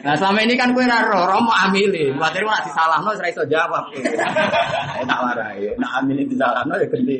[0.00, 2.16] Nah selama ini kan gue raro, romo amilin.
[2.16, 3.84] Khawatir nak disalahno ora iso jawab.
[3.98, 7.16] Eh, tak warai, nak amilin disalahno ya ganti.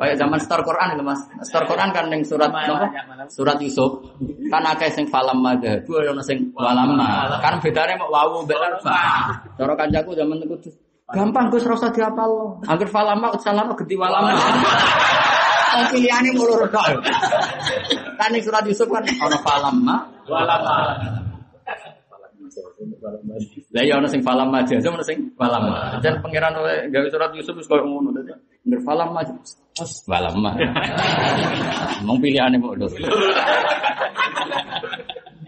[0.00, 2.88] Kayak zaman store Quran itu mas, store Quran kan yang surat apa?
[3.28, 4.00] Surat Yusuf
[4.48, 7.36] kan akeh sing falam madha, dua ono sing walamma.
[7.44, 8.96] Kan bedane mau wawu mbek arfa.
[9.60, 10.72] Cara kancaku zaman itu tuh,
[11.12, 12.64] gampang Gus rasa diapal.
[12.64, 14.32] Angger falama utsalama genti walama.
[15.76, 17.04] Wong pilihane mulu tok.
[18.16, 20.96] Kan ning surat Yusuf kan ono falamma Walama.
[23.70, 25.62] Lah ya ono sing falam aja, ono sing falam.
[26.00, 28.32] Dan pangeran oleh gawe surat Yusuf wis koyo ngono dadi.
[28.66, 29.34] Ngger falam aja.
[30.04, 30.54] Falam mah.
[32.06, 32.86] Mong pilihane kok lho.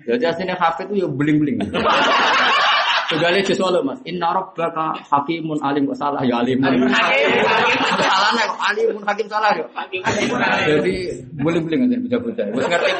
[0.03, 1.61] Jadi aslinya hafid itu ya beling-beling.
[3.13, 4.01] Segala sesuatu mas.
[4.09, 6.89] Inna rabbaka hakimun alim kok salah ya alimun.
[8.01, 9.67] Salah nek kok alimun hakim salah ya.
[10.65, 10.95] Jadi
[11.37, 12.47] beling-beling aja bocah-bocah.
[12.57, 12.93] Wis ngerti.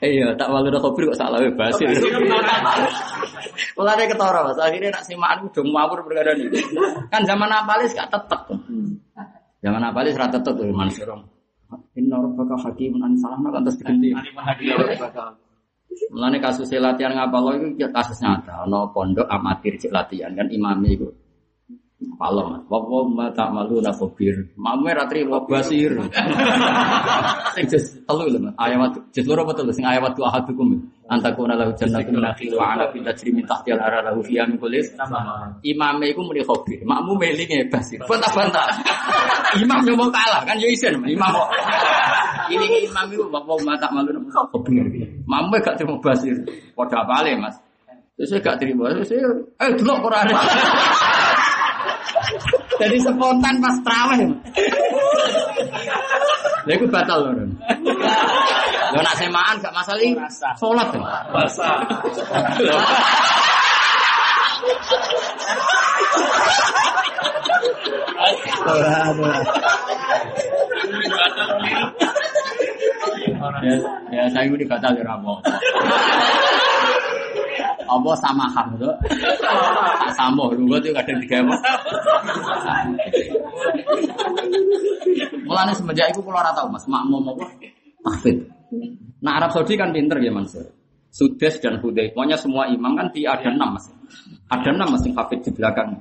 [0.00, 1.42] Iya, tak malu dah kopi kok salah.
[3.76, 6.48] Kalau ada ketara mas, akhirnya nak simaan udah ngawur perkara ini.
[7.12, 8.40] Kan zaman apalis gak tetep.
[9.62, 11.22] Zaman apalis rata tetep tuh manusia orang.
[11.96, 14.10] Inna rabbaka hakimun an salah kan terus diganti.
[16.12, 18.64] Mulane kasus latihan ngapal itu kasus nyata.
[18.66, 21.08] Ono pondok amatir cek latihan kan imami itu.
[22.18, 22.62] Palem,
[23.16, 24.46] ma tak malu na khabir.
[24.54, 25.90] Mamu ratri wa basir.
[27.54, 28.50] Sing jes telu lho.
[28.54, 30.78] Ayat jes loro apa telu sing ayat tu ahadukum.
[31.10, 34.56] Antakuna lahu jannatun min nakhil wa ana fi tajri min tahtiha al-anhar lahu fiha min
[34.56, 34.80] kulli
[35.66, 36.80] Imame iku muni khabir.
[36.86, 38.00] Makmu melinge basir.
[38.06, 38.66] Bantah-bantah.
[39.62, 41.48] Imam yo mau kalah kan yo isen imam kok.
[42.52, 44.86] Ini imam itu wawa ma tak malu na khabir.
[45.28, 46.38] Mamu gak terima basir.
[46.72, 47.56] Padha apale, Mas.
[48.16, 48.92] Terus gak terima.
[48.92, 50.26] Terus eh delok Quran.
[52.80, 54.30] Jadi spontan pas terawih.
[56.66, 57.32] Lha iku batal lho.
[58.92, 60.14] Lho nak semaan gak masalah iki.
[60.30, 60.88] Salat.
[61.34, 61.70] Masa.
[73.62, 73.74] Ya,
[74.10, 75.38] ya saya ini batal ya rapo.
[77.86, 78.90] Apa sama ham to?
[79.06, 81.56] Tak sambo lungguh itu kadang digawe.
[85.42, 87.44] Mulane semenjak iku kula ora tau Mas makmum apa
[88.02, 88.46] tahfidz.
[89.22, 90.66] Nah Arab Saudi kan pinter ya Mansur.
[91.12, 92.08] Sudes dan Hudai.
[92.16, 93.84] Pokoknya semua imam kan di ada enam mas.
[94.48, 95.92] Ada enam mas yang hafid di belakang.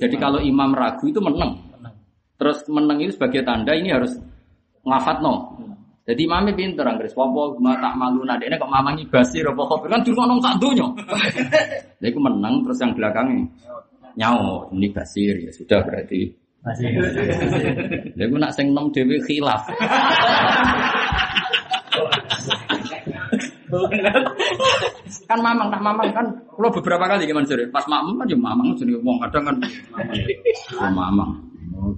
[0.00, 1.60] Jadi kalau imam ragu itu menang.
[2.40, 4.16] Terus menang itu sebagai tanda ini harus
[4.88, 5.60] ngafat no.
[6.04, 7.16] Jadi imamnya pinter Anggris.
[7.16, 10.84] Wapo tak malu nade ini kok mamangi basir apa kok kan dulu nong tak dunya.
[11.96, 13.48] Jadi aku menang terus yang belakangnya
[14.20, 16.28] nyawa ini basir ya sudah berarti.
[18.12, 19.64] Jadi aku nak sing nom dewi khilaf.
[25.24, 28.76] kan mamang tak mamang kan kalau beberapa kali gimana sih pas mamang kan ya mamang
[28.76, 29.56] jadi ngomong kadang kan
[30.70, 31.30] ya mamang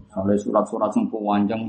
[0.09, 1.60] kalau surat-surat yang panjang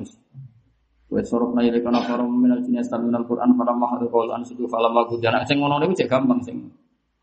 [1.07, 4.91] Wes sorok na ile kana para minal jinni yastamuna al-Qur'an fala mahadu qawlan situ fala
[4.91, 6.67] magudana sing ngono niku cek gampang sing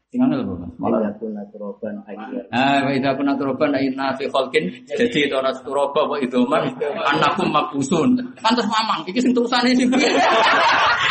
[0.09, 2.49] sing angel kok malah Yakuna turoban ayyar.
[2.49, 6.65] Ah, wa idza kunna turoban inna fi khalqin jadi itu ana turoba wa idoman
[7.13, 8.17] anakum mabusun.
[8.41, 10.09] Pantes mamang iki sing terusane sing piye?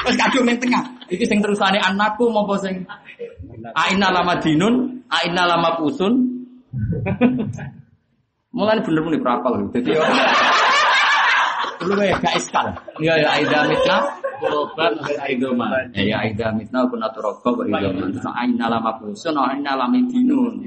[0.09, 0.81] Wis kadung ning tengah.
[1.13, 2.81] Iki sing terusane anakku apa sing
[3.77, 6.13] Aina lama dinun, aina lama pusun.
[8.55, 9.65] Mulai bener-bener berapal.
[9.73, 9.97] Jadi
[11.83, 12.67] Lu ya gak iskal.
[13.03, 13.97] Ya ya aida mitna
[14.39, 15.67] Turoban aidoma.
[15.95, 18.11] Ya ya aida mitna kuna turoba wa idoman.
[18.11, 20.59] Terus aina lama pusun, aina lama dinun.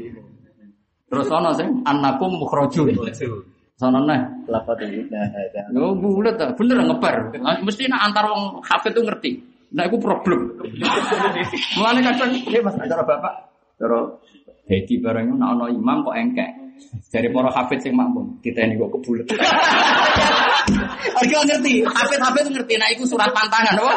[1.06, 2.92] Terus ana sing annakum mukhrajun.
[3.76, 4.20] Sono neh.
[4.48, 5.28] Lapat ini nah.
[5.72, 7.36] Yo bulet ta, bener ngebar.
[7.60, 9.56] Mesti nak antar wong tuh ngerti.
[9.76, 10.62] Nah, itu problem.
[11.76, 13.34] Mulane kadang dia Mas acara Bapak,
[13.76, 14.14] cara
[14.66, 16.50] Dedi barangnya nak ono imam kok engkek.
[17.10, 19.26] Dari para hafid sing makmum, kita ini kok kebulet.
[21.16, 22.74] Harga ngerti, hafid-hafid ngerti.
[22.76, 23.96] Nah, itu surat pantangan, wah.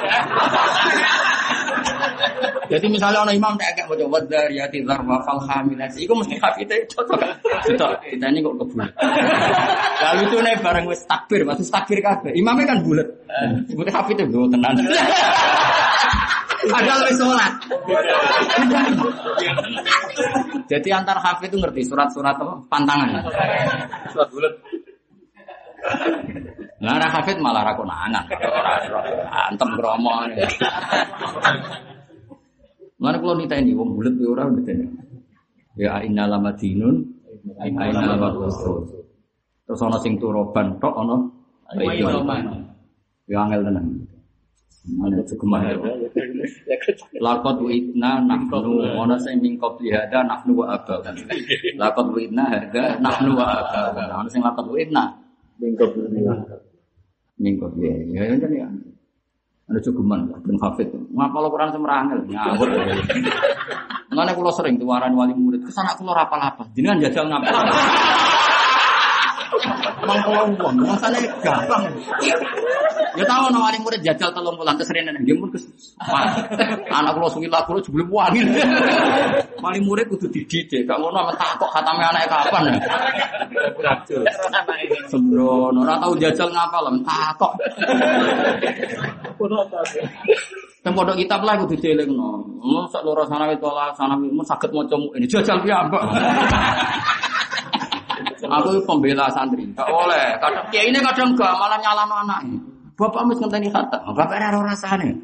[2.70, 6.38] Jadi misalnya ono imam tak agak mau coba dari hati zarwa fal hamilat, itu mesti
[6.38, 7.18] hafidnya cocok.
[7.66, 7.92] Cocok.
[8.06, 8.92] Kita ini kok kebulet.
[10.00, 12.32] Lalu itu nih bareng wis takbir, maksud takbir kabeh.
[12.38, 13.10] Imamnya kan bulet.
[13.68, 14.74] Sebutnya hafidnya gue tenan.
[16.68, 17.54] Padahal wis sholat.
[20.68, 22.60] Jadi antar hafid itu ngerti surat-surat apa?
[22.68, 23.24] Pantangan.
[24.12, 24.54] Surat bulat.
[26.84, 28.28] Nah, ra hafid malah ra konangan.
[29.52, 30.28] Antem kromo.
[33.00, 34.92] Mana kalau nita ini wong bulet ya ora bedene.
[35.80, 37.08] Ya inna lamadinun
[37.64, 38.84] aina lamadusul.
[39.64, 41.16] Terus ana sing turoban tok ana.
[41.80, 44.09] Ya angel tenan.
[44.88, 45.76] Mana cukup ya.
[47.20, 51.04] Lakot witna nahnu ana sing mingkop lihada nahnu wa aba.
[51.76, 54.08] Lakot witna hada nahnu wa aba.
[54.08, 55.20] Ana sing lakot witna
[55.60, 56.32] Bingkop dunia.
[57.36, 57.92] mingkop ya.
[58.16, 58.68] Ya ya kan ya.
[59.70, 60.88] Ada cukuman ben hafid.
[61.12, 62.68] Ngapal Quran semerangel ngawur.
[64.10, 66.66] Mana kula sering tuaran wali murid, ke sana kula rapal apa?
[66.74, 67.54] Jenengan jajal ngapal.
[70.06, 71.84] Mang kula wong, masane gampang.
[73.18, 75.50] Ya tahu no wali murid jajal telung bulan terus rene nang mun.
[75.98, 76.30] Wah,
[76.94, 78.46] Anak kula suwi lagu kula jebule wangi.
[79.60, 82.64] Wali murid kudu dididik, gak ngono mentak kok khatame anake kapan.
[85.10, 87.54] Sembrono, ora tau jajal ngapal mentak kok.
[90.80, 92.40] Yang pondok kitab lah kudu dielingno.
[92.64, 96.04] Mun sak loro sanawi tola sanawi mun saged maca ini jajal piyambak.
[98.48, 100.40] Aku pembela santri, gak oleh.
[100.40, 102.60] Kadang kiai ini kadang gak malah nyalano anaknya.
[103.00, 105.16] Bapak mesti ngenteni khatam, bapak ora ora rasane.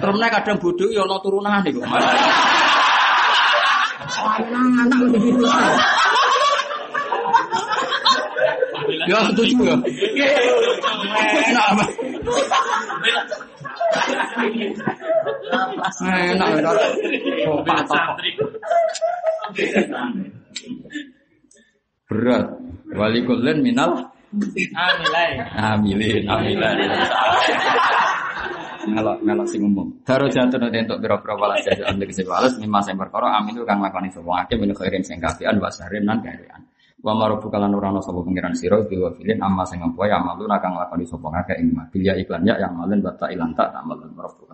[0.00, 1.84] Terus kadang bodoh ya ono turunane kok.
[4.12, 5.44] Anak anak begitu.
[9.08, 9.76] Ya setuju ya.
[11.52, 11.68] Enak.
[11.76, 11.88] Pak.
[16.00, 16.72] Enak ya.
[22.12, 22.46] Berat.
[22.92, 25.44] Wali kulen minal Amilai.
[25.56, 26.88] amilin amilin.
[28.82, 29.88] Ngelok ngelok sing umum.
[30.04, 33.78] Daro nanti untuk biro-biro balas jasa untuk kisi balas mimma sing perkara amin itu kang
[33.84, 36.64] lakoni sapa akeh min khairin sing kafian wa sarin nan kafian.
[37.00, 40.74] Wa marubu kalan urano sapa pengiran sira biwa filin amma sing apa ya amalu kang
[40.74, 41.86] lakoni sapa akeh ing mah.
[41.92, 44.44] Bilya iklan ya yang malen bata ilan tak amalun marubu